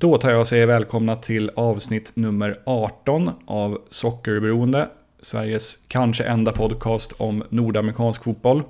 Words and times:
Då 0.00 0.18
tar 0.18 0.30
jag 0.30 0.40
och 0.40 0.46
säger 0.46 0.66
välkomna 0.66 1.16
till 1.16 1.50
avsnitt 1.54 2.12
nummer 2.14 2.60
18 2.64 3.30
av 3.46 3.78
Sockerberoende. 3.88 4.88
Sveriges 5.20 5.78
kanske 5.88 6.24
enda 6.24 6.52
podcast 6.52 7.12
om 7.16 7.44
nordamerikansk 7.48 8.24
fotboll. 8.24 8.62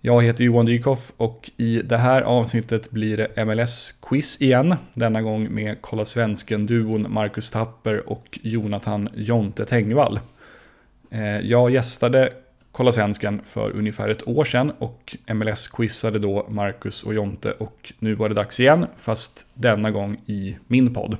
Jag 0.00 0.22
heter 0.22 0.44
Johan 0.44 0.66
Dykhoff 0.66 1.12
och 1.16 1.50
i 1.56 1.82
det 1.82 1.96
här 1.96 2.22
avsnittet 2.22 2.90
blir 2.90 3.16
det 3.16 3.44
MLS-quiz 3.44 4.42
igen. 4.42 4.74
Denna 4.94 5.22
gång 5.22 5.54
med 5.54 5.76
Kolla 5.80 6.04
Svensken-duon 6.04 7.06
Marcus 7.12 7.50
Tapper 7.50 8.08
och 8.08 8.38
Jonathan 8.42 9.08
Jonte 9.14 9.64
Tengvall. 9.64 10.20
Eh, 11.10 11.40
jag 11.40 11.70
gästade 11.70 12.32
Kolla 12.76 12.92
Svensken 12.92 13.40
för 13.44 13.70
ungefär 13.76 14.08
ett 14.08 14.28
år 14.28 14.44
sedan 14.44 14.72
och 14.78 15.16
MLS-quizade 15.26 16.18
då 16.18 16.46
Marcus 16.48 17.02
och 17.02 17.14
Jonte 17.14 17.52
och 17.52 17.92
nu 17.98 18.14
var 18.14 18.28
det 18.28 18.34
dags 18.34 18.60
igen, 18.60 18.86
fast 18.96 19.46
denna 19.54 19.90
gång 19.90 20.16
i 20.26 20.56
min 20.66 20.94
podd. 20.94 21.16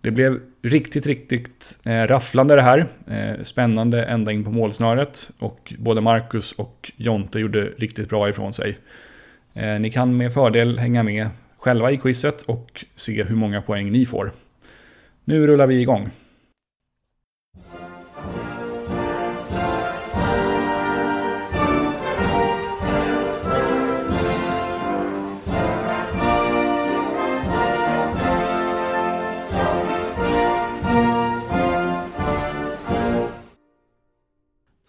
Det 0.00 0.10
blev 0.10 0.40
riktigt, 0.62 1.06
riktigt 1.06 1.78
eh, 1.84 2.02
rafflande 2.02 2.56
det 2.56 2.62
här. 2.62 2.86
Eh, 3.06 3.42
spännande 3.42 4.04
ända 4.04 4.32
in 4.32 4.44
på 4.44 4.50
målsnöret 4.50 5.30
och 5.38 5.74
både 5.78 6.00
Marcus 6.00 6.52
och 6.52 6.92
Jonte 6.96 7.38
gjorde 7.38 7.64
riktigt 7.64 8.08
bra 8.08 8.28
ifrån 8.28 8.52
sig. 8.52 8.78
Eh, 9.54 9.80
ni 9.80 9.90
kan 9.90 10.16
med 10.16 10.34
fördel 10.34 10.78
hänga 10.78 11.02
med 11.02 11.28
själva 11.58 11.90
i 11.90 11.96
quizet 11.96 12.42
och 12.42 12.84
se 12.94 13.22
hur 13.22 13.36
många 13.36 13.62
poäng 13.62 13.92
ni 13.92 14.06
får. 14.06 14.32
Nu 15.24 15.46
rullar 15.46 15.66
vi 15.66 15.80
igång. 15.80 16.10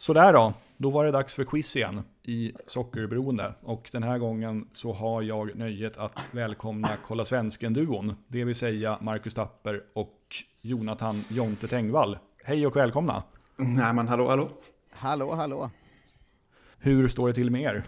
Sådär 0.08 0.34
då, 0.34 0.54
då 0.78 0.90
var 0.90 1.06
det 1.06 1.12
dags 1.12 1.34
för 1.34 1.44
quiz 1.44 1.76
igen 1.76 2.02
i 2.24 2.54
Sockerberoende. 2.68 3.54
Och 3.62 3.90
den 3.92 4.04
här 4.04 4.18
gången 4.18 4.68
så 4.74 4.94
har 4.94 5.22
jag 5.22 5.56
nöjet 5.56 5.98
att 5.98 6.30
välkomna 6.32 6.90
Kolla 7.08 7.26
Svensken-duon. 7.26 8.16
Det 8.28 8.44
vill 8.44 8.56
säga 8.56 8.98
Marcus 9.02 9.34
Tapper 9.34 9.84
och 9.94 10.20
Jonathan 10.62 11.24
Jonte 11.30 11.68
Tengvall. 11.68 12.18
Hej 12.44 12.68
och 12.68 12.76
välkomna! 12.76 13.24
Nej 13.56 13.94
men 13.94 14.08
hallå 14.08 14.30
hallå! 14.30 14.50
Hallå 14.92 15.36
hallå! 15.36 15.70
Hur 16.78 17.08
står 17.08 17.28
det 17.28 17.34
till 17.34 17.52
med 17.52 17.62
er? 17.62 17.84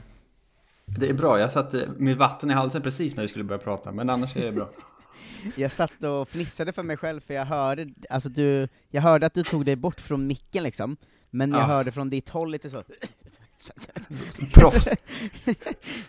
Det 0.85 1.09
är 1.09 1.13
bra, 1.13 1.39
jag 1.39 1.51
satte 1.51 1.89
mitt 1.97 2.17
vatten 2.17 2.51
i 2.51 2.53
halsen 2.53 2.81
precis 2.81 3.15
när 3.15 3.21
vi 3.21 3.27
skulle 3.27 3.45
börja 3.45 3.59
prata, 3.59 3.91
men 3.91 4.09
annars 4.09 4.37
är 4.37 4.45
det 4.45 4.51
bra. 4.51 4.69
Jag 5.55 5.71
satt 5.71 6.03
och 6.03 6.29
fnissade 6.29 6.71
för 6.71 6.83
mig 6.83 6.97
själv 6.97 7.19
för 7.19 7.33
jag 7.33 7.45
hörde, 7.45 7.87
alltså 8.09 8.29
du, 8.29 8.67
jag 8.89 9.01
hörde 9.01 9.25
att 9.25 9.33
du 9.33 9.43
tog 9.43 9.65
dig 9.65 9.75
bort 9.75 10.01
från 10.01 10.27
micken 10.27 10.63
liksom, 10.63 10.97
men 11.29 11.51
jag 11.51 11.59
Ja. 11.61 11.65
hörde 11.65 11.91
från 11.91 12.09
ditt 12.09 12.29
håll 12.29 12.51
lite 12.51 12.69
så. 12.69 12.83
Proffs! 14.53 14.87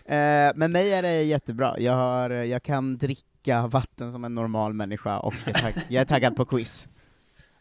Eh, 0.05 0.51
Men 0.55 0.71
mig 0.71 0.93
är 0.93 1.01
det 1.01 1.23
jättebra, 1.23 1.79
jag, 1.79 1.93
har, 1.93 2.29
jag 2.29 2.63
kan 2.63 2.97
dricka 2.97 3.67
vatten 3.67 4.11
som 4.11 4.25
en 4.25 4.35
normal 4.35 4.73
människa 4.73 5.19
och 5.19 5.33
jag 5.45 5.55
är, 5.57 5.61
tagg, 5.61 5.73
jag 5.89 6.01
är 6.01 6.05
taggad 6.05 6.35
på 6.35 6.45
quiz. 6.45 6.87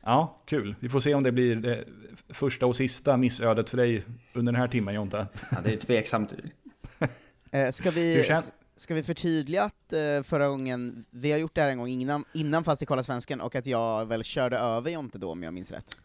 Ja, 0.03 0.41
kul. 0.47 0.75
Vi 0.81 0.89
får 0.89 1.01
se 1.01 1.15
om 1.15 1.23
det 1.23 1.33
blir 1.33 1.57
det 1.57 1.85
första 2.29 2.67
och 2.67 2.77
sista 2.77 3.17
missödet 3.17 3.71
för 3.71 3.77
dig 3.77 4.05
under 4.33 4.53
den 4.53 4.61
här 4.61 4.69
timmen 4.69 4.95
Jonte. 4.95 5.27
Ja, 5.51 5.57
det 5.65 5.73
är 5.73 5.77
tveksamt. 5.77 6.35
Eh, 7.53 7.71
Ska 7.71 7.91
vi, 7.91 8.25
ska 8.77 8.95
vi 8.95 9.03
förtydliga 9.03 9.63
att 9.65 9.93
eh, 9.93 10.23
förra 10.23 10.49
gången, 10.49 11.05
vi 11.11 11.33
har 11.33 11.39
gjort 11.39 11.55
det 11.55 11.61
här 11.63 11.69
en 11.69 11.79
gång 11.79 11.89
innan, 11.89 12.25
innan 12.33 12.65
fast 12.65 12.83
i 12.83 12.87
Kolla 12.87 13.03
Svensken, 13.03 13.41
och 13.41 13.55
att 13.55 13.67
jag 13.67 14.07
väl 14.07 14.25
körde 14.25 14.59
över 14.59 14.91
Jonte 14.91 15.19
då 15.19 15.31
om 15.33 15.43
jag 15.43 15.55
minns 15.55 15.71
rätt? 15.71 15.97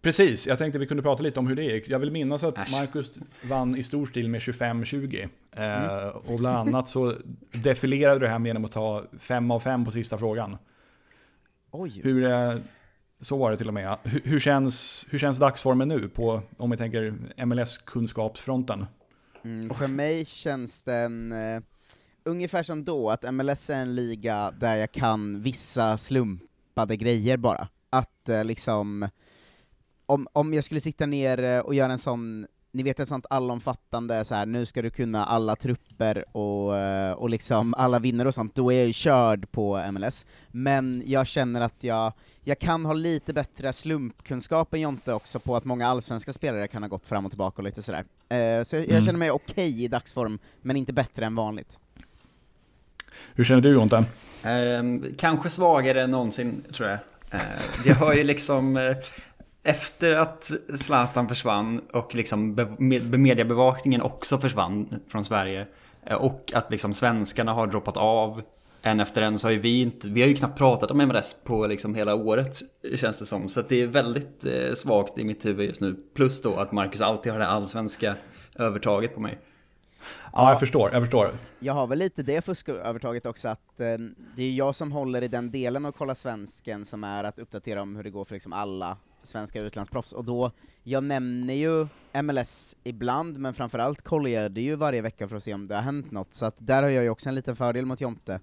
Precis, 0.00 0.46
jag 0.46 0.58
tänkte 0.58 0.78
vi 0.78 0.86
kunde 0.86 1.02
prata 1.02 1.22
lite 1.22 1.40
om 1.40 1.46
hur 1.46 1.56
det 1.56 1.62
gick. 1.62 1.88
Jag 1.88 1.98
vill 1.98 2.10
minnas 2.10 2.44
att 2.44 2.58
Äsch. 2.58 2.72
Marcus 2.72 3.18
vann 3.42 3.76
i 3.76 3.82
stor 3.82 4.06
stil 4.06 4.28
med 4.28 4.40
25-20. 4.40 5.28
Eh, 5.52 6.08
och 6.08 6.38
bland 6.38 6.56
annat 6.68 6.88
så 6.88 7.14
defilerade 7.52 8.26
du 8.26 8.38
med 8.38 8.46
genom 8.46 8.64
att 8.64 8.72
ta 8.72 9.04
5 9.18 9.50
av 9.50 9.60
5 9.60 9.84
på 9.84 9.90
sista 9.90 10.18
frågan. 10.18 10.56
Oj! 11.70 12.00
Hur, 12.04 12.24
eh, 12.24 12.56
så 13.20 13.36
var 13.36 13.50
det 13.50 13.56
till 13.56 13.68
och 13.68 13.74
med. 13.74 13.98
Hur, 14.02 14.20
hur, 14.24 14.38
känns, 14.40 15.06
hur 15.10 15.18
känns 15.18 15.38
dagsformen 15.38 15.88
nu 15.88 16.08
på, 16.08 16.42
om 16.56 16.70
vi 16.70 16.76
tänker 16.76 17.14
MLS-kunskapsfronten? 17.46 18.86
Mm, 19.44 19.74
för 19.74 19.86
mig 19.86 20.24
känns 20.24 20.84
den 20.84 21.32
eh, 21.32 21.62
ungefär 22.24 22.62
som 22.62 22.84
då, 22.84 23.10
att 23.10 23.34
MLS 23.34 23.70
är 23.70 23.82
en 23.82 23.94
liga 23.94 24.50
där 24.50 24.76
jag 24.76 24.92
kan 24.92 25.40
vissa 25.40 25.98
slumpade 25.98 26.96
grejer 26.96 27.36
bara. 27.36 27.68
Att 27.90 28.28
eh, 28.28 28.44
liksom, 28.44 29.08
om, 30.08 30.28
om 30.32 30.54
jag 30.54 30.64
skulle 30.64 30.80
sitta 30.80 31.06
ner 31.06 31.42
eh, 31.44 31.58
och 31.58 31.74
göra 31.74 31.92
en 31.92 31.98
sån, 31.98 32.46
ni 32.72 32.82
vet 32.82 33.00
ett 33.00 33.08
sånt 33.08 33.26
allomfattande 33.30 34.24
så 34.24 34.34
här, 34.34 34.46
nu 34.46 34.66
ska 34.66 34.82
du 34.82 34.90
kunna 34.90 35.24
alla 35.24 35.56
trupper 35.56 36.36
och, 36.36 36.76
eh, 36.76 37.12
och 37.12 37.30
liksom 37.30 37.74
alla 37.78 37.98
vinnare 37.98 38.28
och 38.28 38.34
sånt, 38.34 38.54
då 38.54 38.72
är 38.72 38.76
jag 38.76 38.86
ju 38.86 38.92
körd 38.92 39.50
på 39.50 39.82
MLS. 39.92 40.26
Men 40.48 41.02
jag 41.06 41.26
känner 41.26 41.60
att 41.60 41.84
jag, 41.84 42.12
jag 42.44 42.58
kan 42.58 42.84
ha 42.84 42.92
lite 42.92 43.32
bättre 43.32 43.72
slumpkunskap 43.72 44.74
än 44.74 44.80
Jonte 44.80 45.12
också 45.12 45.40
på 45.40 45.56
att 45.56 45.64
många 45.64 45.86
allsvenska 45.86 46.32
spelare 46.32 46.68
kan 46.68 46.82
ha 46.82 46.88
gått 46.88 47.06
fram 47.06 47.24
och 47.24 47.30
tillbaka 47.30 47.56
och 47.56 47.64
lite 47.64 47.82
sådär. 47.82 48.04
Eh, 48.28 48.62
så 48.64 48.76
jag, 48.76 48.82
jag 48.82 48.90
Mm. 48.90 49.04
känner 49.04 49.18
mig 49.18 49.30
okej 49.30 49.84
i 49.84 49.88
dagsform, 49.88 50.38
men 50.62 50.76
inte 50.76 50.92
bättre 50.92 51.26
än 51.26 51.34
vanligt. 51.34 51.80
Hur 53.34 53.44
känner 53.44 53.60
du 53.60 53.72
Jonte? 53.72 54.04
Ehm, 54.42 55.04
kanske 55.18 55.50
svagare 55.50 56.02
än 56.02 56.10
någonsin, 56.10 56.64
tror 56.74 56.88
jag. 56.88 56.98
Uh, 57.34 57.40
det 57.84 57.92
har 57.92 58.14
ju 58.14 58.24
liksom... 58.24 58.76
eh, 58.76 58.96
efter 59.62 60.16
att 60.16 60.50
Zlatan 60.74 61.28
försvann 61.28 61.80
och 61.92 62.14
liksom 62.14 62.54
be- 62.54 62.74
med- 62.78 63.18
mediebevakningen 63.20 64.02
också 64.02 64.38
försvann 64.38 65.00
från 65.08 65.24
Sverige 65.24 65.66
eh, 66.06 66.16
och 66.16 66.52
att 66.54 66.70
liksom 66.70 66.94
svenskarna 66.94 67.52
har 67.52 67.66
droppat 67.66 67.96
av 67.96 68.42
en 68.82 69.00
efter 69.00 69.22
en 69.22 69.38
så 69.38 69.46
har 69.46 69.52
ju 69.52 69.58
vi 69.58 69.80
inte, 69.82 70.08
vi 70.08 70.20
har 70.20 70.28
ju 70.28 70.34
knappt 70.34 70.58
pratat 70.58 70.90
om 70.90 70.98
MLS 70.98 71.36
på 71.44 71.66
liksom 71.66 71.94
hela 71.94 72.14
året 72.14 72.58
känns 72.94 73.18
det 73.18 73.26
som. 73.26 73.48
Så 73.48 73.60
att 73.60 73.68
det 73.68 73.82
är 73.82 73.86
väldigt 73.86 74.44
eh, 74.44 74.72
svagt 74.74 75.18
i 75.18 75.24
mitt 75.24 75.46
huvud 75.46 75.66
just 75.68 75.80
nu. 75.80 75.96
Plus 76.14 76.42
då 76.42 76.56
att 76.56 76.72
Marcus 76.72 77.00
alltid 77.00 77.32
har 77.32 77.38
det 77.38 77.46
allsvenska 77.46 78.14
övertaget 78.54 79.14
på 79.14 79.20
mig. 79.20 79.38
Ja, 80.32 80.50
jag 80.50 80.60
förstår. 80.60 80.90
Jag 80.92 81.02
förstår. 81.02 81.30
Jag 81.58 81.72
har 81.74 81.86
väl 81.86 81.98
lite 81.98 82.22
det 82.22 82.44
fuskövertaget 82.44 83.26
också, 83.26 83.48
att 83.48 83.80
eh, 83.80 83.86
det 84.36 84.42
är 84.42 84.50
jag 84.50 84.74
som 84.74 84.92
håller 84.92 85.22
i 85.22 85.28
den 85.28 85.50
delen 85.50 85.86
av 85.86 85.92
Kolla 85.92 86.14
Svensken 86.14 86.84
som 86.84 87.04
är 87.04 87.24
att 87.24 87.38
uppdatera 87.38 87.82
om 87.82 87.96
hur 87.96 88.02
det 88.04 88.10
går 88.10 88.24
för 88.24 88.34
liksom 88.34 88.52
alla 88.52 88.96
svenska 89.22 89.60
utlandsproffs, 89.60 90.12
och 90.12 90.24
då, 90.24 90.50
jag 90.82 91.04
nämner 91.04 91.54
ju 91.54 91.86
MLS 92.22 92.76
ibland, 92.84 93.38
men 93.38 93.54
framförallt 93.54 94.02
kollar 94.02 94.30
jag 94.30 94.52
det 94.52 94.60
ju 94.60 94.76
varje 94.76 95.02
vecka 95.02 95.28
för 95.28 95.36
att 95.36 95.42
se 95.42 95.54
om 95.54 95.68
det 95.68 95.74
har 95.74 95.82
hänt 95.82 96.10
något, 96.10 96.34
så 96.34 96.46
att 96.46 96.54
där 96.58 96.82
har 96.82 96.90
jag 96.90 97.04
ju 97.04 97.10
också 97.10 97.28
en 97.28 97.34
liten 97.34 97.56
fördel 97.56 97.86
mot 97.86 98.00
Jonte. 98.00 98.40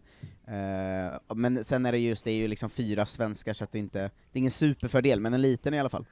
Eh, 0.47 1.35
men 1.35 1.63
sen 1.63 1.85
är 1.85 1.91
det 1.91 1.97
just, 1.97 2.23
det 2.25 2.31
är 2.31 2.35
ju 2.35 2.47
liksom 2.47 2.69
fyra 2.69 3.05
svenskar, 3.05 3.53
så 3.53 3.63
att 3.63 3.71
det 3.71 3.79
inte, 3.79 3.99
det 3.99 4.09
är 4.33 4.39
ingen 4.39 4.51
superfördel, 4.51 5.19
men 5.19 5.33
en 5.33 5.41
liten 5.41 5.73
i 5.73 5.79
alla 5.79 5.89
fall. 5.89 6.05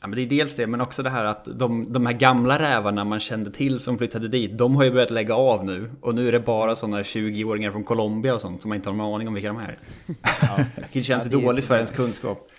Ja, 0.00 0.08
men 0.08 0.16
det 0.16 0.22
är 0.22 0.26
dels 0.26 0.54
det, 0.54 0.66
men 0.66 0.80
också 0.80 1.02
det 1.02 1.10
här 1.10 1.24
att 1.24 1.44
de, 1.44 1.92
de 1.92 2.06
här 2.06 2.12
gamla 2.12 2.58
rävarna 2.58 3.04
man 3.04 3.20
kände 3.20 3.50
till 3.50 3.80
som 3.80 3.98
flyttade 3.98 4.28
dit, 4.28 4.58
de 4.58 4.76
har 4.76 4.84
ju 4.84 4.90
börjat 4.90 5.10
lägga 5.10 5.34
av 5.34 5.64
nu. 5.64 5.90
Och 6.00 6.14
nu 6.14 6.28
är 6.28 6.32
det 6.32 6.40
bara 6.40 6.76
sådana 6.76 7.02
20-åringar 7.02 7.72
från 7.72 7.84
Colombia 7.84 8.34
och 8.34 8.40
sånt 8.40 8.62
som 8.62 8.68
man 8.68 8.76
inte 8.76 8.88
har 8.88 8.96
någon 8.96 9.14
aning 9.14 9.28
om 9.28 9.34
vilka 9.34 9.48
de 9.48 9.58
är. 9.58 9.78
Ja. 10.42 10.64
Det 10.92 11.02
känns 11.02 11.26
Ja, 11.26 11.38
det 11.38 11.44
dåligt 11.44 11.64
för 11.64 11.74
ens 11.74 11.90
kunskap. 11.90 12.50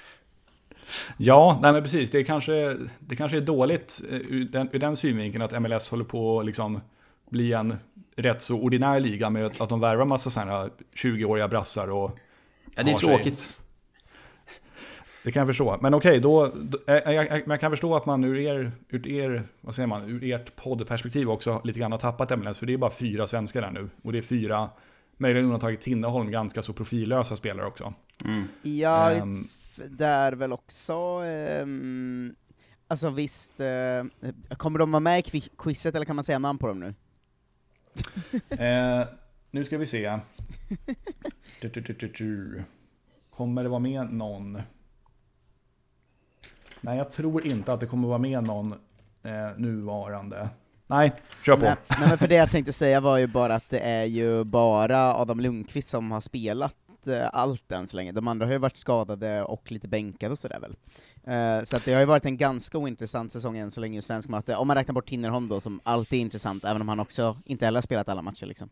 Ja, 1.18 1.60
nej 1.62 1.74
men 1.74 1.84
precis. 1.84 2.12
Det 2.12 2.24
kanske, 2.24 2.78
det 3.00 3.16
kanske 3.16 3.38
är 3.38 3.42
dåligt 3.42 4.02
eh, 4.12 4.16
ur 4.18 4.46
den, 4.46 4.70
ur 4.72 4.80
den 4.80 4.96
synvinkeln 4.96 5.44
att 5.44 5.62
MLS 5.62 5.90
håller 5.92 6.06
på 6.06 6.40
att 6.40 6.46
liksom 6.46 6.82
bli 7.30 7.54
en 7.54 7.78
rätt 8.16 8.42
så 8.42 8.56
ordinär 8.60 9.00
liga 9.00 9.30
med 9.30 9.52
att 9.62 9.70
de 9.70 9.80
värvar 9.80 10.06
massa 10.06 10.30
sådana 10.30 10.52
här 10.52 10.70
20-åriga 10.96 11.48
brassar 11.48 11.88
och 11.88 12.12
Ja, 12.76 12.84
det 12.84 12.92
är 12.92 12.98
sig. 12.98 13.08
tråkigt. 13.10 13.50
Det 15.24 15.32
kan 15.32 15.40
jag 15.40 15.48
förstå. 15.48 15.78
Men 15.82 15.94
okej, 15.94 16.20
då, 16.20 16.52
då 16.56 16.78
eh, 16.88 16.96
jag, 16.96 17.14
jag, 17.14 17.30
men 17.32 17.50
jag 17.50 17.60
kan 17.60 17.72
förstå 17.72 17.96
att 17.96 18.06
man 18.06 18.24
ur 18.24 18.38
er, 18.38 18.72
ur 18.90 19.08
er, 19.08 19.44
vad 19.62 19.76
säger 19.76 19.88
man, 19.88 20.10
ur 20.10 20.24
ert 20.24 20.56
poddperspektiv 20.56 21.30
också 21.30 21.62
lite 21.64 21.80
grann 21.80 21.92
har 21.92 22.00
tappat 22.00 22.40
MLS. 22.40 22.60
För 22.60 22.66
det 22.66 22.74
är 22.74 22.78
bara 22.78 22.92
fyra 22.92 23.28
svenskar 23.28 23.62
där 23.62 23.72
nu. 23.72 23.90
Och 24.04 24.12
det 24.12 24.18
är 24.18 24.22
fyra, 24.22 24.70
möjligen 25.18 25.46
undantaget 25.46 25.82
Tinneholm, 25.82 26.32
ganska 26.32 26.62
så 26.62 26.74
profillösa 26.74 27.36
spelare 27.36 27.68
också. 27.68 27.94
Mm. 28.26 28.44
Ja, 28.62 29.12
Ehm. 29.12 29.48
Där 29.78 30.34
väl 30.34 30.54
också, 30.54 30.94
ehm, 31.26 32.36
alltså 32.88 33.10
visst, 33.10 33.60
eh, 33.60 34.04
kommer 34.58 34.80
de 34.80 34.92
vara 34.92 35.00
med 35.00 35.20
i 35.20 35.22
qui- 35.22 35.50
quizet 35.58 35.96
eller 35.96 36.06
kan 36.06 36.16
man 36.16 36.26
säga 36.26 36.40
namn 36.40 36.60
på 36.60 36.68
dem 36.68 36.80
nu? 36.80 36.94
Eh, 38.66 39.08
nu 39.52 39.66
ska 39.66 39.78
vi 39.78 39.86
se. 39.86 40.20
Du, 41.62 41.70
du, 41.70 41.82
du. 42.08 42.64
Kommer 43.30 43.64
det 43.64 43.70
vara 43.70 43.80
med 43.80 44.14
någon? 44.14 44.62
Nej, 46.82 46.98
jag 46.98 47.12
tror 47.12 47.48
inte 47.48 47.74
att 47.74 47.80
det 47.80 47.86
kommer 47.88 48.08
vara 48.08 48.18
med 48.18 48.44
någon 48.44 48.74
eh, 49.24 49.58
nuvarande. 49.58 50.50
Nej, 50.88 51.14
kör 51.46 51.56
på. 51.56 51.62
Nej, 51.62 51.76
nej 51.90 52.10
men 52.10 52.18
för 52.18 52.28
det 52.28 52.36
jag 52.36 52.52
tänkte 52.52 52.74
säga 52.74 53.00
var 53.00 53.18
ju 53.18 53.28
bara 53.28 53.56
att 53.56 53.70
det 53.70 53.80
är 53.80 54.06
ju 54.06 54.44
bara 54.44 55.16
Adam 55.16 55.40
Lundqvist 55.40 55.90
som 55.90 56.12
har 56.12 56.22
spelat 56.22 56.76
vunnit 57.06 57.22
eh, 57.22 57.30
allt 57.34 57.72
än 57.72 57.88
så 57.88 57.98
länge. 57.98 58.12
De 58.12 58.28
andra 58.28 58.46
har 58.46 58.54
ju 58.54 58.60
varit 58.60 58.78
skadade 58.78 59.44
och 59.44 59.72
lite 59.72 59.88
bänkade 59.88 60.32
och 60.32 60.40
sådär 60.40 60.60
väl. 60.60 60.76
Eh, 61.24 61.64
så 61.64 61.78
att 61.78 61.86
det 61.86 61.94
har 61.94 62.00
ju 62.00 62.06
varit 62.06 62.26
en 62.26 62.38
ganska 62.38 62.78
ointressant 62.78 63.32
säsong 63.32 63.58
än 63.58 63.72
så 63.72 63.82
länge 63.82 64.00
i 64.00 64.02
svensk 64.02 64.30
matte, 64.30 64.56
om 64.56 64.68
man 64.68 64.78
räknar 64.78 64.94
bort 64.94 65.10
Tinnerholm 65.10 65.48
då, 65.48 65.60
som 65.60 65.80
alltid 65.84 66.20
är 66.20 66.22
intressant, 66.22 66.66
även 66.66 66.82
om 66.82 66.90
han 66.90 67.00
också 67.00 67.38
inte 67.46 67.66
heller 67.66 67.78
har 67.78 67.82
spelat 67.82 68.10
alla 68.10 68.22
matcher 68.22 68.46
liksom. 68.46 68.70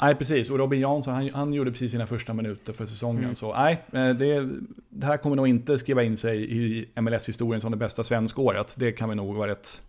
Nej, 0.00 0.14
precis. 0.14 0.50
Och 0.50 0.58
Robin 0.58 0.80
Jansson, 0.80 1.14
han, 1.14 1.30
han 1.34 1.52
gjorde 1.52 1.70
precis 1.70 1.90
sina 1.92 2.06
första 2.06 2.34
minuter 2.34 2.72
för 2.72 2.86
säsongen. 2.86 3.24
Mm. 3.24 3.34
Så 3.34 3.54
nej, 3.54 3.84
eh, 3.92 4.08
det, 4.08 4.48
det 4.88 5.06
här 5.06 5.16
kommer 5.16 5.36
nog 5.36 5.48
inte 5.48 5.78
skriva 5.78 6.02
in 6.02 6.16
sig 6.16 6.58
i 6.58 6.88
MLS-historien 7.00 7.60
som 7.60 7.70
det 7.70 7.76
bästa 7.76 8.04
svenskåret. 8.04 8.74
Det 8.78 8.92
kan 8.92 9.08
vi 9.08 9.14
nog 9.14 9.34
vara 9.34 9.50
rätt, 9.50 9.82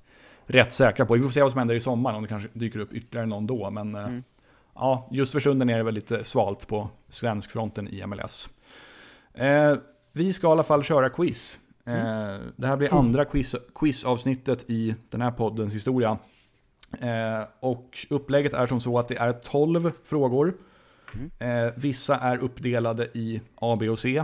rätt 0.45 0.71
säkra 0.71 1.05
på. 1.05 1.13
Vi 1.13 1.21
får 1.21 1.29
se 1.29 1.41
vad 1.41 1.51
som 1.51 1.59
händer 1.59 1.75
i 1.75 1.79
sommar, 1.79 2.13
om 2.13 2.21
det 2.21 2.29
kanske 2.29 2.49
dyker 2.53 2.79
upp 2.79 2.93
ytterligare 2.93 3.27
någon 3.27 3.47
då. 3.47 3.69
Men 3.69 3.95
Mm. 3.95 4.23
Ja, 4.75 5.07
just 5.11 5.31
för 5.33 5.39
stunden 5.39 5.69
är 5.69 5.77
det 5.77 5.83
väl 5.83 5.93
lite 5.93 6.23
svalt 6.23 6.67
på 6.67 6.89
svenskfronten 7.09 7.87
i 7.87 8.05
MLS. 8.05 8.49
Eh, 9.33 9.75
vi 10.11 10.33
ska 10.33 10.47
i 10.47 10.51
alla 10.51 10.63
fall 10.63 10.83
köra 10.83 11.09
quiz. 11.09 11.57
Eh, 11.85 11.93
det 12.55 12.67
här 12.67 12.75
blir 12.77 12.93
andra 12.93 13.25
quiz, 13.25 13.55
quizavsnittet 13.75 14.69
i 14.69 14.95
den 15.09 15.21
här 15.21 15.31
poddens 15.31 15.73
historia. 15.75 16.17
Eh, 16.99 17.43
och 17.59 17.97
upplägget 18.09 18.53
är 18.53 18.65
som 18.65 18.79
så 18.79 18.99
att 18.99 19.07
det 19.07 19.15
är 19.17 19.33
12 19.33 19.91
frågor. 20.03 20.53
Eh, 21.39 21.73
vissa 21.75 22.17
är 22.19 22.37
uppdelade 22.37 23.05
i 23.13 23.41
A, 23.55 23.77
B 23.79 23.89
och 23.89 23.99
C. 23.99 24.17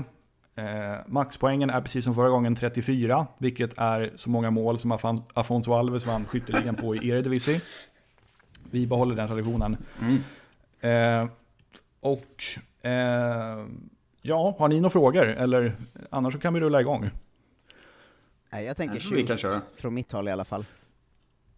Eh, 0.55 0.95
maxpoängen 1.07 1.69
är 1.69 1.81
precis 1.81 2.03
som 2.05 2.15
förra 2.15 2.29
gången 2.29 2.55
34, 2.55 3.27
vilket 3.37 3.77
är 3.77 4.11
så 4.15 4.29
många 4.29 4.51
mål 4.51 4.79
som 4.79 4.91
Afan- 4.93 5.23
Afonso 5.33 5.73
Alves 5.73 6.05
vann 6.05 6.25
skytteligan 6.25 6.75
på 6.75 6.95
i 6.95 7.09
Eredivisie. 7.09 7.61
Vi 8.71 8.87
behåller 8.87 9.15
den 9.15 9.27
traditionen. 9.27 9.77
Mm. 10.01 10.17
Eh, 10.81 11.27
och 11.99 12.43
eh, 12.81 13.65
ja, 14.21 14.55
har 14.59 14.67
ni 14.67 14.75
några 14.75 14.89
frågor? 14.89 15.27
Eller 15.27 15.75
annars 16.09 16.33
så 16.33 16.39
kan 16.39 16.53
vi 16.53 16.59
rulla 16.59 16.81
igång. 16.81 17.09
Nej, 18.49 18.65
jag 18.65 18.77
tänker 18.77 18.99
shoot, 18.99 19.39
köra. 19.39 19.61
från 19.75 19.93
mitt 19.93 20.11
håll 20.11 20.27
i 20.27 20.31
alla 20.31 20.45
fall. 20.45 20.65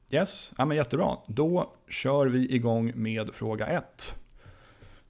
Yes, 0.09 0.53
ja, 0.57 0.65
men 0.65 0.77
jättebra. 0.77 1.17
Då 1.27 1.73
kör 1.87 2.27
vi 2.27 2.55
igång 2.55 2.91
med 2.95 3.35
fråga 3.35 3.67
1. 3.67 4.15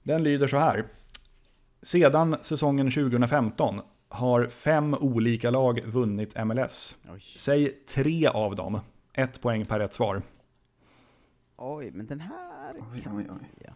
Den 0.02 0.22
lyder 0.22 0.46
så 0.46 0.58
här. 0.58 0.84
Sedan 1.82 2.36
säsongen 2.40 2.90
2015 2.90 3.80
har 4.08 4.46
fem 4.46 4.94
olika 4.94 5.50
lag 5.50 5.80
vunnit 5.84 6.44
MLS. 6.44 6.96
Oj. 7.12 7.24
Säg 7.36 7.72
tre 7.72 8.26
av 8.26 8.56
dem. 8.56 8.80
Ett 9.12 9.40
poäng 9.40 9.66
per 9.66 9.78
rätt 9.78 9.92
svar. 9.92 10.22
Oj, 11.56 11.90
men 11.90 12.06
den 12.06 12.20
här... 12.20 12.74
Oj, 12.92 13.06
oj, 13.16 13.26
oj. 13.30 13.50
Ja. 13.64 13.72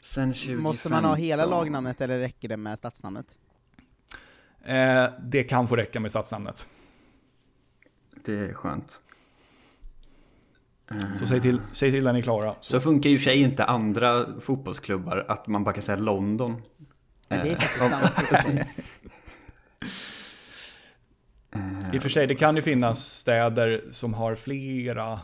Sen 0.00 0.28
2015. 0.32 0.62
Måste 0.62 0.88
man 0.88 1.04
ha 1.04 1.14
hela 1.14 1.46
lagnamnet 1.46 2.00
eller 2.00 2.18
räcker 2.18 2.48
det 2.48 2.56
med 2.56 2.78
stadsnamnet? 2.78 3.38
Eh, 4.64 5.06
det 5.22 5.44
kan 5.44 5.68
få 5.68 5.76
räcka 5.76 6.00
med 6.00 6.10
stadsnamnet. 6.10 6.66
Det 8.24 8.32
är 8.34 8.52
skönt. 8.52 9.02
Eh, 10.90 11.16
Så 11.18 11.26
säg 11.26 11.40
till, 11.40 11.60
säg 11.72 11.90
till 11.90 12.04
när 12.04 12.12
ni 12.12 12.18
är 12.18 12.22
klara. 12.22 12.54
Så. 12.60 12.70
Så 12.70 12.80
funkar 12.80 13.10
ju 13.10 13.18
för 13.18 13.24
sig 13.24 13.40
inte 13.40 13.64
andra 13.64 14.40
fotbollsklubbar, 14.40 15.24
att 15.28 15.46
man 15.46 15.64
bara 15.64 15.72
kan 15.72 15.82
säga 15.82 15.96
London. 15.98 16.62
Nej, 17.28 17.40
det 17.42 17.48
är 17.50 17.52
Eh, 17.52 17.58
faktiskt 17.58 17.90
sant. 17.90 18.04
i 18.18 18.24
och 18.24 18.28
för 18.28 18.42
sig. 18.50 18.66
eh, 21.54 21.94
I 21.94 21.98
och 21.98 22.02
för 22.02 22.08
sig, 22.08 22.26
det 22.26 22.34
kan 22.34 22.56
ju 22.56 22.62
finnas 22.62 23.06
städer 23.18 23.84
som 23.90 24.14
har 24.14 24.34
flera. 24.34 25.20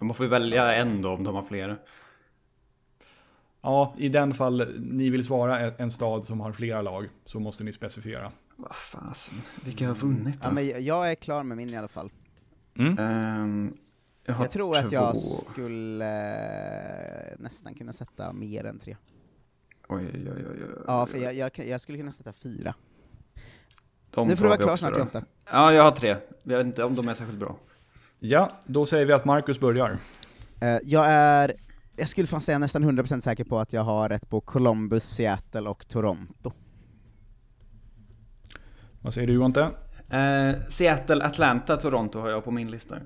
Man 0.00 0.14
får 0.14 0.24
välja 0.26 0.74
en 0.74 1.02
då 1.02 1.10
om 1.10 1.24
de 1.24 1.34
har 1.34 1.42
flera. 1.42 1.76
Ja, 3.64 3.94
i 3.98 4.08
den 4.08 4.34
fall 4.34 4.74
ni 4.80 5.10
vill 5.10 5.24
svara 5.24 5.70
en- 5.70 5.90
stad 5.90 6.24
som 6.24 6.40
har 6.40 6.52
flera 6.52 6.82
lag 6.82 7.08
så 7.24 7.40
måste 7.40 7.64
ni 7.64 7.72
specificera. 7.72 8.32
Vad 8.56 8.74
fasen, 8.76 9.34
vilka 9.64 9.86
har 9.88 9.94
vunnit 9.94 10.42
då? 10.42 10.48
Ja, 10.48 10.52
men 10.52 10.84
jag 10.84 11.10
är 11.10 11.14
klar 11.14 11.42
med 11.42 11.56
min 11.56 11.70
i 11.70 11.76
alla 11.76 11.88
fall. 11.88 12.10
Mm. 12.78 12.98
Ehm, 12.98 13.76
jag, 14.24 14.40
Jag 14.40 14.50
tror 14.50 14.76
att 14.76 14.92
jag 14.92 15.14
två. 15.14 15.20
skulle 15.20 16.06
eh, 17.32 17.34
nästan 17.38 17.74
kunna 17.74 17.92
sätta 17.92 18.32
mer 18.32 18.64
än 18.64 18.78
tre. 18.78 18.96
Oj, 19.88 20.10
oj, 20.14 20.30
oj, 20.36 20.46
oj, 20.50 20.62
oj. 20.64 20.82
Ja, 20.86 21.06
för 21.06 21.18
jag, 21.18 21.34
jag, 21.34 21.50
jag 21.68 21.80
skulle 21.80 21.98
kunna 21.98 22.10
sätta 22.10 22.32
fyra. 22.32 22.74
De 24.10 24.28
nu 24.28 24.36
får 24.36 24.44
du 24.44 24.48
vara 24.48 24.58
klar 24.62 24.76
snart. 24.76 24.98
Jonte. 24.98 25.24
Ja, 25.52 25.72
jag 25.72 25.82
har 25.82 25.90
tre. 25.90 26.16
Jag 26.42 26.56
vet 26.58 26.66
inte 26.66 26.84
om 26.84 26.94
de 26.94 27.08
är 27.08 27.14
särskilt 27.14 27.38
bra. 27.38 27.56
Ja, 28.18 28.48
då 28.66 28.86
säger 28.86 29.06
vi 29.06 29.12
att 29.12 29.24
Marcus 29.24 29.60
börjar. 29.60 29.98
Eh, 30.60 30.78
jag 30.84 31.06
är, 31.08 31.52
jag 31.96 32.08
skulle 32.08 32.26
fan 32.26 32.40
säga 32.40 32.58
nästan 32.58 32.84
100% 32.84 33.20
säker 33.20 33.44
på 33.44 33.58
att 33.58 33.72
jag 33.72 33.82
har 33.82 34.08
rätt 34.08 34.28
på 34.28 34.40
Columbus, 34.40 35.04
Seattle 35.04 35.68
och 35.68 35.88
Toronto. 35.88 36.52
Vad 39.00 39.14
säger 39.14 39.26
du 39.26 39.32
Jonte? 39.32 39.70
Eh, 40.10 40.54
Seattle, 40.68 41.24
Atlanta, 41.24 41.76
Toronto 41.76 42.18
har 42.20 42.28
jag 42.30 42.44
på 42.44 42.50
min 42.50 42.70
lista. 42.70 42.96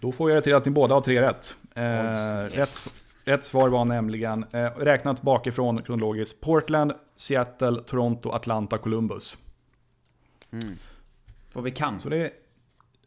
Då 0.00 0.12
får 0.12 0.30
jag 0.30 0.36
det 0.38 0.42
till 0.42 0.54
att 0.54 0.64
ni 0.64 0.70
båda 0.70 0.94
har 0.94 1.00
tre 1.00 1.20
rätt. 1.22 1.54
Eh, 1.74 1.84
Yes. 1.84 2.54
rätt, 2.54 2.94
rätt 3.24 3.44
svar 3.44 3.68
var 3.68 3.84
nämligen, 3.84 4.44
eh, 4.52 4.64
räknat 4.76 5.22
bakifrån 5.22 5.82
kronologiskt, 5.82 6.40
Portland, 6.40 6.92
Seattle, 7.16 7.80
Toronto, 7.86 8.30
Atlanta, 8.30 8.78
Columbus. 8.78 9.36
Mm. 10.52 10.76
Vad 11.52 11.64
vi 11.64 11.70
kan. 11.70 12.00
Så 12.00 12.08
det, 12.08 12.32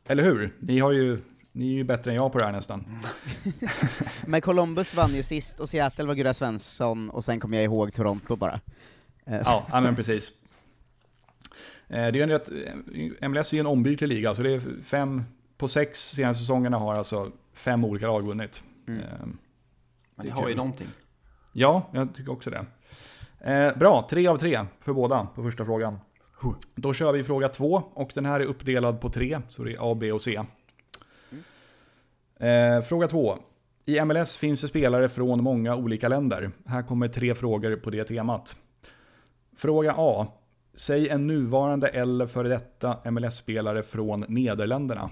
eller 0.07 0.23
hur? 0.23 0.53
Ni, 0.59 0.79
har 0.79 0.91
ju, 0.91 1.19
ni 1.57 1.67
är 1.71 1.73
ju 1.73 1.83
bättre 1.83 2.11
än 2.11 2.17
jag 2.17 2.31
på 2.31 2.37
det 2.37 2.45
här 2.45 2.51
nästan. 2.51 2.83
Men 4.25 4.41
Columbus 4.41 4.95
vann 4.95 5.15
ju 5.15 5.23
sist, 5.23 5.59
och 5.59 5.69
Seattle 5.69 6.05
var 6.05 6.15
Gurra 6.15 6.33
Svensson, 6.33 7.09
och 7.09 7.25
sen 7.25 7.39
kom 7.39 7.53
jag 7.53 7.63
ihåg 7.63 7.93
Toronto 7.93 8.35
bara. 8.35 8.59
Eh, 9.25 9.41
Ja, 9.45 9.65
ja 9.71 9.81
men 9.81 9.95
precis. 10.01 10.31
Eh, 11.87 11.95
Det 11.95 11.97
är 11.97 12.13
ju 12.13 12.21
en 12.21 12.29
rätt, 12.29 12.49
eh, 13.21 13.29
MLS 13.29 13.53
är 13.53 13.57
ju 13.57 13.59
en 13.59 13.67
ombytlig 13.67 14.07
liga, 14.07 14.35
så 14.35 14.43
det 14.43 14.51
är 14.53 14.83
fem, 14.83 15.23
på 15.57 15.67
sex 15.67 16.09
senaste 16.09 16.41
säsongerna 16.41 16.77
har 16.77 16.95
alltså 16.95 17.31
fem 17.53 17.85
olika 17.85 18.07
lag 18.07 18.21
vunnit. 18.25 18.63
Mm. 18.87 19.01
Men 19.01 19.37
det 20.15 20.23
det 20.23 20.31
har 20.31 20.49
ju 20.49 20.55
någonting. 20.55 20.87
Ja, 21.53 21.89
jag 21.93 22.15
tycker 22.15 22.31
också 22.31 22.49
det. 22.49 22.65
Eh, 23.51 23.77
bra, 23.77 24.07
tre 24.09 24.27
av 24.27 24.37
tre 24.37 24.65
för 24.79 24.93
båda 24.93 25.27
på 25.35 25.43
första 25.43 25.65
frågan. 25.65 25.99
Då 26.75 26.93
kör 26.93 27.11
vi 27.13 27.23
fråga 27.23 27.49
två 27.49 27.83
och 27.93 28.11
den 28.13 28.25
här 28.25 28.39
är 28.39 28.45
uppdelad 28.45 29.01
på 29.01 29.09
tre, 29.09 29.41
så 29.49 29.63
det 29.63 29.73
är 29.73 29.91
A, 29.91 29.95
B 29.95 30.11
och 30.11 30.21
C. 30.21 30.39
Eh, 32.39 32.81
fråga 32.81 33.07
två. 33.07 33.37
I 33.85 34.05
MLS 34.05 34.37
finns 34.37 34.61
det 34.61 34.67
spelare 34.67 35.09
från 35.09 35.43
många 35.43 35.75
olika 35.75 36.07
länder. 36.07 36.51
Här 36.65 36.81
kommer 36.83 37.07
tre 37.07 37.35
frågor 37.35 37.75
på 37.75 37.89
det 37.89 38.03
temat. 38.05 38.55
Fråga 39.55 39.93
A. 39.97 40.27
Säg 40.73 41.09
en 41.09 41.27
nuvarande 41.27 41.87
eller 41.87 42.25
före 42.25 42.47
detta 42.49 43.11
MLS-spelare 43.11 43.83
från 43.83 44.25
Nederländerna. 44.27 45.09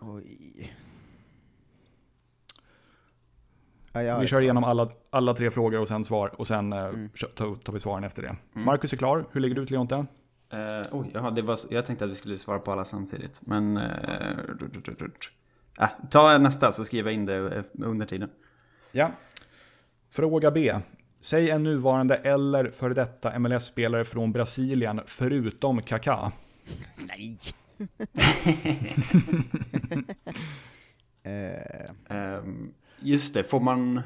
Oj. 0.00 0.74
Ja, 3.92 4.18
Vi 4.18 4.26
kör 4.26 4.40
igenom 4.42 4.64
alla, 4.64 4.88
alla 5.10 5.34
tre 5.34 5.50
frågor 5.50 5.80
och 5.80 5.88
sen 5.88 6.04
svar 6.04 6.40
och 6.40 6.46
sen 6.46 6.72
eh, 6.72 6.78
Mm. 6.84 7.10
kör- 7.14 7.28
tar, 7.28 7.54
tar 7.54 7.72
vi 7.72 7.80
svaren 7.80 8.04
efter 8.04 8.22
det. 8.22 8.28
Mm. 8.54 8.64
Marcus 8.66 8.92
är 8.92 8.96
klar. 8.96 9.24
Hur 9.32 9.40
ligger 9.40 9.54
du 9.54 9.66
till 9.66 9.74
Jonte? 9.74 9.94
Eh, 10.52 10.82
oj, 10.92 11.10
jaha, 11.14 11.30
det 11.30 11.42
var, 11.42 11.58
jag 11.70 11.86
tänkte 11.86 12.04
att 12.04 12.10
vi 12.10 12.14
skulle 12.14 12.38
svara 12.38 12.58
på 12.58 12.72
alla 12.72 12.84
samtidigt. 12.84 13.40
Men... 13.46 13.74
Du- 13.74 15.10
Ah, 15.76 15.88
ta 16.10 16.38
nästa 16.38 16.72
så 16.72 16.84
skriver 16.84 17.10
jag 17.10 17.14
in 17.14 17.26
det 17.26 17.34
eh, 17.34 17.64
under 17.74 18.06
tiden. 18.06 18.30
Ja. 18.92 19.10
Fråga 20.10 20.50
B. 20.50 20.74
Säg 21.20 21.50
en 21.50 21.62
nuvarande 21.62 22.16
eller 22.16 22.70
före 22.70 22.94
detta 22.94 23.38
MLS-spelare 23.38 24.04
från 24.04 24.32
Brasilien 24.32 25.00
förutom 25.06 25.82
Kaká. 25.82 26.32
Nej! 26.96 27.38
Ehm, 32.08 32.72
just 33.00 33.34
det, 33.34 33.44
får 33.44 33.60
man... 33.60 33.96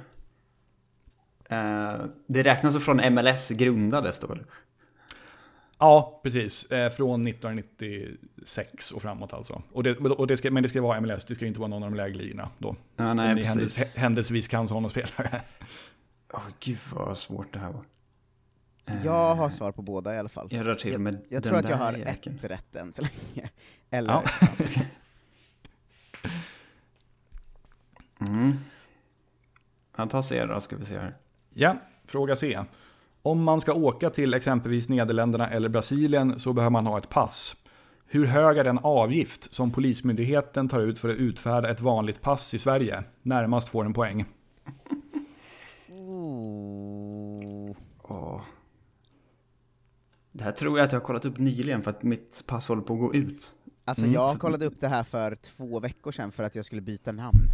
Eh, 1.50 1.94
det 2.26 2.42
räknas 2.42 2.75
så 2.75 2.80
från 2.80 3.14
MLS 3.14 3.50
grundades 3.50 4.20
då? 4.20 4.37
Ja, 5.78 6.20
precis. 6.23 6.64
Eh, 6.64 6.90
från 6.90 7.26
1996 7.26 8.92
och 8.92 9.02
framåt 9.02 9.32
alltså. 9.32 9.62
Och 9.73 9.82
det, 9.82 9.97
och 9.97 10.26
det 10.26 10.37
ska, 10.37 10.50
men 10.50 10.62
det 10.62 10.68
ska 10.68 10.82
vara 10.82 11.00
MLS, 11.00 11.25
det 11.25 11.35
ska 11.35 11.47
inte 11.47 11.61
vara 11.61 11.68
någon 11.68 11.82
av 11.82 11.90
de 11.90 11.97
lägre 11.97 12.14
ligorna 12.18 12.50
då. 12.58 12.76
Ja, 12.97 13.14
nej, 13.14 13.35
precis. 13.37 13.49
händelsevis, 13.49 13.94
händelsevis 13.97 14.49
kan 14.49 14.68
sådana 14.68 14.88
spelare. 14.88 15.42
Åh 16.35 16.47
gud 16.61 16.78
vad 16.92 17.18
svårt 17.18 17.52
det 17.52 17.58
här 17.58 17.73
var. 17.73 17.85
Eh, 18.87 19.04
jag 19.04 19.35
har 19.35 19.50
svar 19.50 19.73
på 19.73 19.82
båda 19.82 20.14
i 20.14 20.18
alla 20.18 20.28
fall. 20.28 20.49
Jag 20.50 20.66
rör 20.66 20.75
till 20.75 20.92
Jag, 20.92 21.00
med 21.00 21.14
jag 21.14 21.23
den 21.30 21.42
tror 21.42 21.58
att 21.58 21.68
jag 21.68 21.76
har 21.76 21.92
jäkeln. 21.92 22.37
ett 22.37 22.44
rätt 22.44 22.76
än 22.76 22.92
så 22.92 23.02
länge. 23.02 23.50
Eller, 23.90 24.12
Ja. 24.12 24.23
Mm. 28.28 28.58
Han 29.92 30.08
tar 30.08 30.23
C 30.23 30.47
då, 30.47 30.61
ska 30.61 30.76
vi 30.76 30.85
se 30.85 30.99
här. 30.99 31.16
Ja, 31.54 31.76
fråga 32.06 32.37
C. 32.37 32.58
Om 33.22 33.44
man 33.44 33.60
ska 33.60 33.72
åka 33.72 34.10
till 34.10 34.34
exempelvis 34.34 34.88
Nederländerna 34.88 35.50
eller 35.50 35.68
Brasilien 35.68 36.40
så 36.40 36.52
behöver 36.52 36.70
man 36.70 36.87
ha 36.87 36.98
ett 36.98 37.08
pass. 37.08 37.56
Hur 38.06 38.26
hög 38.26 38.58
är 38.58 38.64
den 38.64 38.78
avgift 38.78 39.54
som 39.54 39.70
Polismyndigheten 39.70 40.68
tar 40.68 40.80
ut 40.80 40.98
för 40.98 41.08
att 41.08 41.16
utfärda 41.16 41.70
ett 41.70 41.80
vanligt 41.80 42.22
pass 42.22 42.54
i 42.54 42.58
Sverige? 42.58 43.04
Närmast 43.22 43.68
får 43.68 43.84
en 43.84 43.92
poäng. 43.92 44.25
Oh. 45.90 47.76
Oh. 48.02 48.40
Det 50.32 50.44
här 50.44 50.52
tror 50.52 50.78
jag 50.78 50.84
att 50.84 50.92
jag 50.92 51.00
har 51.00 51.06
kollat 51.06 51.25
upp 51.25 51.38
nyligen 51.38 51.82
för 51.82 51.90
att 51.90 52.02
mitt 52.02 52.44
pass 52.46 52.68
håller 52.68 52.82
på 52.82 52.94
att 52.94 53.00
gå 53.00 53.14
ut. 53.14 53.54
Alltså 53.84 54.02
mm. 54.02 54.14
jag 54.14 54.38
kollade 54.38 54.66
upp 54.66 54.80
det 54.80 54.88
här 54.88 55.04
för 55.04 55.34
två 55.34 55.80
veckor 55.80 56.12
sedan 56.12 56.32
för 56.32 56.42
att 56.42 56.54
jag 56.54 56.64
skulle 56.64 56.82
byta 56.82 57.12
namn. 57.12 57.50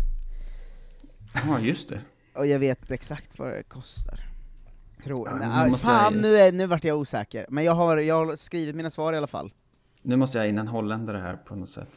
Ja, 1.34 1.60
just 1.60 1.88
det. 1.88 2.00
Och 2.34 2.46
jag 2.46 2.58
vet 2.58 2.90
exakt 2.90 3.38
vad 3.38 3.52
det 3.52 3.62
kostar. 3.62 4.33
Tror, 5.04 5.28
Ja, 5.42 5.64
nu 5.64 5.70
måste 5.70 5.86
fan 5.86 6.14
jag- 6.14 6.22
nu, 6.22 6.36
är, 6.36 6.52
nu 6.52 6.66
vart 6.66 6.84
jag 6.84 6.98
osäker. 6.98 7.46
Men 7.48 7.64
jag 7.64 7.72
har, 7.74 7.96
jag 7.96 8.26
har 8.26 8.36
skrivit 8.36 8.74
mina 8.74 8.90
svar 8.90 9.12
i 9.12 9.16
alla 9.16 9.26
fall. 9.26 9.52
Nu 10.02 10.16
måste 10.16 10.38
jag 10.38 10.48
in 10.48 10.58
en 10.58 10.68
holländare 10.68 11.18
här 11.18 11.36
på 11.36 11.56
något 11.56 11.70
sätt. 11.70 11.88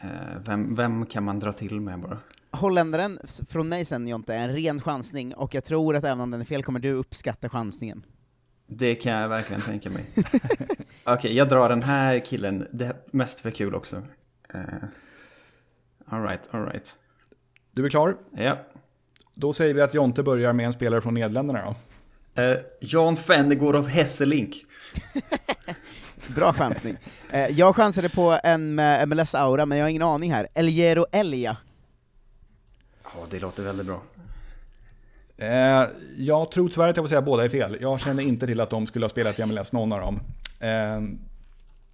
Eh, 0.00 0.08
vem, 0.46 0.74
vem 0.74 1.06
kan 1.06 1.24
man 1.24 1.38
dra 1.38 1.52
till 1.52 1.80
med 1.80 2.00
bara? 2.00 2.18
Holländaren, 2.50 3.18
från 3.48 3.68
mig 3.68 3.84
sen 3.84 4.08
Jonte, 4.08 4.34
är 4.34 4.48
en 4.48 4.54
ren 4.56 4.80
chansning, 4.80 5.34
och 5.34 5.54
jag 5.54 5.64
tror 5.64 5.96
att 5.96 6.04
även 6.04 6.20
om 6.20 6.30
den 6.30 6.40
är 6.40 6.44
fel 6.44 6.62
kommer 6.62 6.80
du 6.80 6.92
uppskatta 6.92 7.48
chansningen. 7.48 8.02
Det 8.66 8.94
kan 8.94 9.12
jag 9.12 9.28
verkligen 9.28 9.62
tänka 9.62 9.90
mig. 9.90 10.04
Okej, 11.04 11.36
jag 11.36 11.48
drar 11.48 11.68
den 11.68 11.82
här 11.82 12.18
killen. 12.18 12.68
Det 12.72 12.84
är 12.84 12.96
mest 13.10 13.40
för 13.40 13.50
kul 13.50 13.74
också. 13.74 13.96
Uh, 14.54 14.62
alright, 16.06 16.40
alright. 16.50 16.96
Du 17.72 17.84
är 17.84 17.90
klar? 17.90 18.16
Ja. 18.30 18.58
Då 19.34 19.52
säger 19.52 19.74
vi 19.74 19.80
att 19.80 19.94
Jonte 19.94 20.22
börjar 20.22 20.52
med 20.52 20.66
en 20.66 20.72
spelare 20.72 21.00
från 21.00 21.14
Nederländerna 21.14 21.64
då. 21.64 21.74
Uh, 22.38 22.56
Jan 22.80 23.16
Fennegård 23.16 23.76
av 23.76 23.88
Hesselink. 23.88 24.64
Bra 26.34 26.52
chansning. 26.52 26.96
Eh, 27.30 27.48
jag 27.48 27.76
chansade 27.76 28.08
på 28.08 28.38
en 28.44 28.74
med 28.74 29.08
MLS-aura, 29.08 29.66
men 29.66 29.78
jag 29.78 29.84
har 29.84 29.90
ingen 29.90 30.02
aning 30.02 30.32
här. 30.32 30.48
Elgero 30.54 31.06
Elia. 31.12 31.56
Ja, 33.04 33.26
det 33.30 33.40
låter 33.40 33.62
väldigt 33.62 33.86
bra. 33.86 34.02
Eh, 35.36 35.88
jag 36.18 36.50
tror 36.50 36.68
tyvärr 36.68 36.88
att 36.88 36.96
jag 36.96 37.04
får 37.04 37.08
säga 37.08 37.18
att 37.18 37.24
båda 37.24 37.44
är 37.44 37.48
fel. 37.48 37.76
Jag 37.80 38.00
känner 38.00 38.22
inte 38.22 38.46
till 38.46 38.60
att 38.60 38.70
de 38.70 38.86
skulle 38.86 39.04
ha 39.04 39.08
spelat 39.08 39.38
i 39.38 39.46
MLS, 39.46 39.72
någon 39.72 39.92
av 39.92 40.00
dem. 40.00 40.20
Eh, 40.60 41.02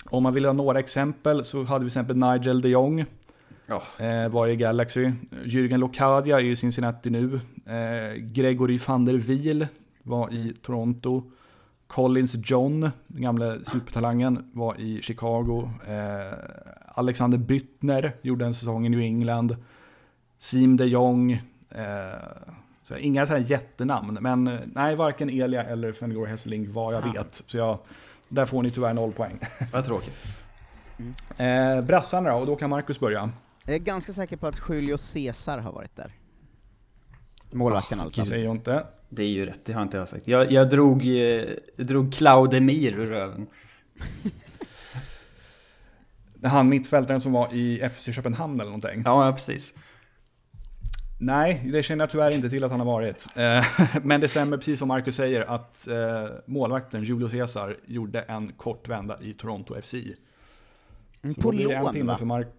om 0.04 0.22
man 0.22 0.34
vill 0.34 0.44
ha 0.44 0.52
några 0.52 0.78
exempel 0.78 1.44
så 1.44 1.62
hade 1.62 1.84
vi 1.84 1.90
till 1.90 2.00
exempel 2.00 2.16
Nigel 2.16 2.60
de 2.60 2.68
Jong. 2.68 3.04
Eh, 3.98 4.28
var 4.28 4.48
i 4.48 4.56
Galaxy. 4.56 5.12
Jürgen 5.44 5.76
Locadia 5.76 6.40
är 6.40 6.44
i 6.44 6.56
Cincinnati 6.56 7.10
nu. 7.10 7.40
Eh, 7.66 8.14
Gregory 8.14 8.78
van 8.86 9.04
der 9.04 9.14
Wiel 9.14 9.66
var 10.10 10.32
i 10.32 10.54
Toronto. 10.62 11.22
Collins 11.86 12.36
John, 12.44 12.80
den 13.06 13.22
gamla 13.22 13.64
supertalangen, 13.64 14.50
var 14.52 14.80
i 14.80 15.02
Chicago. 15.02 15.70
Eh, 15.88 16.38
Alexander 16.86 17.38
Byttner 17.38 18.12
gjorde 18.22 18.44
en 18.44 18.54
säsong 18.54 18.86
i 18.86 18.88
New 18.88 19.00
England. 19.00 19.56
Sim 20.38 20.76
de 20.76 20.84
Jong. 20.86 21.32
Eh, 21.70 21.80
så 22.82 22.96
inga 22.96 23.26
så 23.26 23.32
här 23.32 23.40
jättenamn, 23.40 24.18
men 24.20 24.46
eh, 24.46 24.60
nej, 24.66 24.96
varken 24.96 25.30
Elia 25.30 25.64
eller 25.64 25.92
Fenegor 25.92 26.26
Hesseling 26.26 26.72
vad 26.72 26.94
jag 26.94 27.02
Fan. 27.02 27.12
vet. 27.12 27.42
Så 27.46 27.56
jag, 27.56 27.78
där 28.28 28.46
får 28.46 28.62
ni 28.62 28.70
tyvärr 28.70 28.94
noll 28.94 29.12
poäng. 29.12 29.38
vad 29.72 29.84
tråkigt. 29.84 30.14
Eh, 31.36 31.80
brassarna 31.80 32.30
då, 32.30 32.36
och 32.36 32.46
då 32.46 32.56
kan 32.56 32.70
Marcus 32.70 33.00
börja. 33.00 33.30
Jag 33.66 33.74
är 33.74 33.78
ganska 33.78 34.12
säker 34.12 34.36
på 34.36 34.46
att 34.46 34.62
Julio 34.68 34.98
Cesar 34.98 35.58
har 35.58 35.72
varit 35.72 35.96
där. 35.96 36.12
Målvakten 37.50 38.00
alltså. 38.00 38.24
Säger 38.24 38.44
jag 38.44 38.54
inte. 38.54 38.86
Det 39.08 39.22
är 39.22 39.28
ju 39.28 39.46
rätt, 39.46 39.64
det 39.64 39.72
har 39.72 39.82
inte 39.82 39.96
jag 39.96 40.08
sagt. 40.08 40.28
Jag, 40.28 40.52
jag 40.52 40.70
drog, 40.70 41.06
eh, 41.06 41.44
jag 41.76 41.86
drog 41.86 42.12
Claudemir 42.12 42.98
ur 42.98 43.06
röven. 43.06 43.46
Han 46.42 46.68
mittfältaren 46.68 47.20
som 47.20 47.32
var 47.32 47.54
i 47.54 47.88
FC 47.94 48.14
Köpenhamn 48.14 48.54
eller 48.60 48.70
någonting. 48.70 49.02
Ja, 49.04 49.26
ja, 49.26 49.32
precis. 49.32 49.74
Nej, 51.22 51.70
det 51.72 51.82
känner 51.82 52.02
jag 52.02 52.10
tyvärr 52.10 52.30
inte 52.30 52.50
till 52.50 52.64
att 52.64 52.70
han 52.70 52.80
har 52.80 52.86
varit. 52.86 53.26
Eh, 53.36 53.64
Men 54.02 54.20
det 54.20 54.28
stämmer 54.28 54.56
precis 54.56 54.78
som 54.78 54.88
Marcus 54.88 55.16
säger 55.16 55.40
att 55.40 55.88
eh, 55.88 56.28
målvakten 56.46 57.04
Julio 57.04 57.28
Cesar 57.28 57.76
gjorde 57.86 58.20
en 58.20 58.52
kort 58.52 58.88
vända 58.88 59.18
i 59.22 59.32
Toronto 59.32 59.80
FC. 59.80 59.94
Mm, 59.94 61.34
Så 61.34 61.40
På 61.40 61.50
det 61.50 61.64
lån 61.64 62.06
va? 62.06 62.16
för 62.16 62.24
Marcus. 62.24 62.52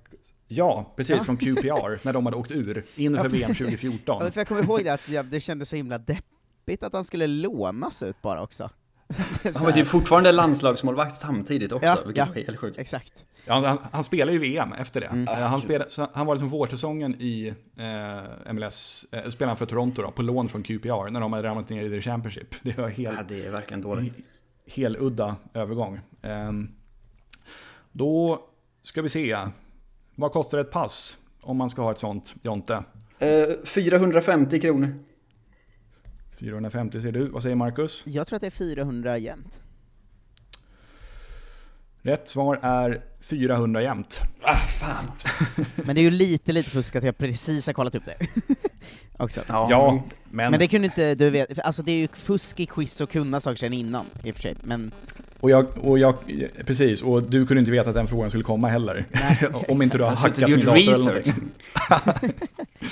Ja, 0.54 0.94
precis 0.96 1.16
Ja. 1.18 1.24
från 1.24 1.38
QPR 1.38 2.06
när 2.06 2.14
de 2.14 2.26
hade 2.26 2.38
åkt 2.38 2.52
ur 2.52 2.86
inför 2.96 3.30
VM 3.30 3.56
2014. 3.56 4.26
Ja, 4.26 4.32
för 4.32 4.40
jag 4.40 4.48
kommer 4.48 4.64
ihåg 4.64 4.84
det 4.84 4.90
att 4.94 5.10
jag, 5.10 5.26
det 5.26 5.40
kändes 5.40 5.70
så 5.70 5.76
himla 5.76 5.98
deppigt 5.98 6.84
att 6.84 6.94
han 6.94 7.04
skulle 7.04 7.28
lånas 7.28 8.04
ut 8.04 8.22
bara 8.22 8.42
också. 8.42 8.70
Han 9.44 9.66
var 9.66 9.72
typ 9.72 9.88
fortfarande 9.88 10.32
landslagsmålvakt 10.32 11.22
samtidigt 11.22 11.72
också, 11.72 11.86
Ja, 11.88 11.98
vilket 12.06 12.18
ja. 12.18 12.26
var 12.26 12.36
helt 12.42 12.58
sjukt. 12.58 12.80
Exakt. 12.80 13.26
Ja, 13.46 13.68
han, 13.68 13.78
han 13.92 14.04
spelade 14.04 14.32
ju 14.32 14.38
VM 14.40 14.74
efter 14.74 15.02
det. 15.02 15.08
Mm. 15.08 15.28
Eh, 15.28 15.34
Han, 15.48 15.62
spelade, 15.62 15.90
han 16.14 16.26
var 16.26 16.36
liksom 16.36 16.50
vårsäsongen 16.50 17.16
i 17.22 17.54
eh, 17.78 18.54
MLS, 18.54 19.06
eh, 19.12 19.28
spelade 19.30 19.50
han 19.50 19.58
för 19.58 19.66
Toronto 19.66 20.02
då, 20.02 20.12
på 20.12 20.22
lån 20.22 20.50
från 20.50 20.64
QPR 20.64 21.10
när 21.10 21.20
de 21.20 21.34
hade 21.34 21.48
ramlat 21.48 21.70
ner 21.70 21.84
i 21.84 21.90
the 21.90 22.02
Championship. 22.02 22.56
Det 22.64 22.78
var 22.78 22.90
helt 22.90 23.18
Ja, 23.18 23.24
det 23.28 23.46
är 23.46 23.52
verkligen 23.52 23.82
dåligt. 23.82 24.16
heludda 24.68 25.36
övergång. 25.54 26.00
Ehm, 26.22 26.70
Då 27.92 28.40
ska 28.82 29.02
vi 29.02 29.10
se. 29.10 29.38
Vad 30.16 30.32
kostar 30.32 30.60
ett 30.60 30.72
pass 30.72 31.18
om 31.42 31.58
man 31.58 31.70
ska 31.70 31.82
ha 31.82 31.92
ett 31.92 31.98
sånt, 31.98 32.36
Jonte? 32.42 32.84
Eh, 33.20 33.44
450 33.66 34.62
kronor. 34.62 34.94
450 36.40 37.02
ser 37.02 37.12
du. 37.12 37.28
Vad 37.28 37.44
säger 37.44 37.56
Marcus? 37.56 38.02
Jag 38.06 38.28
tror 38.28 38.36
att 38.36 38.42
det 38.42 38.48
är 38.48 38.52
400 38.52 39.18
jämnt. 39.18 39.62
Rätt 42.02 42.28
svar 42.28 42.60
är 42.62 43.02
400 43.20 43.82
jämnt. 43.82 44.22
Ah, 44.42 44.56
fan. 44.56 45.12
Men 45.76 45.96
det 45.96 46.02
är 46.02 46.04
ju 46.04 46.12
lite, 46.12 46.52
lite 46.52 46.70
fusk 46.70 46.96
att 46.96 47.04
jag 47.04 47.18
precis 47.18 47.66
har 47.66 47.74
kollat 47.74 47.96
upp 47.96 48.04
det. 48.06 48.28
också. 49.18 49.42
Ja, 49.48 49.68
Ja, 49.70 50.04
men... 50.30 50.52
Men 50.52 50.60
det 50.60 50.68
kunde 50.68 50.86
inte 50.86 51.16
du 51.16 51.30
vet, 51.30 51.56
för 51.56 51.62
alltså 51.62 51.84
det 51.84 51.92
är 51.92 51.96
ju 51.98 52.08
fusk 52.08 52.60
i 52.60 52.66
quiz 52.66 53.02
och 53.02 53.10
kunna 53.10 53.40
saker 53.40 53.56
sedan 53.56 53.74
innan, 53.74 54.06
i 54.24 54.32
och 54.32 54.36
för 54.36 54.42
sig, 54.42 54.56
men 54.64 54.92
Och 55.42 55.50
jag, 55.50 55.66
och 55.82 56.00
jag, 56.00 56.16
precis, 56.66 57.02
och 57.02 57.24
du 57.24 57.46
kunde 57.46 57.60
inte 57.60 57.72
veta 57.72 57.90
att 57.90 57.96
den 57.96 58.08
frågan 58.08 58.30
skulle 58.30 58.44
komma 58.44 58.68
heller. 58.68 59.06
Nej, 59.12 59.48
om 59.68 59.82
inte 59.82 59.98
du 59.98 60.04
har 60.04 60.12
hackat 60.16 60.38
min 60.50 60.60
dator 60.60 60.78
eller 60.78 60.92
research. 60.92 61.28
någonting. 61.28 62.40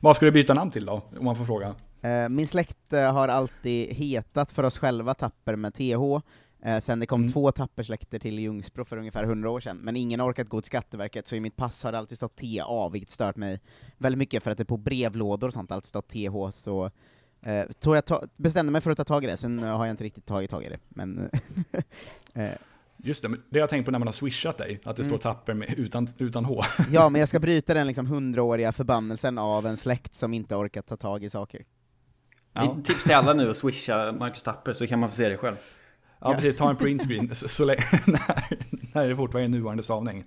Vad 0.00 0.16
ska 0.16 0.26
du 0.26 0.32
byta 0.32 0.54
namn 0.54 0.70
till 0.70 0.86
då? 0.86 1.02
Om 1.18 1.24
man 1.24 1.36
får 1.36 1.44
fråga. 1.44 1.74
eh, 2.02 2.28
min 2.28 2.48
släkt 2.48 2.92
eh, 2.92 3.12
har 3.12 3.28
alltid 3.28 3.92
hetat 3.94 4.50
för 4.52 4.62
oss 4.62 4.78
själva 4.78 5.14
Tapper 5.14 5.56
med 5.56 5.74
TH, 5.74 6.20
eh, 6.64 6.78
sen 6.78 7.00
det 7.00 7.06
kom 7.06 7.20
Mm. 7.20 7.32
två 7.32 7.52
Tappersläkter 7.52 8.18
till 8.18 8.38
Ljungsbro 8.38 8.84
för 8.84 8.96
ungefär 8.96 9.24
100 9.24 9.50
år 9.50 9.60
sedan, 9.60 9.76
men 9.82 9.96
ingen 9.96 10.20
har 10.20 10.30
orkat 10.30 10.48
gå 10.48 10.60
till 10.60 10.66
Skatteverket, 10.66 11.28
så 11.28 11.36
i 11.36 11.40
mitt 11.40 11.56
pass 11.56 11.84
har 11.84 11.92
det 11.92 11.98
alltid 11.98 12.16
stått 12.18 12.36
TA, 12.36 12.88
vilket 12.88 13.10
stört 13.10 13.36
mig 13.36 13.60
väldigt 13.98 14.18
mycket, 14.18 14.42
för 14.42 14.50
att 14.50 14.58
det 14.58 14.64
på 14.64 14.76
brevlådor 14.76 15.46
och 15.48 15.54
sånt 15.54 15.72
alltid 15.72 15.88
stått 15.88 16.08
TH, 16.08 16.50
så 16.52 16.90
eh, 17.42 17.64
tog 17.80 17.96
jag 17.96 18.04
ta- 18.04 18.22
bestämde 18.36 18.72
mig 18.72 18.80
för 18.80 18.90
att 18.90 18.96
ta 18.98 19.04
tag 19.04 19.24
i 19.24 19.26
det, 19.26 19.36
sen 19.36 19.58
eh, 19.58 19.76
har 19.76 19.86
jag 19.86 19.92
inte 19.92 20.04
riktigt 20.04 20.26
tagit 20.26 20.50
tag 20.50 20.64
i 20.64 20.68
det, 20.68 20.78
men 20.88 21.30
eh, 22.34 22.50
Just 22.96 23.22
det, 23.22 23.28
men 23.28 23.42
det 23.50 23.58
har 23.58 23.62
jag 23.62 23.70
tänkt 23.70 23.84
på 23.84 23.90
när 23.90 23.98
man 23.98 24.08
har 24.08 24.12
swishat 24.12 24.58
dig, 24.58 24.80
att 24.84 24.96
det 24.96 25.02
Mm. 25.02 25.18
står 25.18 25.18
tapper 25.30 25.54
med, 25.54 25.74
utan, 25.78 26.08
utan 26.18 26.44
H. 26.44 26.62
Ja, 26.90 27.08
men 27.08 27.18
jag 27.18 27.28
ska 27.28 27.38
bryta 27.40 27.74
den 27.74 27.86
liksom 27.86 28.06
hundraåriga 28.06 28.72
förbannelsen 28.72 29.38
av 29.38 29.66
en 29.66 29.76
släkt 29.76 30.14
som 30.14 30.34
inte 30.34 30.56
orkat 30.56 30.86
ta 30.86 30.96
tag 30.96 31.24
i 31.24 31.30
saker. 31.30 31.64
Ja. 32.52 32.78
Tips 32.84 33.04
till 33.04 33.14
alla 33.14 33.32
nu 33.32 33.50
att 33.50 33.56
swisha 33.56 34.12
Marcus 34.12 34.42
Tapper 34.42 34.72
så 34.72 34.86
kan 34.86 34.98
man 34.98 35.08
få 35.08 35.14
se 35.14 35.28
det 35.28 35.36
själv. 35.36 35.56
Ja, 36.20 36.34
precis. 36.34 36.56
Ta 36.56 36.70
en 36.70 36.76
printscreen 36.76 37.34
så, 37.34 37.48
så 37.48 37.64
länge, 37.64 37.84
när, 38.06 38.58
när 38.94 39.08
det 39.08 39.16
fortfarande 39.16 39.46
är 39.46 39.58
nuvarande 39.58 39.82
stavning. 39.82 40.24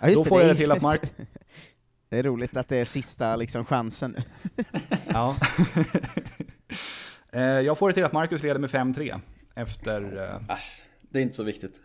Ja, 0.00 0.08
Då 0.14 0.22
det, 0.22 0.28
får 0.28 0.38
det 0.38 0.46
jag 0.46 0.56
det 0.56 0.58
till 0.60 0.72
att 0.72 0.82
Mark... 0.82 1.02
Det 2.12 2.18
är 2.18 2.22
roligt 2.22 2.56
att 2.56 2.68
det 2.68 2.76
är 2.76 2.84
sista 2.84 3.36
liksom 3.36 3.64
chansen. 3.64 4.16
Ja. 5.12 5.36
Eh, 7.32 7.42
jag 7.42 7.78
får 7.78 7.88
det 7.88 7.94
till 7.94 8.04
att 8.04 8.12
Marcus 8.12 8.42
leder 8.42 8.60
med 8.60 8.70
5-3 8.70 9.20
efter... 9.54 10.16
eh, 10.48 10.54
Äsch, 10.56 10.84
det 11.00 11.18
är 11.18 11.22
inte 11.22 11.34
så 11.34 11.42
viktigt. 11.42 11.80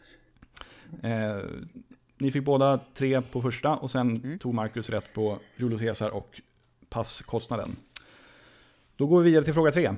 Eh, 1.03 1.37
ni 2.17 2.31
fick 2.31 2.43
båda 2.45 2.79
tre 2.93 3.21
på 3.21 3.41
första 3.41 3.75
och 3.75 3.91
sen 3.91 4.15
Mm. 4.23 4.39
tog 4.39 4.53
Marcus 4.53 4.89
rätt 4.89 5.13
på 5.13 5.39
Julius 5.55 5.81
Caesar 5.81 6.09
och 6.09 6.41
passkostnaden. 6.89 7.75
Då 8.95 9.07
går 9.07 9.19
vi 9.21 9.25
vidare 9.29 9.43
till 9.45 9.53
fråga 9.53 9.71
tre. 9.71 9.93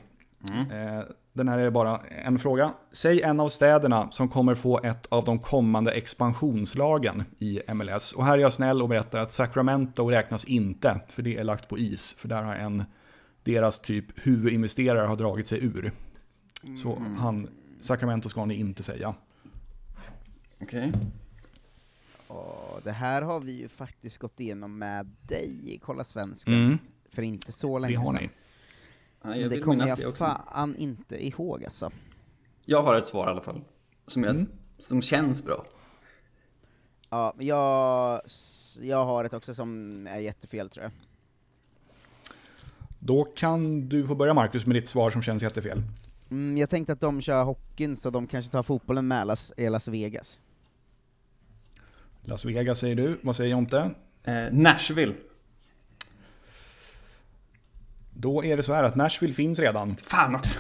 Mm. 0.49 0.71
Eh, 0.71 1.03
den 1.33 1.47
här 1.47 1.57
är 1.57 1.69
bara 1.69 1.97
en 2.07 2.39
fråga. 2.39 2.73
Säg 2.91 3.21
en 3.21 3.39
av 3.39 3.49
städerna 3.49 4.11
som 4.11 4.29
kommer 4.29 4.55
få 4.55 4.79
ett 4.83 5.05
av 5.05 5.23
de 5.23 5.39
kommande 5.39 5.91
expansionslagen 5.91 7.23
i 7.39 7.61
MLS. 7.73 8.11
Och 8.13 8.25
här 8.25 8.33
är 8.33 8.41
jag 8.41 8.53
snäll 8.53 8.81
och 8.81 8.89
berättar 8.89 9.19
att 9.19 9.31
Sacramento 9.31 10.09
räknas 10.09 10.45
inte, 10.45 11.01
för 11.07 11.21
det 11.21 11.37
är 11.37 11.43
lagt 11.43 11.67
på 11.69 11.77
is. 11.77 12.13
För 12.17 12.27
där 12.27 12.43
har 12.43 12.55
en, 12.55 12.83
deras 13.43 13.79
typ 13.79 14.05
huvudinvesterare 14.15 15.07
har 15.07 15.15
dragit 15.15 15.47
sig 15.47 15.59
ur. 15.63 15.91
Så 16.83 16.95
Mm. 16.95 17.15
han, 17.15 17.47
Sacramento 17.81 18.29
ska 18.29 18.45
ni 18.45 18.55
inte 18.55 18.83
säga. 18.83 19.13
Okej. 20.61 20.91
Och 22.27 22.81
det 22.83 22.91
här 22.91 23.21
har 23.21 23.39
vi 23.39 23.51
ju 23.61 23.67
faktiskt 23.67 24.17
gått 24.17 24.39
igenom 24.39 24.77
med 24.79 25.05
dig 25.21 25.73
i 25.75 25.77
Kolla 25.77 26.03
Svensken, 26.03 26.53
Mm, 26.53 26.77
för 27.09 27.21
inte 27.21 27.51
så 27.51 27.79
det 27.79 27.81
länge 27.81 27.97
har 27.97 28.05
sedan. 28.05 28.15
ni. 28.23 28.29
Men 29.21 29.39
jag 29.41 29.49
det 29.49 29.59
kommer 29.59 29.87
jag 29.87 29.97
det 29.97 30.05
också. 30.05 30.25
fan 30.25 30.75
inte 30.75 31.25
ihåg 31.27 31.63
alltså. 31.63 31.91
Jag 32.65 32.83
har 32.83 32.95
ett 32.95 33.07
svar 33.07 33.27
i 33.27 33.31
alla 33.31 33.41
fall. 33.41 33.61
Som, 34.07 34.23
jag, 34.23 34.35
Mm. 34.35 34.47
som 34.79 35.01
känns 35.01 35.45
bra. 35.45 35.65
Ja, 37.09 37.33
jag, 37.39 38.21
jag 38.81 39.05
har 39.05 39.25
ett 39.25 39.33
också 39.33 39.55
som 39.55 40.07
är 40.07 40.19
jättefel 40.19 40.69
tror 40.69 40.83
jag. 40.83 40.91
Då 42.99 43.23
kan 43.23 43.89
du 43.89 44.07
få 44.07 44.15
börja 44.15 44.33
Marcus 44.33 44.65
med 44.65 44.75
ditt 44.75 44.87
svar 44.87 45.11
som 45.11 45.21
känns 45.21 45.43
jättefel. 45.43 45.81
Mm, 46.31 46.57
jag 46.57 46.69
tänkte 46.69 46.93
att 46.93 47.01
de 47.01 47.21
kör 47.21 47.43
hockeyn, 47.43 47.97
så 47.97 48.09
de 48.09 48.27
kanske 48.27 48.51
tar 48.51 48.63
fotbollen 48.63 49.07
med 49.07 49.27
Las, 49.27 49.51
i 49.57 49.69
Las 49.69 49.87
Vegas. 49.87 50.39
Las 52.21 52.45
Vegas 52.45 52.79
säger 52.79 52.95
du. 52.95 53.19
Vad 53.23 53.35
säger 53.35 53.51
Jonte? 53.51 53.91
Eh, 54.23 54.33
Nashville. 54.51 55.13
Då 58.21 58.43
är 58.45 58.57
det 58.57 58.63
så 58.63 58.73
här 58.73 58.83
att 58.83 58.95
Nashville 58.95 59.33
finns 59.33 59.59
redan. 59.59 59.95
Fan 59.95 60.35
också. 60.35 60.59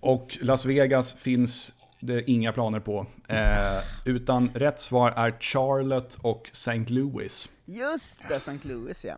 Och 0.00 0.38
Las 0.40 0.64
Vegas 0.64 1.14
finns 1.14 1.72
det 2.00 2.30
inga 2.30 2.52
planer 2.52 2.80
på. 2.80 3.06
Eh, 3.28 3.80
utan 4.04 4.48
rätt 4.54 4.80
svar 4.80 5.10
är 5.10 5.36
Charlotte 5.40 6.18
och 6.22 6.50
St. 6.52 6.84
Louis. 6.86 7.48
Just 7.64 8.28
det, 8.28 8.34
St. 8.34 8.58
Louis 8.62 9.04
ja. 9.04 9.14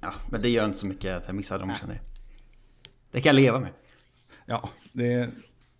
Ja, 0.00 0.12
men 0.30 0.40
det 0.40 0.48
gör 0.48 0.64
inte 0.64 0.78
så 0.78 0.86
mycket 0.86 1.16
att 1.16 1.26
jag 1.26 1.34
missade 1.34 1.60
dem 1.60 1.72
känner 1.80 1.94
jag. 1.94 2.02
Det 3.10 3.20
kan 3.20 3.30
jag 3.30 3.42
leva 3.42 3.60
med. 3.60 3.70
Ja, 4.46 4.70
det 4.92 5.12
är, 5.12 5.30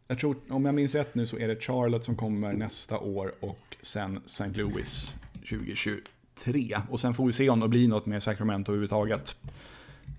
jag 0.08 0.18
tror, 0.18 0.36
om 0.48 0.64
jag 0.64 0.74
minns 0.74 0.94
rätt 0.94 1.14
nu 1.14 1.26
så 1.26 1.38
är 1.38 1.48
det 1.48 1.62
Charlotte 1.62 2.04
som 2.04 2.16
kommer 2.16 2.52
nästa 2.52 2.98
år 2.98 3.34
och 3.40 3.76
sen 3.82 4.20
St. 4.24 4.48
Louis 4.48 5.14
2023. 5.32 6.78
Och 6.90 7.00
sen 7.00 7.14
får 7.14 7.26
vi 7.26 7.32
se 7.32 7.50
om 7.50 7.60
det 7.60 7.68
blir 7.68 7.88
något 7.88 8.06
med 8.06 8.22
Sacramento 8.22 8.72
överhuvudtaget. 8.72 9.36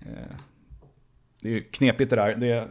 Eh, 0.06 0.36
det 1.42 1.48
är 1.48 1.52
ju 1.52 1.62
knepigt 1.62 2.10
det 2.10 2.16
där. 2.16 2.34
Det, 2.34 2.68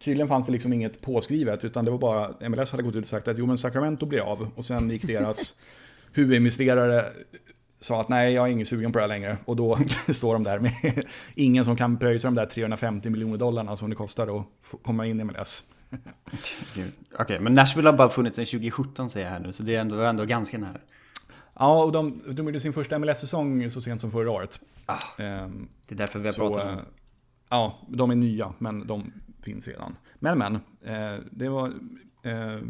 tydligen 0.00 0.28
fanns 0.28 0.46
det 0.46 0.52
liksom 0.52 0.72
inget 0.72 1.02
påskrivet, 1.02 1.64
utan 1.64 1.84
det 1.84 1.90
var 1.90 1.98
bara 1.98 2.48
MLS 2.48 2.70
hade 2.70 2.82
gått 2.82 2.94
ut 2.94 3.04
och 3.04 3.08
sagt 3.08 3.28
att 3.28 3.38
jo 3.38 3.46
men 3.46 3.58
Sacramento 3.58 4.06
blir 4.06 4.20
av. 4.20 4.50
Och 4.54 4.64
sen 4.64 4.90
gick 4.90 5.06
deras 5.06 5.54
huvudinvesterare 6.12 7.04
sa 7.80 8.00
att 8.00 8.08
nej, 8.08 8.32
jag 8.32 8.46
är 8.46 8.50
ingen 8.50 8.66
sugen 8.66 8.92
på 8.92 8.98
det 8.98 9.02
här 9.02 9.08
längre. 9.08 9.36
Och 9.44 9.56
då 9.56 9.78
står 10.12 10.32
de 10.32 10.44
där 10.44 10.58
med 10.58 11.04
ingen 11.34 11.64
som 11.64 11.76
kan 11.76 11.98
pröjsa 11.98 12.28
de 12.28 12.34
där 12.34 12.46
350 12.46 13.10
miljoner 13.10 13.36
dollarna 13.36 13.76
som 13.76 13.90
det 13.90 13.96
kostar 13.96 14.38
att 14.40 14.46
komma 14.82 15.06
in 15.06 15.20
i 15.20 15.24
MLS. 15.24 15.64
Okej, 17.18 17.40
men 17.40 17.54
Nashville 17.54 17.88
har 17.88 17.96
bara 17.96 18.08
funnits 18.08 18.36
sedan 18.36 18.46
2017 18.46 19.10
säger 19.10 19.26
jag 19.26 19.32
här 19.32 19.40
nu, 19.40 19.52
så 19.52 19.62
det 19.62 19.76
är 19.76 19.80
ändå, 19.80 20.00
ändå 20.00 20.24
ganska 20.24 20.58
nära. 20.58 20.78
Ja, 21.54 21.84
och 21.84 21.92
de, 21.92 22.22
de 22.26 22.46
gjorde 22.46 22.60
sin 22.60 22.72
första 22.72 22.98
MLS-säsong 22.98 23.70
så 23.70 23.80
sent 23.80 24.00
som 24.00 24.10
förra 24.10 24.30
året. 24.30 24.60
Ah, 24.86 24.98
Ehm, 25.18 25.68
det 25.88 25.94
är 25.94 25.98
därför 25.98 26.18
vi 26.18 26.28
har 26.28 26.34
pratat 26.34 26.62
om 26.62 26.68
eh. 26.68 26.84
Ja, 27.52 27.78
de 27.88 28.10
är 28.10 28.14
nya, 28.14 28.52
men 28.58 28.86
de 28.86 29.12
finns 29.42 29.66
redan. 29.66 29.96
Men, 30.14 30.38
men. 30.38 30.54
Eh, 30.82 31.20
det 31.30 31.48
var... 31.48 31.68
Eh, 32.22 32.60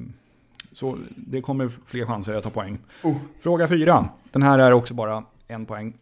så 0.72 0.98
det 1.16 1.40
kommer 1.40 1.68
fler 1.68 2.06
chanser 2.06 2.34
att 2.34 2.42
ta 2.42 2.50
poäng. 2.50 2.78
Oh. 3.02 3.16
Fråga 3.40 3.68
fyra. 3.68 4.08
Den 4.32 4.42
här 4.42 4.58
är 4.58 4.72
också 4.72 4.94
bara 4.94 5.24
en 5.46 5.66
poäng. 5.66 5.98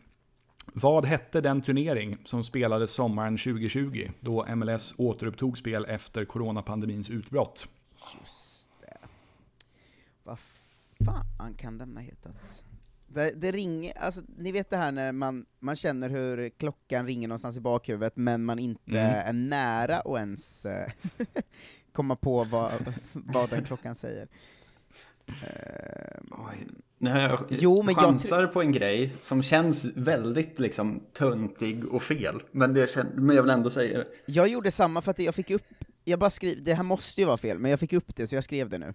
Vad 0.72 1.04
hette 1.04 1.40
den 1.40 1.62
turnering 1.62 2.16
som 2.25 2.44
spelades 2.44 2.90
sommaren 2.90 3.37
2020 3.37 4.10
då 4.20 4.56
MLS 4.56 4.94
återupptog 4.96 5.58
spel 5.58 5.84
efter 5.88 6.25
coronapandemins 6.25 7.10
utbrott? 7.10 7.68
Just 8.18 8.72
det. 8.80 8.99
Vad 10.22 10.38
fan 11.04 11.54
kan 11.54 11.78
den 11.78 11.96
ha 11.96 12.02
hetat? 12.02 12.64
Det, 13.12 13.31
det 13.37 13.50
ringer, 13.52 13.99
alltså 13.99 14.21
ni 14.38 14.52
vet 14.52 14.71
det 14.71 14.76
här 14.76 14.93
när 14.93 15.12
man, 15.12 15.47
man 15.59 15.76
känner 15.76 16.11
hur 16.11 16.49
klockan 16.49 17.07
ringer 17.07 17.29
någonstans 17.29 17.57
i 17.57 17.61
bakhuvudet, 17.61 18.12
men 18.17 18.45
man 18.45 18.59
inte 18.59 18.81
Mm. 18.90 19.05
är 19.26 19.33
nära 19.33 20.00
att 20.00 20.19
ens 20.19 20.67
eh, 20.67 20.90
komma 21.93 22.17
på 22.17 22.45
vad, 22.45 22.73
vad 23.12 23.50
den 23.50 23.64
klockan 23.64 23.95
säger. 23.95 24.29
Har 26.31 26.55
jag 27.21 27.40
Jo, 27.49 27.83
men 27.83 27.95
jag 27.95 28.05
chansar 28.05 28.47
på 28.47 28.61
en 28.62 28.73
grej 28.73 29.12
som 29.21 29.43
känns 29.43 29.85
väldigt 29.97 30.59
liksom 30.59 31.02
töntig 31.12 31.85
och 31.85 32.02
fel. 32.02 32.43
Men, 32.52 32.75
det 32.75 32.87
kän- 32.97 33.14
men 33.17 33.37
jag 33.37 33.43
vill 33.43 33.50
ändå 33.50 33.71
säga 33.71 33.99
det. 33.99 34.07
Jag 34.26 34.49
gjorde 34.49 34.71
samma 34.71 35.02
för 35.02 35.11
att 35.11 35.19
jag 35.19 35.35
fick 35.35 35.50
upp, 35.50 35.62
jag 36.05 36.19
bara 36.19 36.31
skrev, 36.31 36.62
det 36.64 36.75
här 36.75 36.83
måste 36.83 37.21
ju 37.21 37.26
vara 37.26 37.37
fel, 37.37 37.59
men 37.59 37.71
jag 37.71 37.81
fick 37.81 37.93
upp 37.93 38.17
det 38.17 38.26
så 38.26 38.35
jag 38.35 38.45
skrev 38.45 38.69
det 38.69 38.79
nu. 38.79 38.95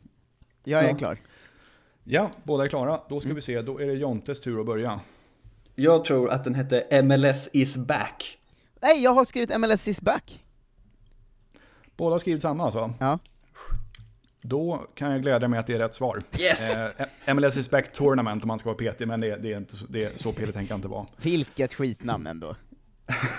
Jag 0.64 0.84
är 0.84 0.90
Ja. 0.90 0.98
klar. 0.98 1.18
Ja, 2.08 2.32
båda 2.44 2.64
är 2.64 2.68
klara. 2.68 3.02
Då 3.10 3.20
ska 3.20 3.34
vi 3.34 3.42
se, 3.42 3.62
då 3.62 3.82
är 3.82 3.88
det 3.88 3.94
Jontes 3.94 4.42
tur 4.42 4.60
att 4.60 4.66
börja. 4.66 5.00
Jag 5.76 6.06
tror 6.06 6.30
att 6.30 6.44
den 6.44 6.56
hette 6.56 7.02
MLS 7.04 7.50
is 7.54 7.78
back. 7.78 8.38
Nej, 8.82 9.04
jag 9.04 9.14
har 9.14 9.26
skrivit 9.26 9.60
MLS 9.60 9.88
is 9.88 10.02
back! 10.02 10.44
Båda 11.98 12.14
har 12.14 12.20
skrivit 12.20 12.42
samma 12.42 12.64
alltså? 12.64 12.94
Ja. 13.00 13.20
Då 14.42 14.86
kan 14.94 15.12
jag 15.12 15.22
glädja 15.22 15.48
mig 15.48 15.60
att 15.60 15.68
det 15.68 15.74
är 15.74 15.80
rätt 15.80 15.94
svar. 15.94 16.18
Yes! 16.40 16.78
Eh, 16.78 17.34
MLS 17.34 17.58
is 17.58 17.70
back 17.70 17.94
tournament 17.94 18.44
om 18.44 18.48
man 18.48 18.60
ska 18.60 18.70
vara 18.70 18.78
petig, 18.78 19.08
men 19.08 19.22
det, 19.22 19.36
det 19.36 19.54
är 19.54 19.58
inte 19.58 19.78
så, 19.78 19.86
det 19.90 20.04
är, 20.04 20.12
så 20.16 20.32
petig 20.32 20.54
tänker 20.54 20.72
jag 20.72 20.78
inte 20.78 20.88
vara. 20.88 21.06
Vilket 21.18 21.74
skitnamn 21.74 22.28
ändå. 22.28 22.56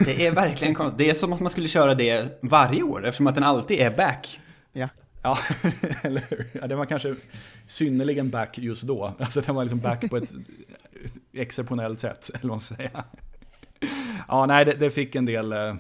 Det 0.05 0.26
är 0.26 0.33
verkligen 0.33 0.74
konstigt. 0.74 0.98
Det 0.98 1.11
är 1.11 1.14
som 1.14 1.33
att 1.33 1.40
man 1.40 1.50
skulle 1.50 1.68
köra 1.68 1.94
det 1.94 2.38
varje 2.42 2.83
år 2.83 3.07
eftersom 3.07 3.26
att 3.26 3.35
den 3.35 3.44
alltid 3.44 3.81
är 3.81 3.90
back. 3.90 4.40
Ja. 4.72 4.88
Ja, 5.27 5.39
eller 6.03 6.25
hur? 6.31 6.47
Ja, 6.53 6.67
den 6.67 6.79
var 6.79 6.87
kanske 6.87 7.15
synnerligen 7.67 8.31
back 8.31 8.59
just 8.59 8.83
då. 8.83 9.15
Alltså 9.19 9.41
den 9.41 9.55
var 9.55 9.62
liksom 9.65 9.81
back 9.81 10.11
på 10.11 10.17
ett 10.17 10.35
exceptionellt 11.33 11.99
sätt, 11.99 12.29
eller 12.29 12.43
vad 12.43 12.49
man 12.51 12.61
ska 12.61 12.75
säga. 12.75 13.05
Ja, 14.29 14.47
nej, 14.47 14.65
det, 14.65 14.73
det 14.73 14.91
fick 14.91 15.15
en 15.15 15.25
del... 15.27 15.53
eh, 15.53 15.75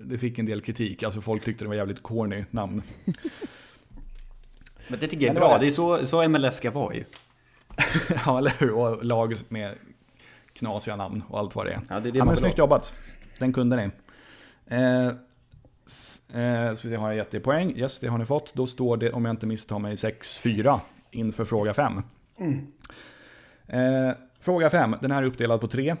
Det 0.00 0.18
fick 0.18 0.38
en 0.38 0.46
del 0.46 0.60
kritik, 0.60 1.02
alltså 1.02 1.20
folk 1.20 1.44
tyckte 1.44 1.64
det 1.64 1.68
var 1.68 1.74
jävligt 1.74 2.02
corny 2.02 2.44
namn. 2.50 2.82
Men 4.88 5.00
det 5.00 5.06
tycker 5.06 5.26
jag 5.26 5.36
är 5.36 5.40
bra. 5.40 5.58
det. 5.58 5.66
Är 5.66 5.70
så, 5.70 6.06
så 6.06 6.28
MLS 6.28 6.56
ska 6.56 6.70
vara 6.70 6.94
ju. 6.94 7.04
Ja, 8.26 8.38
eller 8.38 8.52
hur? 8.58 8.70
Och 8.70 9.04
lag 9.04 9.34
med 9.48 9.74
knasiga 10.52 10.96
namn 10.96 11.22
och 11.28 11.38
allt 11.38 11.54
vad 11.56 11.66
det 11.66 11.72
är. 11.72 11.80
Ja, 11.88 12.00
det 12.00 12.08
är 12.08 12.12
det 12.12 12.18
Ja, 12.18 12.24
men 12.24 12.36
snyggt 12.36 12.58
jobbat. 12.58 12.92
Den 13.38 13.52
kunde 13.52 13.76
ni. 13.76 13.90
Eh, 14.76 15.12
eh, 16.32 16.74
så 16.74 16.88
det 16.88 16.96
har 16.96 17.08
jag 17.08 17.16
gett 17.16 17.34
er 17.34 17.40
poäng. 17.40 17.76
Yes, 17.76 17.98
det 17.98 18.08
har 18.08 18.18
ni 18.18 18.24
fått. 18.24 18.54
Då 18.54 18.66
står 18.66 18.96
det, 18.96 19.12
om 19.12 19.24
jag 19.24 19.32
inte 19.32 19.46
misstar 19.46 19.78
mig, 19.78 19.94
6-4 19.94 20.80
inför 21.10 21.44
fråga 21.44 21.74
5. 21.74 22.02
Eh, 23.66 24.12
fråga 24.40 24.70
5, 24.70 24.96
den 25.00 25.10
här 25.10 25.22
är 25.22 25.26
uppdelad 25.26 25.60
på 25.60 25.68
tre. 25.68 25.96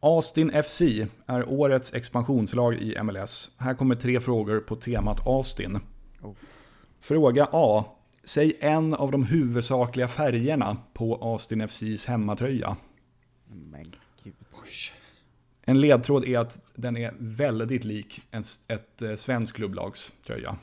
Austin 0.00 0.62
FC 0.62 0.82
är 1.26 1.48
årets 1.48 1.94
expansionslag 1.94 2.74
i 2.74 3.02
MLS. 3.02 3.50
Här 3.58 3.74
kommer 3.74 3.94
tre 3.94 4.20
frågor 4.20 4.60
på 4.60 4.76
temat 4.76 5.26
Austin. 5.26 5.80
Oh. 6.22 6.34
Fråga 7.00 7.48
A. 7.52 7.84
Säg 8.24 8.56
en 8.60 8.94
av 8.94 9.10
de 9.10 9.24
huvudsakliga 9.24 10.08
färgerna 10.08 10.76
på 10.92 11.14
Austin 11.14 11.60
FCs 11.60 12.06
hemmatröja. 12.06 12.76
Men 13.48 13.84
gud. 14.24 14.34
En 15.68 15.80
ledtråd 15.80 16.24
är 16.24 16.38
att 16.38 16.66
den 16.74 16.96
är 16.96 17.14
väldigt 17.18 17.84
lik 17.84 18.20
en, 18.30 18.40
s- 18.40 18.60
ett 18.68 19.02
eh, 19.02 19.14
svenskt 19.14 19.56
klubblags 19.56 20.12
tröja. 20.26 20.56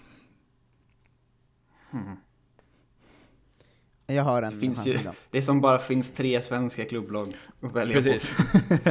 Jag 4.06 4.24
har 4.24 4.42
en 4.42 4.54
Det 4.54 4.60
finns 4.60 4.88
ju-. 4.88 5.00
Det 5.32 5.38
är 5.38 5.42
som 5.42 5.62
bara 5.62 5.80
finns 5.80 6.14
tre 6.14 6.42
svenska 6.42 6.86
klubblag 6.86 7.38
att 7.62 7.72
välja 7.76 8.02
Precis. 8.02 8.30
på. 8.70 8.78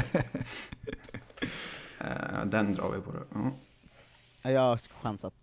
Eh, 2.01 2.45
Den 2.47 2.75
drar 2.75 2.91
vi 2.91 3.01
på 3.01 3.13
då. 3.13 3.39
Mm. 3.41 3.53
Ja, 4.43 4.51
Jag 4.51 4.61
har 4.61 4.79
chansat. 5.03 5.35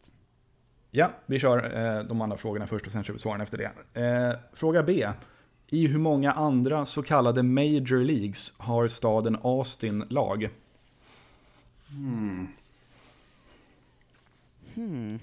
Ja, 0.92 1.12
vi 1.26 1.40
kör 1.40 1.78
eh, 1.98 2.04
de 2.04 2.22
andra 2.22 2.38
frågorna 2.38 2.68
först 2.68 2.86
och 2.86 2.92
sen 2.92 3.04
kör 3.04 3.14
vi 3.14 3.20
svaren 3.20 3.42
efter 3.42 3.58
det. 3.58 4.02
Eh, 4.02 4.40
fråga 4.54 4.84
B. 4.84 5.10
I 5.72 5.88
hur 5.88 6.00
många 6.00 6.32
andra 6.32 6.86
så 6.86 7.04
kallade 7.04 7.44
Major 7.44 8.04
Leagues 8.04 8.54
har 8.58 8.88
staden 8.88 9.36
Austin 9.42 10.04
lag? 10.10 10.50
Hmm. 11.90 12.48
Hmm. 14.74 15.20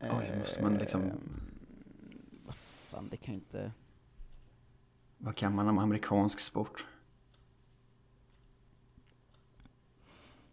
Oj, 0.00 0.32
måste 0.38 0.62
man 0.62 0.74
liksom- 0.74 1.02
Ehm, 1.02 1.40
Vad 2.46 2.54
fan, 2.56 3.08
det 3.08 3.16
kan 3.16 3.34
ju 3.34 3.40
inte... 3.40 3.72
Vad 5.18 5.36
kan 5.36 5.54
man 5.54 5.68
om 5.68 5.78
amerikansk 5.78 6.40
sport? 6.40 6.86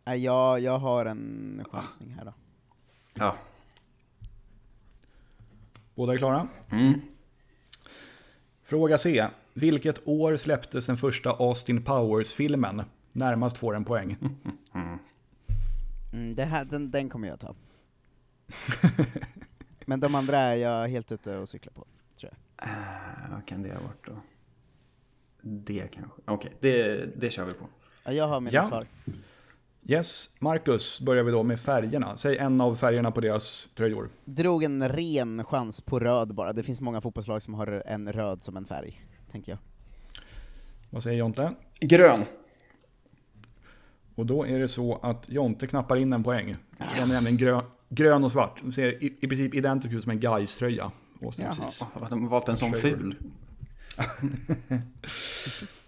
Jag, 0.03 0.59
jag 0.59 0.79
har 0.79 1.05
en 1.05 1.65
chansning 1.71 2.09
här 2.13 2.25
då. 2.25 2.33
Ja. 3.13 3.37
Båda 5.95 6.13
är 6.13 6.17
klara? 6.17 6.47
Mm. 6.71 7.01
Fråga 8.63 8.97
C. 8.97 9.27
Vilket 9.53 10.07
år 10.07 10.37
släpptes 10.37 10.85
den 10.85 10.97
första 10.97 11.29
Austin 11.29 11.83
Powers-filmen? 11.83 12.81
Närmast 13.13 13.57
får 13.57 13.75
en 13.75 13.85
poäng. 13.85 14.17
Mm, 16.13 16.35
det 16.35 16.43
här, 16.43 16.65
den, 16.65 16.91
den 16.91 17.09
kommer 17.09 17.27
jag 17.27 17.39
ta. 17.39 17.55
Men 19.85 19.99
de 19.99 20.15
andra 20.15 20.37
är 20.37 20.55
jag 20.55 20.87
helt 20.87 21.11
ute 21.11 21.37
och 21.37 21.49
cyklar 21.49 21.73
på. 21.73 21.85
Eh, 22.61 22.67
vad 23.31 23.45
kan 23.45 23.63
det 23.63 23.73
ha 23.73 23.81
varit 23.81 24.05
då? 24.07 24.13
Det 25.41 25.87
kanske. 25.93 26.21
Okej, 26.25 26.53
det, 26.59 27.05
det 27.19 27.29
kör 27.29 27.45
vi 27.45 27.53
på. 27.53 27.65
Ja, 28.05 28.11
jag 28.11 28.27
har 28.27 28.41
mina 28.41 28.51
Ja. 28.55 28.63
svar. 28.63 28.87
Yes, 29.85 30.29
Marcus 30.39 31.01
börjar 31.01 31.23
vi 31.23 31.31
då 31.31 31.43
med 31.43 31.59
färgerna. 31.59 32.17
Säg 32.17 32.37
en 32.37 32.61
av 32.61 32.75
färgerna 32.75 33.11
på 33.11 33.21
deras 33.21 33.67
tröjor. 33.75 34.09
Drog 34.25 34.63
en 34.63 34.89
ren 34.89 35.43
chans 35.43 35.81
på 35.81 35.99
röd 35.99 36.35
bara. 36.35 36.53
Det 36.53 36.63
finns 36.63 36.81
många 36.81 37.01
fotbollslag 37.01 37.41
som 37.41 37.53
har 37.53 37.83
en 37.85 38.13
röd 38.13 38.43
som 38.43 38.57
en 38.57 38.65
färg, 38.65 39.01
tänker 39.31 39.51
jag. 39.51 39.59
Vad 40.89 41.03
säger 41.03 41.17
Jonte? 41.17 41.53
Grön. 41.79 42.25
Och 44.15 44.25
då 44.25 44.45
är 44.45 44.59
det 44.59 44.67
så 44.67 44.99
att 45.03 45.29
Jonte 45.29 45.67
knappar 45.67 45.95
in 45.95 46.13
en 46.13 46.23
poäng. 46.23 46.55
Den 46.77 46.87
är 46.87 47.13
nämligen 47.13 47.37
grön, 47.37 47.63
grön 47.89 48.23
och 48.23 48.31
svart. 48.31 48.59
Den 48.61 48.71
ser 48.71 49.03
i, 49.03 49.17
i 49.21 49.27
princip 49.27 49.55
identisk 49.55 49.93
ut 49.93 50.03
som 50.03 50.11
en 50.11 50.19
Gais-tröja. 50.19 50.91
Jaha. 51.19 51.53
de 52.09 52.23
har 52.23 52.29
valt 52.29 52.49
en 52.49 52.57
sån 52.57 52.73
ful. 52.73 53.15